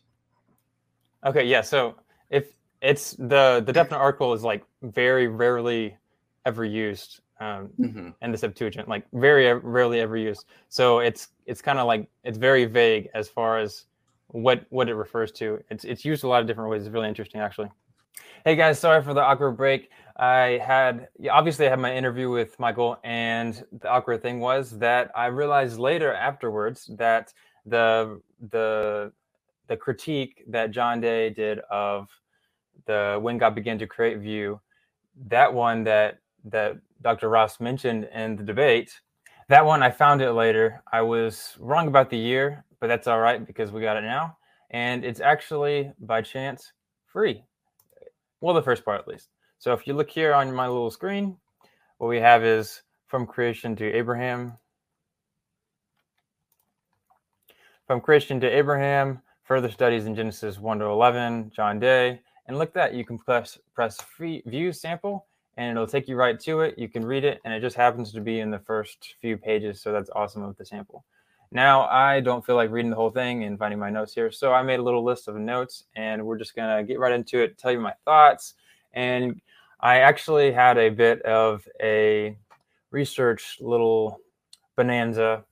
[1.23, 1.61] Okay, yeah.
[1.61, 1.93] So
[2.31, 2.45] if
[2.81, 5.95] it's the the definite article is like very rarely
[6.47, 8.31] ever used um, mm-hmm.
[8.31, 10.45] the Septuagint, like very rarely ever used.
[10.69, 13.85] So it's it's kind of like it's very vague as far as
[14.29, 15.63] what what it refers to.
[15.69, 16.81] It's it's used a lot of different ways.
[16.81, 17.69] It's really interesting, actually.
[18.43, 19.91] Hey guys, sorry for the awkward break.
[20.17, 25.11] I had obviously I had my interview with Michael, and the awkward thing was that
[25.13, 27.33] I realized later afterwards that
[27.65, 28.21] the
[28.51, 29.11] the
[29.67, 32.07] the critique that John Day did of
[32.85, 34.61] the when God began to create view,
[35.27, 37.27] that one that that Dr.
[37.29, 39.01] Ross mentioned in the debate,
[39.49, 40.81] that one I found it later.
[40.93, 44.37] I was wrong about the year, but that's all right because we got it now,
[44.69, 46.71] and it's actually by chance
[47.05, 47.43] free.
[48.39, 49.27] Well, the first part at least.
[49.59, 51.37] So if you look here on my little screen,
[51.97, 54.53] what we have is from creation to Abraham.
[57.87, 62.21] From creation to Abraham, further studies in Genesis 1 to 11, John Day.
[62.47, 65.25] And look that you can press, press free view sample
[65.57, 66.77] and it'll take you right to it.
[66.77, 69.79] You can read it, and it just happens to be in the first few pages.
[69.81, 71.05] So that's awesome of the sample.
[71.49, 74.31] Now, I don't feel like reading the whole thing and finding my notes here.
[74.33, 77.13] So I made a little list of notes, and we're just going to get right
[77.13, 78.55] into it, tell you my thoughts,
[78.91, 79.39] and
[79.85, 82.35] I actually had a bit of a
[82.89, 84.17] research little
[84.75, 85.45] bonanza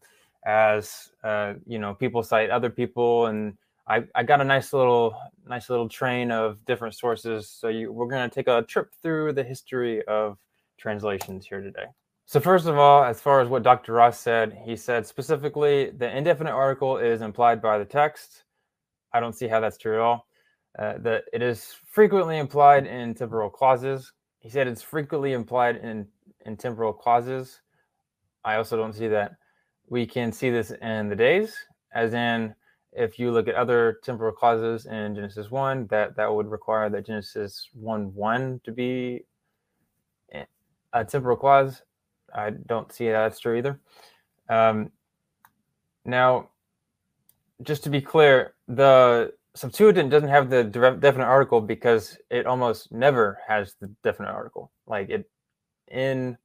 [0.43, 3.55] as uh, you know people cite other people and
[3.87, 5.15] I, I got a nice little
[5.47, 9.33] nice little train of different sources so you, we're going to take a trip through
[9.33, 10.39] the history of
[10.79, 11.85] translations here today
[12.25, 16.17] so first of all as far as what dr ross said he said specifically the
[16.17, 18.45] indefinite article is implied by the text
[19.13, 20.25] i don't see how that's true at all
[20.79, 24.11] uh, that it is frequently implied in temporal clauses
[24.43, 26.05] he said it's frequently implied in,
[26.45, 27.61] in temporal clauses.
[28.43, 29.31] I also don't see that.
[29.89, 31.55] We can see this in the days,
[31.93, 32.53] as in
[32.91, 37.05] if you look at other temporal clauses in Genesis 1, that, that would require that
[37.05, 39.25] Genesis 1 1 to be
[40.91, 41.81] a temporal clause.
[42.35, 43.79] I don't see that that's true either.
[44.49, 44.91] Um,
[46.05, 46.49] now,
[47.63, 53.37] just to be clear, the Septuagint doesn't have the definite article because it almost never
[53.47, 54.71] has the definite article.
[54.87, 55.29] Like it
[55.91, 56.37] in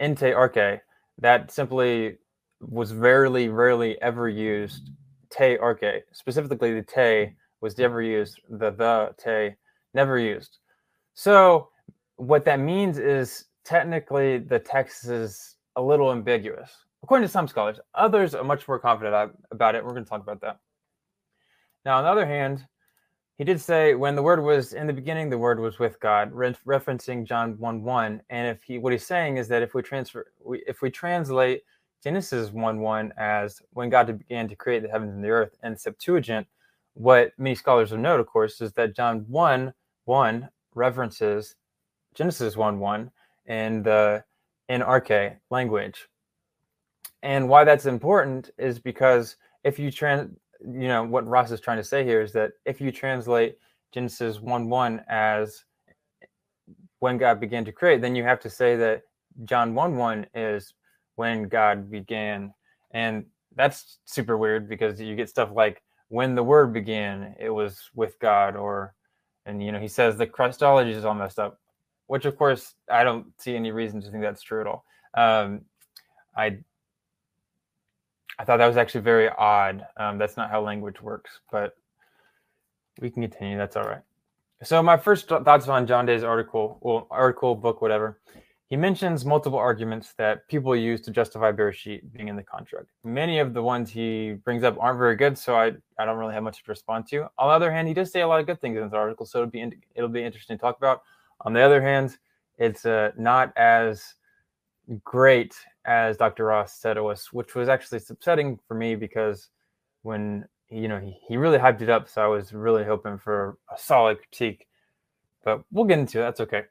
[0.00, 0.80] ente arche,
[1.18, 2.16] that simply
[2.60, 4.90] was rarely, rarely ever used.
[5.30, 8.40] Te arche, specifically the te was never used.
[8.48, 9.54] The the te
[9.92, 10.58] never used.
[11.12, 11.68] So
[12.16, 16.70] what that means is technically the text is a little ambiguous,
[17.02, 17.78] according to some scholars.
[17.94, 19.84] Others are much more confident about it.
[19.84, 20.58] We're going to talk about that.
[21.84, 22.66] Now, on the other hand,
[23.36, 26.32] he did say, when the word was in the beginning, the word was with God,
[26.32, 28.22] re- referencing John 1 1.
[28.30, 31.62] And if he, what he's saying is that if we transfer, we, if we translate
[32.02, 35.78] Genesis 1 1 as when God began to create the heavens and the earth and
[35.78, 36.46] Septuagint,
[36.94, 39.72] what many scholars have note, of course, is that John 1
[40.06, 41.54] 1 references
[42.14, 43.10] Genesis 1 1
[43.46, 44.24] in the
[44.68, 46.08] in RK language.
[47.22, 51.76] And why that's important is because if you trans you know what Ross is trying
[51.76, 53.58] to say here is that if you translate
[53.92, 55.64] Genesis one one as
[57.00, 59.02] when God began to create, then you have to say that
[59.44, 60.74] John one one is
[61.16, 62.52] when God began,
[62.90, 63.24] and
[63.54, 68.18] that's super weird because you get stuff like when the Word began, it was with
[68.18, 68.94] God, or
[69.46, 71.60] and you know he says the Christology is all messed up,
[72.08, 74.84] which of course I don't see any reason to think that's true at all.
[75.16, 75.62] Um,
[76.36, 76.58] I
[78.38, 79.84] I thought that was actually very odd.
[79.96, 81.76] Um, that's not how language works, but
[83.00, 83.58] we can continue.
[83.58, 84.02] That's all right.
[84.62, 88.20] So my first thoughts on John Day's article, well, article, book, whatever.
[88.66, 92.90] He mentions multiple arguments that people use to justify Bereshit being in the construct.
[93.02, 96.34] Many of the ones he brings up aren't very good, so I, I don't really
[96.34, 97.22] have much to respond to.
[97.38, 99.24] On the other hand, he does say a lot of good things in this article,
[99.24, 101.02] so it'll be in, it'll be interesting to talk about.
[101.42, 102.18] On the other hand,
[102.58, 104.16] it's uh, not as
[105.04, 105.54] great
[105.84, 106.46] as Dr.
[106.46, 109.48] Ross said it was, which was actually upsetting for me because
[110.02, 113.58] when you know he, he really hyped it up, so I was really hoping for
[113.74, 114.66] a solid critique.
[115.44, 116.22] But we'll get into it.
[116.22, 116.62] That's okay.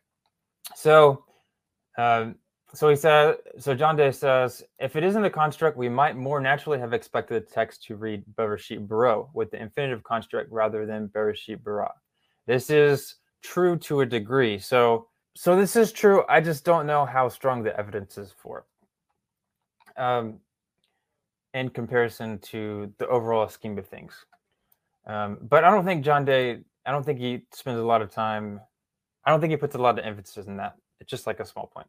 [0.76, 1.24] So,
[1.98, 2.36] um,
[2.74, 3.38] so he said.
[3.60, 7.44] So John Day says, if it isn't a construct, we might more naturally have expected
[7.44, 11.92] the text to read Bereshit bara with the infinitive construct rather than Bereshit Bara.
[12.46, 14.58] This is true to a degree.
[14.60, 15.08] So
[15.38, 16.24] so this is true.
[16.28, 18.66] I just don't know how strong the evidence is for
[19.96, 20.02] it.
[20.02, 20.40] Um,
[21.54, 24.14] in comparison to the overall scheme of things.
[25.06, 28.10] Um, but I don't think John Day, I don't think he spends a lot of
[28.12, 28.60] time,
[29.26, 30.76] I don't think he puts a lot of emphasis in that.
[31.00, 31.88] It's just like a small point.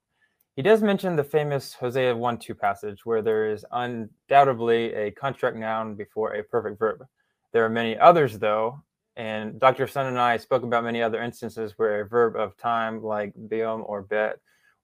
[0.54, 5.56] He does mention the famous Hosea 1 2 passage where there is undoubtedly a construct
[5.56, 7.06] noun before a perfect verb.
[7.52, 8.82] There are many others, though,
[9.18, 9.88] and Dr.
[9.88, 13.82] Sun and I spoke about many other instances where a verb of time, like beom
[13.84, 14.38] or bet,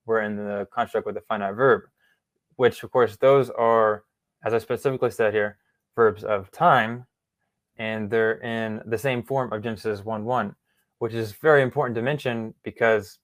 [0.06, 1.82] were in the construct with a finite verb,
[2.56, 4.02] which, of course, those are,
[4.44, 5.59] as I specifically said here,
[5.94, 7.06] verbs of time,
[7.77, 10.56] and they're in the same form of Genesis 1 1,
[10.98, 13.20] which is very important to mention because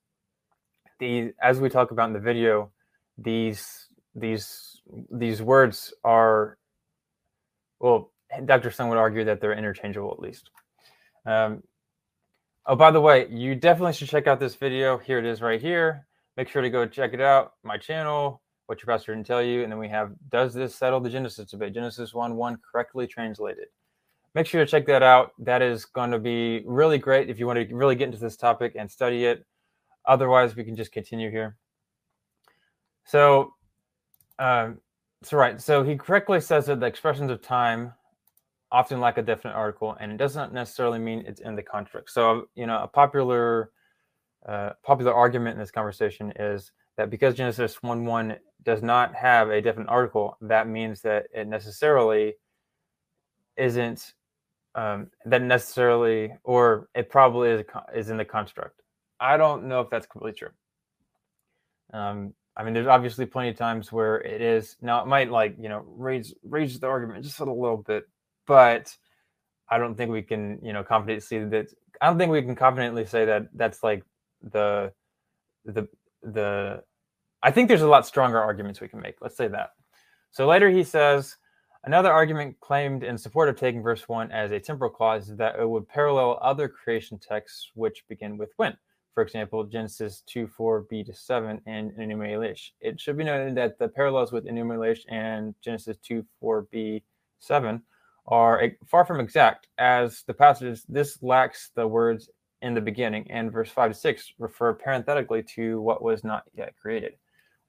[1.00, 2.70] the as we talk about in the video,
[3.18, 4.80] these these
[5.10, 6.56] these words are
[7.80, 8.12] well,
[8.44, 8.70] Dr.
[8.70, 10.50] Sun would argue that they're interchangeable at least.
[11.26, 11.62] Um,
[12.66, 14.98] oh, by the way, you definitely should check out this video.
[14.98, 16.06] Here it is right here.
[16.36, 17.52] Make sure to go check it out.
[17.62, 19.62] My channel, what your pastor didn't tell you.
[19.62, 21.74] And then we have, does this settle the Genesis debate?
[21.74, 23.66] Genesis 1 1 correctly translated.
[24.34, 25.32] Make sure to check that out.
[25.38, 28.36] That is going to be really great if you want to really get into this
[28.36, 29.44] topic and study it.
[30.06, 31.56] Otherwise, we can just continue here.
[33.04, 33.54] So,
[34.38, 34.70] uh,
[35.24, 35.60] so right.
[35.60, 37.92] So he correctly says that the expressions of time
[38.72, 42.10] often lack a definite article, and it doesn't necessarily mean it's in the construct.
[42.10, 43.70] So, you know, a popular
[44.46, 49.50] uh, popular argument in this conversation is that because Genesis 1 1 does not have
[49.50, 52.34] a definite article, that means that it necessarily
[53.56, 54.14] isn't,
[54.74, 57.62] um, that necessarily, or it probably is,
[57.94, 58.80] is in the construct.
[59.18, 60.48] I don't know if that's completely true.
[61.92, 64.76] Um, I mean, there's obviously plenty of times where it is.
[64.80, 68.04] Now, it might like, you know, raise, raise the argument just a little bit,
[68.46, 68.94] but
[69.68, 71.66] I don't think we can, you know, confidently that.
[72.02, 74.04] I don't think we can confidently say that that's like
[74.42, 74.92] the
[75.64, 75.86] the
[76.22, 76.82] the.
[77.42, 79.16] I think there's a lot stronger arguments we can make.
[79.20, 79.70] Let's say that.
[80.30, 81.36] So later he says
[81.84, 85.58] another argument claimed in support of taking verse one as a temporal clause is that
[85.58, 88.76] it would parallel other creation texts which begin with when.
[89.14, 92.70] For example, Genesis 2 4 B to 7 and Enuma Elish.
[92.80, 97.02] It should be noted that the parallels with Enuma Elish and Genesis 2 4 B
[97.40, 97.82] 7
[98.30, 102.30] are far from exact, as the passages this lacks the words
[102.62, 106.74] in the beginning, and verse 5 to 6 refer parenthetically to what was not yet
[106.80, 107.14] created,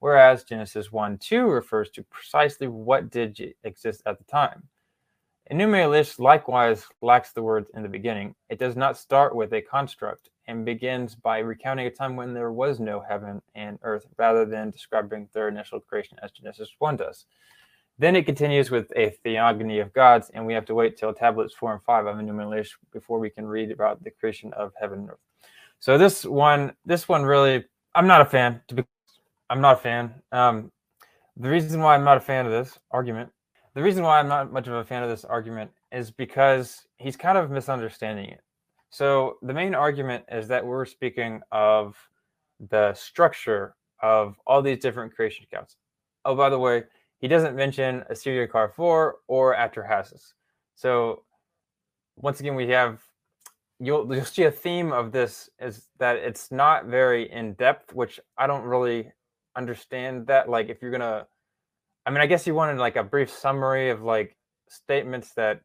[0.00, 4.62] whereas Genesis 1 2 refers to precisely what did exist at the time.
[5.50, 8.34] Enuma Elish likewise lacks the words in the beginning.
[8.48, 12.52] It does not start with a construct and begins by recounting a time when there
[12.52, 17.24] was no heaven and earth rather than describing their initial creation as Genesis 1 does.
[18.02, 21.54] Then it continues with a theogony of gods, and we have to wait till tablets
[21.54, 24.98] four and five of Enuma Elish before we can read about the creation of heaven
[25.02, 25.20] and earth.
[25.78, 27.64] So this one, this one really,
[27.94, 28.60] I'm not a fan.
[28.66, 28.84] To be,
[29.50, 30.12] I'm not a fan.
[30.32, 30.72] Um,
[31.36, 33.30] the reason why I'm not a fan of this argument,
[33.74, 37.14] the reason why I'm not much of a fan of this argument is because he's
[37.16, 38.40] kind of misunderstanding it.
[38.90, 41.94] So the main argument is that we're speaking of
[42.68, 45.76] the structure of all these different creation accounts.
[46.24, 46.82] Oh, by the way,
[47.22, 50.32] he doesn't mention Assyria 4, or Atrahasis.
[50.74, 51.22] So
[52.16, 53.00] once again, we have
[53.78, 58.18] you'll you'll see a theme of this is that it's not very in depth, which
[58.36, 59.10] I don't really
[59.56, 60.48] understand that.
[60.50, 61.28] Like if you're gonna,
[62.06, 64.36] I mean, I guess you wanted like a brief summary of like
[64.68, 65.60] statements that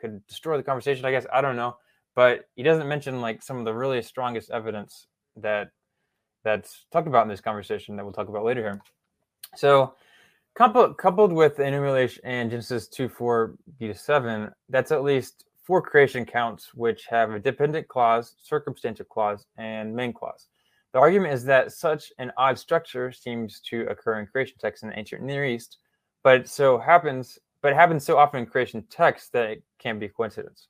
[0.00, 1.04] could destroy the conversation.
[1.04, 1.76] I guess I don't know,
[2.16, 5.06] but he doesn't mention like some of the really strongest evidence
[5.36, 5.70] that
[6.44, 8.80] that's talked about in this conversation that we'll talk about later here.
[9.54, 9.94] So
[10.56, 15.82] Coupled, coupled with Enuma Elish and Genesis 2 4 to 7, that's at least four
[15.82, 20.46] creation counts which have a dependent clause, circumstantial clause, and main clause.
[20.92, 24.90] The argument is that such an odd structure seems to occur in creation texts in
[24.90, 25.78] the ancient Near East,
[26.22, 30.68] but so happens, but happens so often in creation texts that it can be coincidence.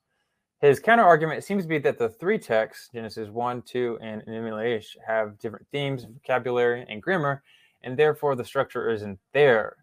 [0.62, 4.96] His counterargument seems to be that the three texts, Genesis 1, 2, and Enuma Elish,
[5.06, 7.42] have different themes, vocabulary, and grammar,
[7.84, 9.76] and therefore the structure isn't there.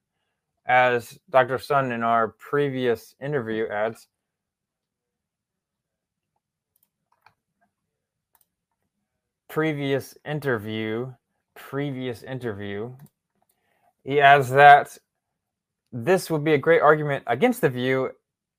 [0.66, 1.58] As Dr.
[1.58, 4.08] Sun in our previous interview adds,
[9.48, 11.14] previous interview,
[11.56, 12.92] previous interview,
[14.04, 14.98] he adds that
[15.92, 18.12] this would be a great argument against the view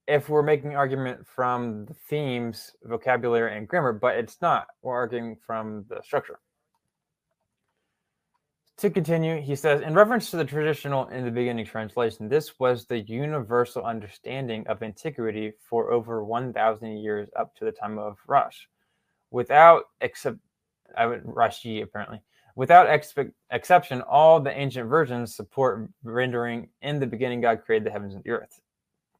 [0.07, 4.67] if we're making argument from the themes, vocabulary, and grammar, but it's not.
[4.83, 6.41] We're arguing from the structure.
[8.83, 12.85] To continue, he says, in reference to the traditional in the beginning translation, this was
[12.85, 18.69] the universal understanding of antiquity for over 1,000 years up to the time of Rush.
[19.31, 20.39] Without except,
[20.99, 22.23] I would Rashi apparently,
[22.57, 27.93] without expe- exception, all the ancient versions support rendering in the beginning God created the
[27.93, 28.61] heavens and the earth,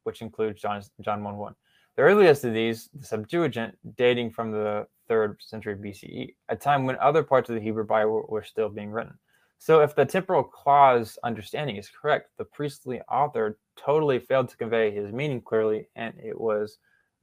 [0.03, 1.55] which includes John John 1 1.
[1.95, 6.97] The earliest of these, the Septuagint, dating from the 3rd century BCE, a time when
[6.97, 9.17] other parts of the Hebrew Bible were still being written.
[9.65, 14.91] So, if the temporal clause understanding is correct, the priestly author totally failed to convey
[14.91, 16.79] his meaning clearly, and it was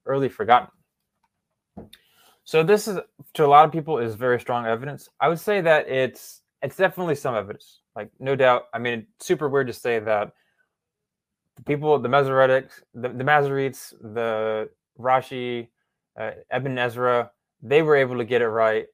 [0.07, 0.69] early forgotten.
[2.45, 2.99] So, this is
[3.35, 5.07] to a lot of people is very strong evidence.
[5.21, 8.69] I would say that it's it's definitely some evidence, like no doubt.
[8.73, 10.33] I mean, super weird to say that
[11.57, 15.69] the people, the Masoretics, the, the Masoretes, the Rashi,
[16.19, 18.87] uh, Ibn Ezra, they were able to get it right,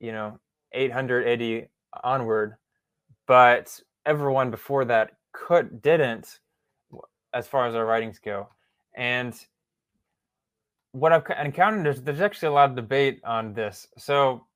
[0.00, 0.38] you know,
[0.74, 1.64] 880
[2.02, 2.56] onward
[3.26, 6.38] but everyone before that could didn't
[7.32, 8.48] as far as our writings go.
[8.96, 9.34] And
[10.92, 13.88] what I've encountered is there's actually a lot of debate on this.
[13.98, 14.46] So,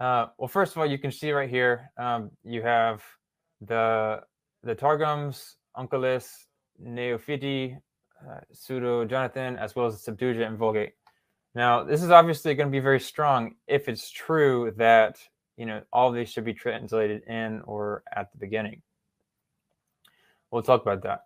[0.00, 3.02] uh, well, first of all, you can see right here um, you have
[3.60, 4.22] the
[4.62, 6.30] the Targums, Onkelos,
[6.82, 7.76] Neophiti,
[8.26, 10.94] uh, Pseudo Jonathan, as well as the Septuagint and Vulgate.
[11.54, 15.18] Now, this is obviously going to be very strong if it's true that
[15.56, 18.82] you know, all of these should be translated in or at the beginning.
[20.50, 21.24] We'll talk about that.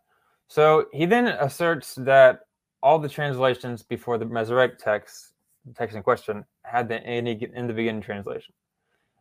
[0.49, 2.41] So he then asserts that
[2.83, 5.33] all the translations before the Masoretic text,
[5.67, 8.55] the text in question, had the in, in the beginning translation.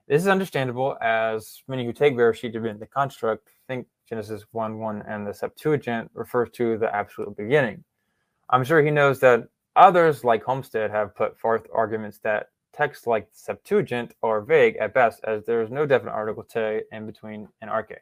[0.07, 4.77] This is understandable, as many who take Bereshit to be the construct think Genesis 1
[4.77, 7.84] 1 and the Septuagint refers to the absolute beginning.
[8.49, 12.47] I'm sure he knows that others, like Holmstedt, have put forth arguments that
[12.78, 17.06] texts like Septuagint are vague at best, as there is no definite article to in
[17.08, 17.98] between and arche.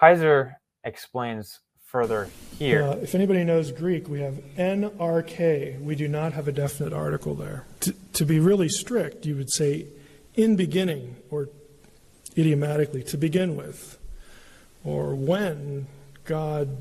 [0.00, 2.28] Heiser explains further
[2.58, 2.82] here.
[2.82, 5.80] Uh, if anybody knows Greek, we have en arche.
[5.80, 7.64] We do not have a definite article there.
[7.80, 9.86] T- to be really strict, you would say
[10.34, 11.48] in beginning or
[12.36, 13.96] idiomatically to begin with,
[14.84, 15.86] or when
[16.24, 16.76] God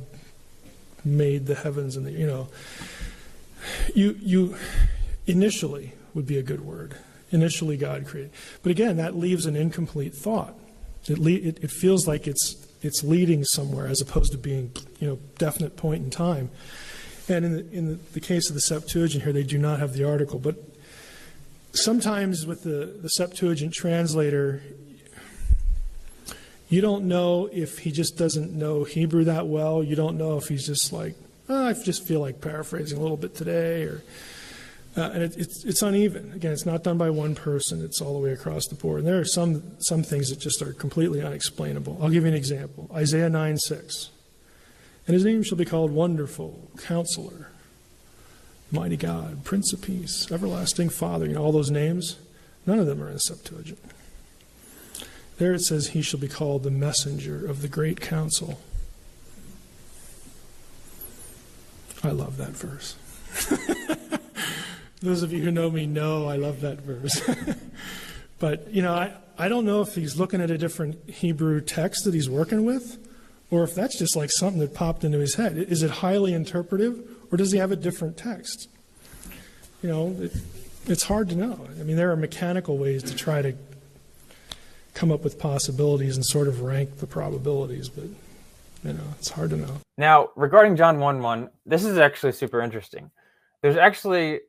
[1.05, 2.49] made the heavens and the, you know,
[3.93, 4.57] you, you
[5.27, 6.95] initially would be a good word.
[7.31, 8.31] Initially, God created.
[8.61, 10.55] But again, that leaves an incomplete thought.
[11.07, 15.07] It, le- it, it feels like it's, it's leading somewhere as opposed to being, you
[15.07, 16.49] know, definite point in time.
[17.27, 20.07] And in the, in the, case of the Septuagint here, they do not have the
[20.07, 20.39] article.
[20.39, 20.55] But
[21.71, 24.61] sometimes with the, the Septuagint translator,
[26.69, 29.81] you don't know if he just doesn't know Hebrew that well.
[29.81, 31.15] You don't know if he's just like,
[31.49, 34.03] oh, I just feel like paraphrasing a little bit today, or
[34.95, 36.31] uh, and it, it's, it's uneven.
[36.33, 37.83] Again, it's not done by one person.
[37.83, 38.99] It's all the way across the board.
[38.99, 41.97] And there are some, some things that just are completely unexplainable.
[41.99, 42.89] I'll give you an example.
[42.93, 44.09] Isaiah 9, 6.
[45.07, 47.49] And his name shall be called Wonderful, Counselor,
[48.71, 51.25] Mighty God, Prince of Peace, Everlasting Father.
[51.25, 52.17] You know, all those names,
[52.67, 53.79] none of them are in the Septuagint.
[55.39, 58.59] There it says he shall be called the messenger of the great council.
[62.03, 62.95] I love that verse.
[65.03, 67.21] Those of you who know me know I love that verse.
[68.39, 72.05] but, you know, I, I don't know if he's looking at a different Hebrew text
[72.05, 73.05] that he's working with,
[73.51, 75.57] or if that's just like something that popped into his head.
[75.57, 78.69] Is it highly interpretive, or does he have a different text?
[79.81, 80.31] You know, it,
[80.85, 81.67] it's hard to know.
[81.77, 83.53] I mean, there are mechanical ways to try to
[84.93, 88.05] come up with possibilities and sort of rank the probabilities, but
[88.85, 89.81] you know, it's hard to know.
[89.97, 93.11] Now, regarding John 1 1, this is actually super interesting.
[93.61, 94.41] There's actually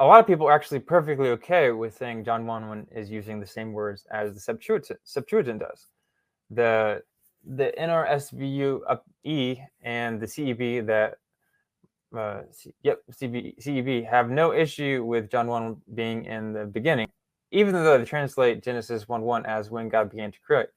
[0.00, 3.46] a lot of people are actually perfectly okay with saying John one is using the
[3.46, 5.88] same words as the Septuagint, Septuagint does.
[6.50, 7.02] The
[7.46, 11.16] the NRSVU up uh, E and the CEB that
[12.16, 17.08] uh, C, yep CB, CEB have no issue with John 1 being in the beginning,
[17.52, 20.68] even though they translate Genesis 1 1 as when God began to create.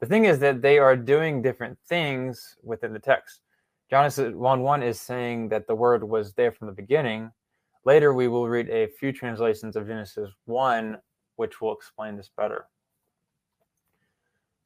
[0.00, 3.40] The thing is that they are doing different things within the text.
[3.88, 7.30] Genesis 1 1 is saying that the word was there from the beginning
[7.84, 10.98] Later, we will read a few translations of Genesis 1,
[11.36, 12.66] which will explain this better.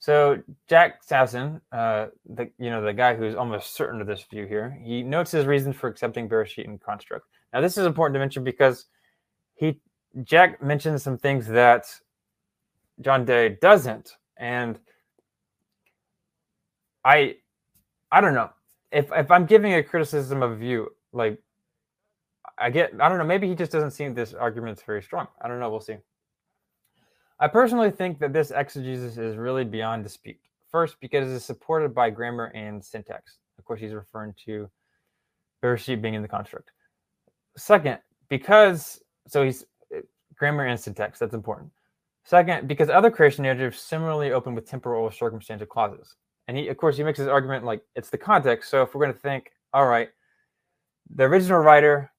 [0.00, 4.46] So Jack Sasson, uh, the you know the guy who's almost certain of this view
[4.46, 7.26] here, he notes his reasons for accepting Bereshit and construct.
[7.54, 8.86] Now this is important to mention because
[9.54, 9.80] he
[10.22, 11.86] Jack mentions some things that
[13.00, 14.78] John Day doesn't, and
[17.02, 17.36] I
[18.12, 18.50] I don't know
[18.92, 21.40] if if I'm giving a criticism of view like
[22.58, 25.26] I get, I don't know, maybe he just doesn't seem this argument's very strong.
[25.40, 25.70] I don't know.
[25.70, 25.96] We'll see.
[27.40, 30.38] I personally think that this exegesis is really beyond dispute.
[30.70, 33.38] First, because it is supported by grammar and syntax.
[33.58, 34.68] Of course, he's referring to
[35.62, 36.70] Bereshit being in the construct.
[37.56, 37.98] Second,
[38.28, 39.64] because, so he's
[39.94, 40.00] eh,
[40.36, 41.70] grammar and syntax, that's important.
[42.24, 46.14] Second, because other creation narratives similarly open with temporal or circumstantial clauses.
[46.48, 48.70] And he, of course, he makes his argument like it's the context.
[48.70, 50.08] So if we're going to think, all right,
[51.14, 52.10] the original writer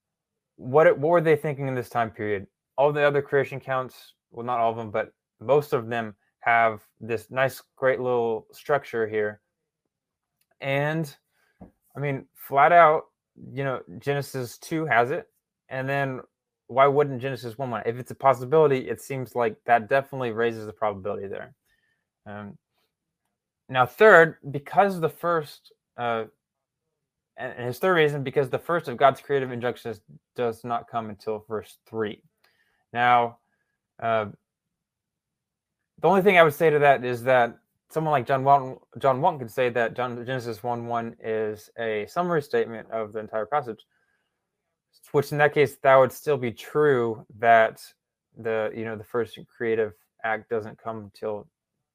[0.57, 2.47] what what were they thinking in this time period?
[2.77, 6.81] All the other creation counts, well, not all of them, but most of them have
[7.01, 9.41] this nice, great little structure here.
[10.61, 11.13] And
[11.95, 13.05] I mean, flat out,
[13.51, 15.27] you know, Genesis 2 has it.
[15.69, 16.21] And then
[16.67, 17.89] why wouldn't Genesis 1 want it?
[17.89, 21.53] If it's a possibility, it seems like that definitely raises the probability there.
[22.25, 22.57] Um,
[23.69, 26.25] now, third, because the first uh,
[27.37, 29.99] and his third reason because the first of God's creative injunctions
[30.35, 32.21] does not come until verse three.
[32.93, 33.39] Now,
[34.01, 34.27] uh,
[35.99, 37.57] the only thing I would say to that is that
[37.89, 42.05] someone like John Walton, John Walton could say that John, Genesis one one is a
[42.07, 43.85] summary statement of the entire passage,
[45.11, 47.81] which in that case that would still be true that
[48.37, 49.93] the you know the first creative
[50.23, 51.47] act doesn't come until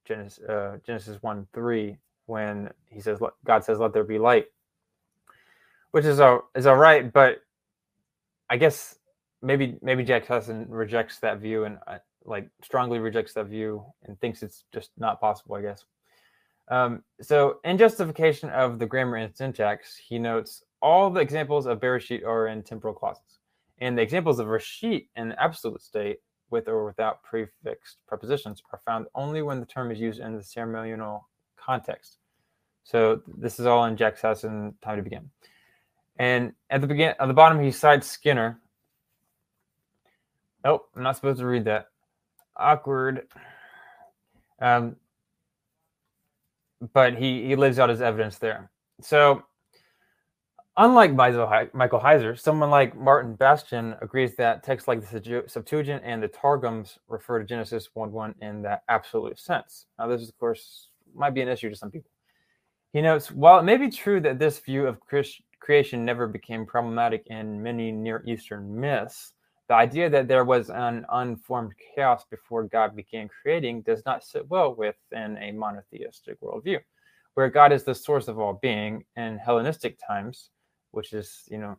[0.07, 1.97] Genesis uh, Genesis one three
[2.27, 4.47] when he says God says let there be light
[5.93, 7.13] which is all is all right.
[7.13, 7.39] But
[8.49, 8.99] I guess
[9.43, 14.21] maybe maybe Jack Hudson rejects that view and uh, like strongly rejects that view and
[14.21, 15.55] thinks it's just not possible.
[15.57, 15.85] I guess.
[16.69, 21.81] Um, so, in justification of the grammar and syntax, he notes all the examples of
[21.81, 23.41] Bereshit are in temporal clauses,
[23.79, 26.19] and the examples of Reshit in absolute state
[26.51, 30.43] with or without prefixed prepositions are found only when the term is used in the
[30.45, 31.27] ceremonial
[31.57, 32.19] context.
[32.85, 35.29] So, this is all in Jack Sasson, Time to Begin.
[36.21, 38.61] And at the begin at the bottom, he cites Skinner.
[40.65, 41.87] Oh, I'm not supposed to read that.
[42.59, 43.27] Awkward.
[44.61, 44.97] Um,
[46.93, 48.71] but he he lives out his evidence there.
[49.01, 49.45] So,
[50.77, 51.47] unlike Michael
[52.01, 57.39] Heiser, someone like Martin Bastian agrees that texts like the Septuagint and the Targums refer
[57.39, 59.87] to Genesis one one in that absolute sense.
[59.99, 62.09] Now, this is, of course might be an issue to some people.
[62.93, 66.67] He notes, while it may be true that this view of Christian creation never became
[66.67, 69.33] problematic in many Near Eastern myths.
[69.69, 74.49] The idea that there was an unformed chaos before God began creating does not sit
[74.49, 76.81] well within a monotheistic worldview,
[77.35, 79.05] where God is the source of all being.
[79.17, 80.51] In Hellenistic times,
[80.91, 81.77] which is you know,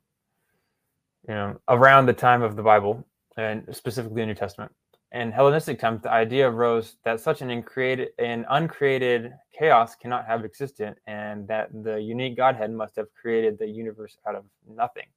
[1.28, 3.06] you know, around the time of the Bible
[3.36, 4.72] and specifically the New Testament,
[5.14, 10.96] in Hellenistic times, the idea arose that such an, an, uncreated chaos cannot have existed,
[11.06, 15.08] and that the unique Godhead must have created the universe out of nothing,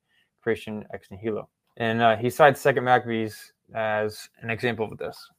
[0.43, 1.49] creation ex nihilo.
[1.77, 5.31] And uh, he cites Second Maccabees as an example of this.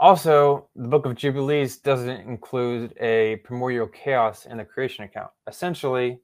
[0.00, 5.30] Also, the Book of Jubilees doesn't include a primordial chaos in the creation account.
[5.48, 6.20] Essentially,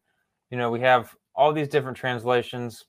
[0.50, 2.84] you know, we have all these different translations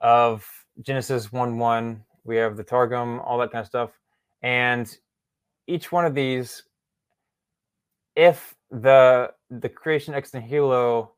[0.00, 0.44] of
[0.82, 3.90] Genesis 1 1 we have the Targum, all that kind of stuff.
[4.42, 4.94] And
[5.66, 6.62] each one of these,
[8.14, 11.14] if the the creation ex nihilo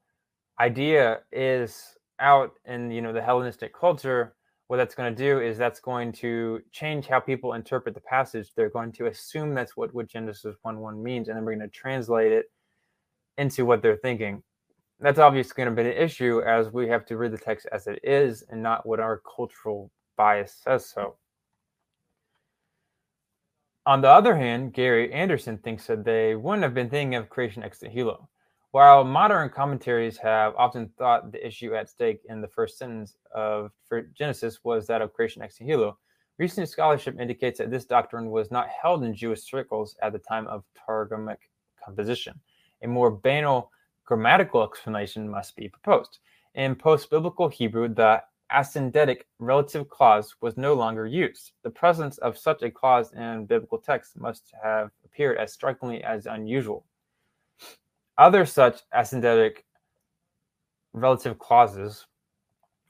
[0.60, 4.36] idea is out in you know the Hellenistic culture,
[4.68, 8.52] what that's going to do is that's going to change how people interpret the passage.
[8.56, 11.68] They're going to assume that's what, what Genesis 1 1 means, and then we're going
[11.68, 12.46] to translate it
[13.36, 14.42] into what they're thinking.
[15.00, 17.86] That's obviously going to be an issue as we have to read the text as
[17.86, 19.90] it is and not what our cultural
[20.20, 21.14] bias says so.
[23.86, 27.62] On the other hand, Gary Anderson thinks that they wouldn't have been thinking of creation
[27.62, 28.28] ex nihilo.
[28.72, 33.70] While modern commentaries have often thought the issue at stake in the first sentence of
[34.12, 35.96] Genesis was that of creation ex nihilo,
[36.38, 40.46] recent scholarship indicates that this doctrine was not held in Jewish circles at the time
[40.48, 41.40] of Targumic
[41.82, 42.38] composition.
[42.82, 43.72] A more banal
[44.04, 46.18] grammatical explanation must be proposed.
[46.54, 48.22] In post biblical Hebrew, the
[48.52, 51.52] asyndetic relative clause was no longer used.
[51.62, 56.26] The presence of such a clause in biblical texts must have appeared as strikingly as
[56.26, 56.84] unusual.
[58.18, 59.58] Other such asyndetic
[60.92, 62.06] relative clauses,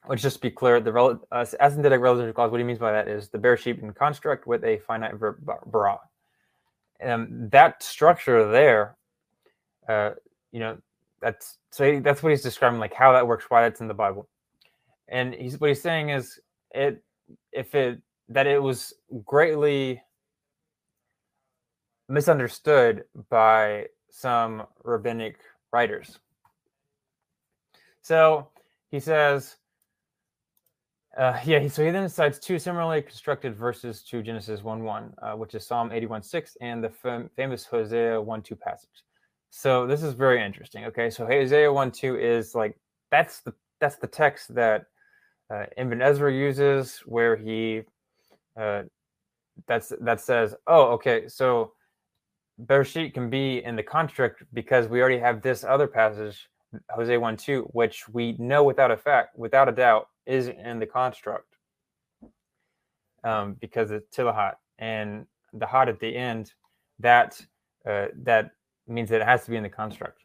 [0.07, 3.07] which just be clear, the rel- uh, asyndetic relative clause, what he means by that
[3.09, 5.99] is the Bereshit in construct with a finite verb bara.
[7.01, 8.97] And that structure there,
[9.89, 10.12] uh,
[10.53, 10.78] you know,
[11.20, 14.27] that's so that's what he's describing, like how that works, why that's in the Bible
[15.11, 16.41] and he's what he's saying is
[16.73, 17.03] it
[17.53, 20.01] if it that it was greatly
[22.09, 25.39] misunderstood by some rabbinic
[25.73, 26.19] writers.
[28.03, 28.49] So
[28.91, 29.57] he says,
[31.16, 35.32] uh, yeah, so he then cites two similarly constructed verses to Genesis 1 1, uh,
[35.32, 39.05] which is Psalm 81 6 and the fam- famous Hosea 1 2 passage.
[39.51, 40.85] So this is very interesting.
[40.87, 42.77] Okay, so Hosea 1 2 is like
[43.11, 44.87] that's the that's the text that
[45.51, 47.82] uh, Ibn Ezra uses, where he
[48.56, 48.82] uh,
[49.66, 51.72] that's that says, oh, okay, so
[52.64, 56.48] Bereshit can be in the construct because we already have this other passage,
[56.90, 60.86] Hosea one two, which we know without a fact, without a doubt, is in the
[60.86, 61.56] construct
[63.24, 66.52] um, because it's tilahat and the hot at the end.
[67.01, 67.40] That
[67.86, 68.52] uh, that
[68.86, 70.20] means that it has to be in the construct.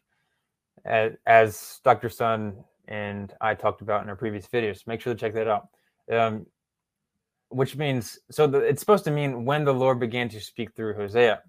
[0.84, 2.08] as Dr.
[2.10, 2.54] Sun
[2.88, 4.86] and I talked about in our previous videos.
[4.86, 5.68] Make sure to check that out.
[6.10, 6.46] Um,
[7.48, 10.94] which means, so the, it's supposed to mean when the Lord began to speak through
[10.94, 11.42] Hosea,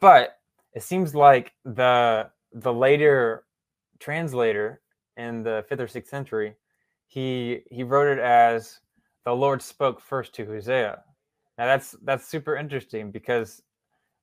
[0.00, 0.36] but
[0.74, 3.44] it seems like the the later
[3.98, 4.80] translator
[5.16, 6.54] in the fifth or sixth century,
[7.06, 8.80] he he wrote it as
[9.24, 11.02] the Lord spoke first to Hosea.
[11.56, 13.62] Now that's that's super interesting because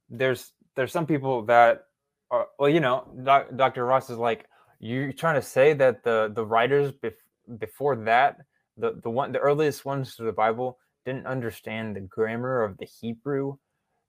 [0.09, 1.85] there's there's some people that
[2.29, 3.85] are well, you know, doc, Dr.
[3.85, 4.47] Ross is like,
[4.85, 8.37] you're trying to say that the the writers bef- before that
[8.77, 12.85] the the one the earliest ones to the bible didn't understand the grammar of the
[12.85, 13.55] hebrew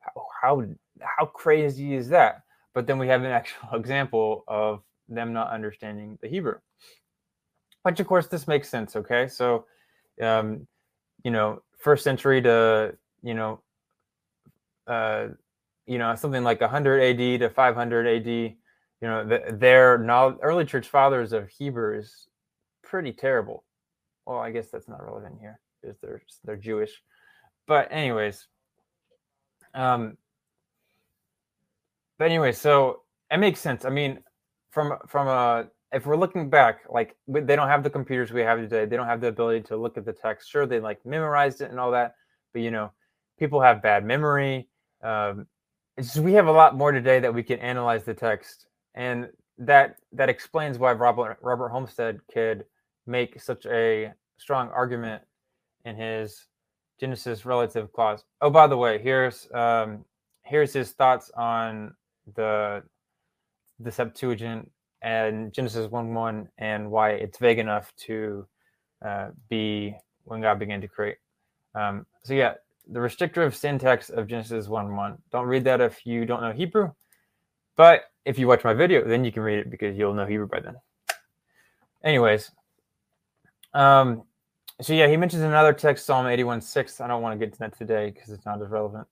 [0.00, 0.62] how how,
[1.00, 2.42] how crazy is that
[2.74, 6.56] but then we have an actual example of them not understanding the hebrew
[7.82, 9.64] which of course this makes sense okay so
[10.20, 10.66] um
[11.24, 13.60] you know first century to you know
[14.88, 15.28] uh
[15.86, 18.56] you know something like 100 ad to 500 ad
[19.00, 19.96] you know, their
[20.42, 22.28] early church fathers of Hebrew is
[22.82, 23.64] pretty terrible.
[24.26, 27.02] Well, I guess that's not relevant here because they're they're Jewish.
[27.66, 28.46] But anyways,
[29.74, 30.16] um,
[32.18, 33.84] but anyway, so it makes sense.
[33.84, 34.20] I mean,
[34.70, 38.58] from from a if we're looking back, like they don't have the computers we have
[38.58, 38.86] today.
[38.86, 40.50] They don't have the ability to look at the text.
[40.50, 42.14] Sure, they like memorized it and all that,
[42.52, 42.90] but you know,
[43.38, 44.68] people have bad memory.
[45.02, 45.46] Um,
[45.98, 48.66] it's just, we have a lot more today that we can analyze the text
[48.96, 52.64] and that that explains why Robert Robert Holmstedt could
[53.06, 55.22] make such a strong argument
[55.84, 56.46] in his
[56.98, 58.24] Genesis relative clause.
[58.40, 60.04] Oh, by the way, here's um,
[60.42, 61.94] here's his thoughts on
[62.34, 62.82] the
[63.80, 64.70] the Septuagint
[65.02, 68.46] and Genesis one one and why it's vague enough to
[69.04, 69.94] uh, be
[70.24, 71.16] when God began to create.
[71.74, 72.54] Um, so yeah,
[72.90, 75.16] the restrictive syntax of Genesis one one.
[75.32, 76.90] Don't read that if you don't know Hebrew.
[77.76, 80.48] But if you watch my video, then you can read it because you'll know Hebrew
[80.48, 80.74] by then.
[82.02, 82.50] Anyways,
[83.74, 84.22] um,
[84.80, 87.00] so yeah, he mentions another text, Psalm 81 6.
[87.00, 89.06] I don't want to get to that today because it's not as relevant.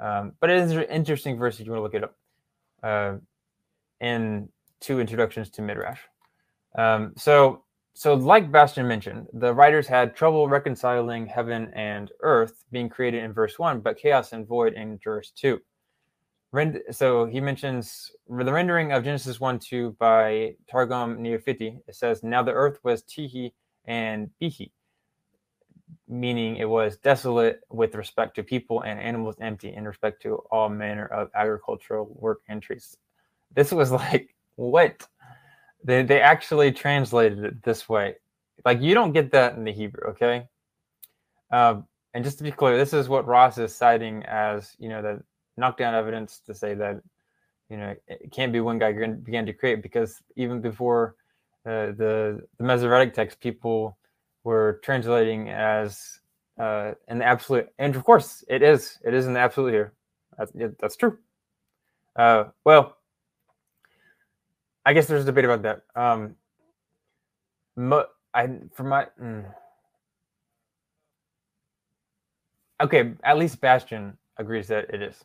[0.00, 3.18] Um, but it is an interesting verse if you want to look it up.
[4.00, 4.48] Uh,
[4.80, 6.00] two introductions to Midrash.
[6.76, 12.90] Um, so, so like Bastian mentioned, the writers had trouble reconciling heaven and earth being
[12.90, 15.58] created in verse one, but chaos and void in verse two.
[16.54, 21.80] Rend- so he mentions the rendering of Genesis 1 2 by Targum Neofiti.
[21.88, 23.50] It says, Now the earth was Tihi
[23.86, 24.70] and Bihi,
[26.06, 30.68] meaning it was desolate with respect to people and animals, empty in respect to all
[30.68, 32.96] manner of agricultural work and trees.
[33.52, 35.08] This was like, what?
[35.82, 38.14] They, they actually translated it this way.
[38.64, 40.46] Like, you don't get that in the Hebrew, okay?
[41.50, 45.02] Um, and just to be clear, this is what Ross is citing as, you know,
[45.02, 45.20] the
[45.56, 47.00] knockdown evidence to say that
[47.70, 51.16] you know it can't be one guy began to create because even before
[51.66, 53.96] uh, the the Masoretic text, people
[54.42, 56.20] were translating as
[56.60, 59.92] uh, an absolute, and of course it is it is an absolute here.
[60.38, 61.18] That's, that's true.
[62.16, 62.98] Uh, well,
[64.84, 65.82] I guess there's a debate about that.
[66.00, 66.36] Um,
[67.76, 69.06] mo- I for my.
[69.20, 69.46] Mm.
[72.82, 75.24] Okay, at least Bastion agrees that it is.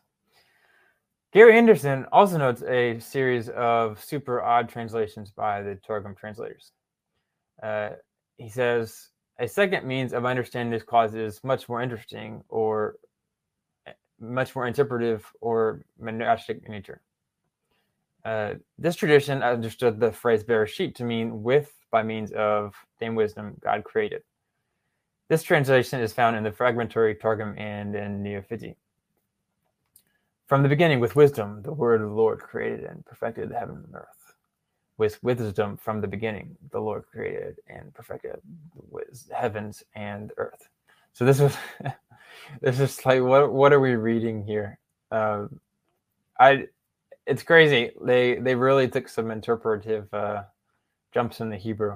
[1.32, 6.72] Gary Anderson also notes a series of super odd translations by the Targum translators.
[7.61, 7.90] Uh,
[8.38, 12.95] he says, a second means of understanding this clause is much more interesting or
[13.85, 16.99] eh, much more interpretive or monastic in nature.
[18.25, 23.56] Uh, this tradition understood the phrase sheep to mean with by means of same wisdom
[23.64, 24.24] God created.
[25.27, 28.75] This translation is found in the fragmentary Targum and in Neophiti.
[30.50, 33.84] From the beginning, with wisdom, the word of the Lord created and perfected the heaven
[33.86, 34.34] and earth.
[34.98, 38.42] With wisdom, from the beginning, the Lord created and perfected
[38.92, 39.03] the
[39.36, 40.68] heavens and earth.
[41.14, 41.56] So this is
[42.61, 44.80] this is like, what what are we reading here?
[45.11, 45.50] Uh,
[46.40, 46.66] I,
[47.28, 47.92] it's crazy.
[48.03, 50.45] They they really took some interpretive uh,
[51.14, 51.95] jumps in the Hebrew.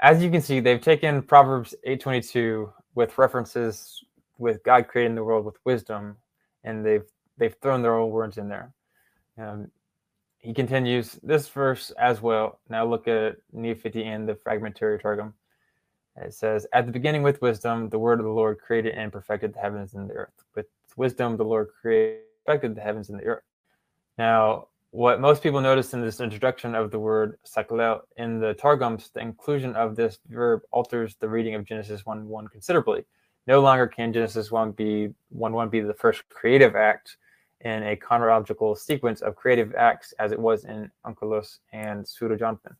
[0.00, 4.00] As you can see, they've taken Proverbs eight twenty two with references
[4.38, 6.16] with God creating the world with wisdom,
[6.64, 7.04] and they've
[7.38, 8.72] they've thrown their own words in there.
[9.38, 9.70] Um,
[10.38, 12.60] he continues this verse as well.
[12.68, 15.34] Now look at 50 in the fragmentary Targum.
[16.16, 19.54] It says, At the beginning with wisdom, the word of the Lord created and perfected
[19.54, 20.44] the heavens and the earth.
[20.54, 23.42] With wisdom, the Lord created perfected the heavens and the earth.
[24.18, 29.08] Now, what most people notice in this introduction of the word sakalel in the Targums,
[29.10, 33.02] the inclusion of this verb alters the reading of Genesis 1 1 considerably.
[33.46, 37.16] No longer can Genesis 1 be 1 1 be the first creative act
[37.64, 42.76] in a chronological sequence of creative acts as it was in Onkelos and Pseudo-Jonathan.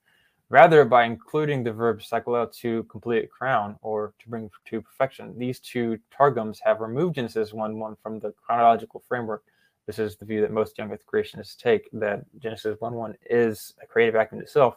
[0.51, 5.59] Rather, by including the verb sakala to complete crown or to bring to perfection, these
[5.59, 9.43] two targums have removed Genesis 1 1 from the chronological framework.
[9.87, 13.73] This is the view that most young earth creationists take that Genesis 1 1 is
[13.83, 14.77] a creative act in itself.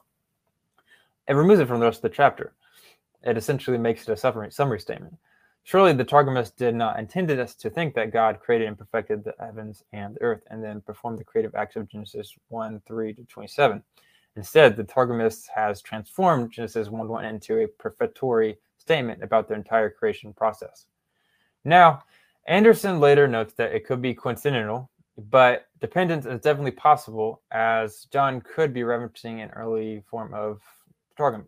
[1.27, 2.53] It removes it from the rest of the chapter.
[3.23, 5.17] It essentially makes it a summary, summary statement.
[5.67, 9.33] Surely the Targumists did not intend us to think that God created and perfected the
[9.37, 13.23] heavens and the earth, and then performed the creative acts of Genesis 1, 3 to
[13.25, 13.83] 27.
[14.37, 19.89] Instead, the Targumist has transformed Genesis 1 1 into a prefatory statement about the entire
[19.89, 20.85] creation process.
[21.65, 22.03] Now,
[22.47, 28.39] Anderson later notes that it could be coincidental, but dependence is definitely possible, as John
[28.39, 30.61] could be referencing an early form of
[31.17, 31.43] Targum.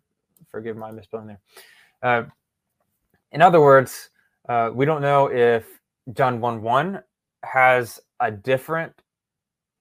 [0.49, 1.39] Forgive my misspelling there.
[2.03, 2.23] Uh,
[3.31, 4.09] in other words,
[4.47, 5.67] uh, we don't know if
[6.13, 7.03] John 1 1
[7.45, 8.93] has a different,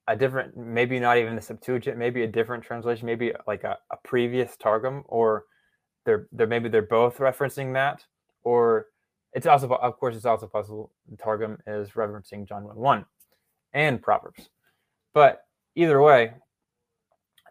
[0.07, 3.97] a different, maybe not even the Septuagint, maybe a different translation, maybe like a, a
[4.03, 5.45] previous Targum, or
[6.05, 8.05] they're, they're maybe they're both referencing that,
[8.43, 8.87] or
[9.33, 13.05] it's also, of course, it's also possible Targum is referencing John 1 1
[13.73, 14.49] and Proverbs.
[15.13, 15.41] But
[15.75, 16.33] either way,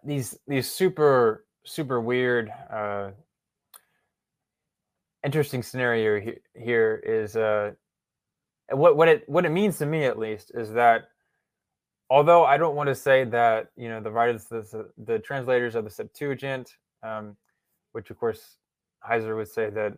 [0.05, 3.11] these these super super weird uh,
[5.23, 7.71] interesting scenario here is uh,
[8.71, 11.03] what what it what it means to me at least is that
[12.09, 15.83] although I don't want to say that you know the writers the, the translators of
[15.83, 17.35] the Septuagint, um,
[17.91, 18.57] which of course
[19.07, 19.97] Heiser would say that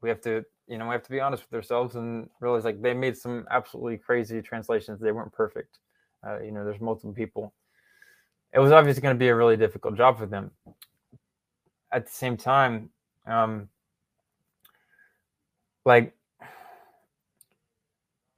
[0.00, 2.80] we have to you know we have to be honest with ourselves and realize like
[2.80, 5.78] they made some absolutely crazy translations they weren't perfect.
[6.26, 7.52] Uh, you know, there's multiple people.
[8.54, 10.52] It was obviously going to be a really difficult job for them.
[11.90, 12.90] At the same time,
[13.26, 13.68] um,
[15.84, 16.12] like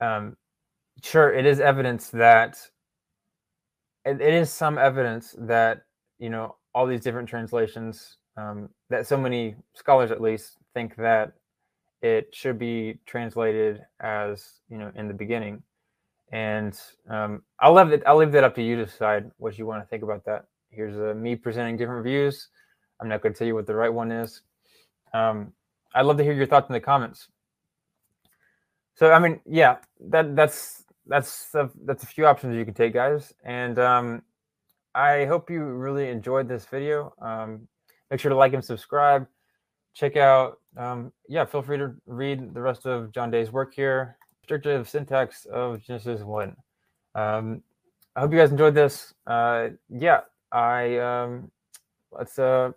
[0.01, 0.37] um
[1.03, 2.59] sure it is evidence that
[4.05, 5.83] it, it is some evidence that
[6.19, 11.33] you know all these different translations um, that so many scholars at least think that
[12.03, 15.63] it should be translated as you know in the beginning
[16.33, 19.67] and um, i'll leave it i'll leave that up to you to decide what you
[19.67, 22.49] want to think about that here's uh, me presenting different views
[23.01, 24.43] i'm not going to tell you what the right one is
[25.13, 25.53] um,
[25.95, 27.29] i'd love to hear your thoughts in the comments
[28.97, 29.77] so I mean, yeah,
[30.09, 33.33] that that's that's a, that's a few options you can take, guys.
[33.45, 34.23] And um,
[34.95, 37.13] I hope you really enjoyed this video.
[37.21, 37.67] Um,
[38.11, 39.27] make sure to like and subscribe.
[39.95, 44.17] Check out, um, yeah, feel free to read the rest of John Day's work here,
[44.49, 46.57] the Syntax of Genesis 1.
[47.15, 47.63] Um,
[48.17, 49.15] I hope you guys enjoyed this.
[49.27, 51.51] Uh, yeah, I um,
[52.11, 52.73] let's uh,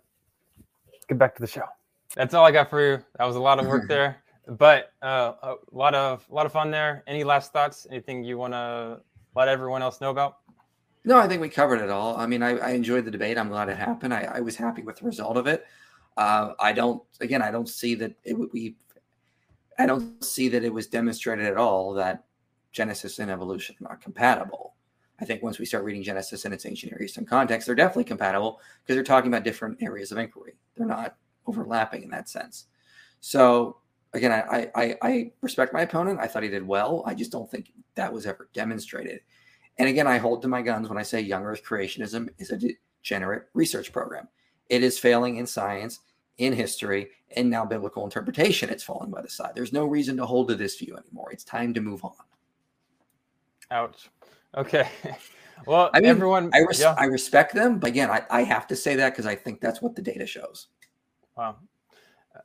[1.08, 1.64] get back to the show.
[2.14, 3.04] That's all I got for you.
[3.18, 6.52] That was a lot of work there but uh, a lot of a lot of
[6.52, 7.04] fun there.
[7.06, 7.86] Any last thoughts?
[7.90, 9.00] Anything you want to
[9.36, 10.38] let everyone else know about?
[11.04, 12.16] No, I think we covered it all.
[12.16, 13.38] I mean, I, I enjoyed the debate.
[13.38, 14.12] I'm glad it happened.
[14.12, 15.66] I, I was happy with the result of it.
[16.16, 17.02] Uh, I don't.
[17.20, 18.74] Again, I don't see that it would be.
[19.78, 22.24] I don't see that it was demonstrated at all that
[22.72, 24.74] Genesis and evolution are compatible.
[25.20, 28.04] I think once we start reading Genesis in its ancient Near Eastern context, they're definitely
[28.04, 30.54] compatible because they're talking about different areas of inquiry.
[30.76, 32.66] They're not overlapping in that sense.
[33.20, 33.78] So
[34.14, 36.20] again, I, I, I respect my opponent.
[36.20, 37.02] I thought he did well.
[37.06, 39.20] I just don't think that was ever demonstrated.
[39.78, 42.58] And again, I hold to my guns when I say young Earth creationism is a
[42.58, 44.28] degenerate research program.
[44.68, 46.00] It is failing in science,
[46.38, 48.70] in history, and now biblical interpretation.
[48.70, 49.52] It's falling by the side.
[49.54, 51.28] There's no reason to hold to this view anymore.
[51.30, 52.12] It's time to move on.
[53.70, 54.10] Ouch.
[54.56, 54.88] Okay.
[55.66, 56.94] Well, I mean, everyone, I, res- yeah.
[56.96, 59.82] I respect them, but again, I, I have to say that because I think that's
[59.82, 60.68] what the data shows.
[61.36, 61.56] Wow.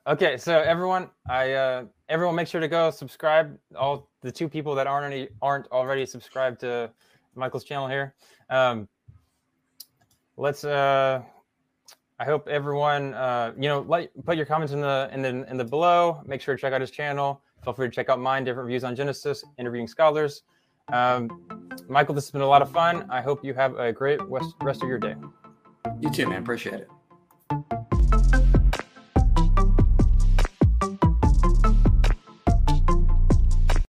[0.05, 3.57] Okay, so everyone, I uh, everyone make sure to go subscribe.
[3.77, 6.91] All the two people that aren't any, aren't already subscribed to
[7.35, 8.13] Michael's channel here.
[8.49, 8.89] Um,
[10.35, 10.65] let's.
[10.65, 11.21] Uh,
[12.19, 15.55] I hope everyone, uh, you know, like put your comments in the in the in
[15.55, 16.21] the below.
[16.25, 17.41] Make sure to check out his channel.
[17.63, 18.43] Feel free to check out mine.
[18.43, 20.41] Different views on Genesis, interviewing scholars.
[20.91, 21.47] Um,
[21.87, 23.05] Michael, this has been a lot of fun.
[23.09, 24.19] I hope you have a great
[24.61, 25.15] rest of your day.
[26.01, 26.41] You too, man.
[26.41, 26.89] Appreciate it.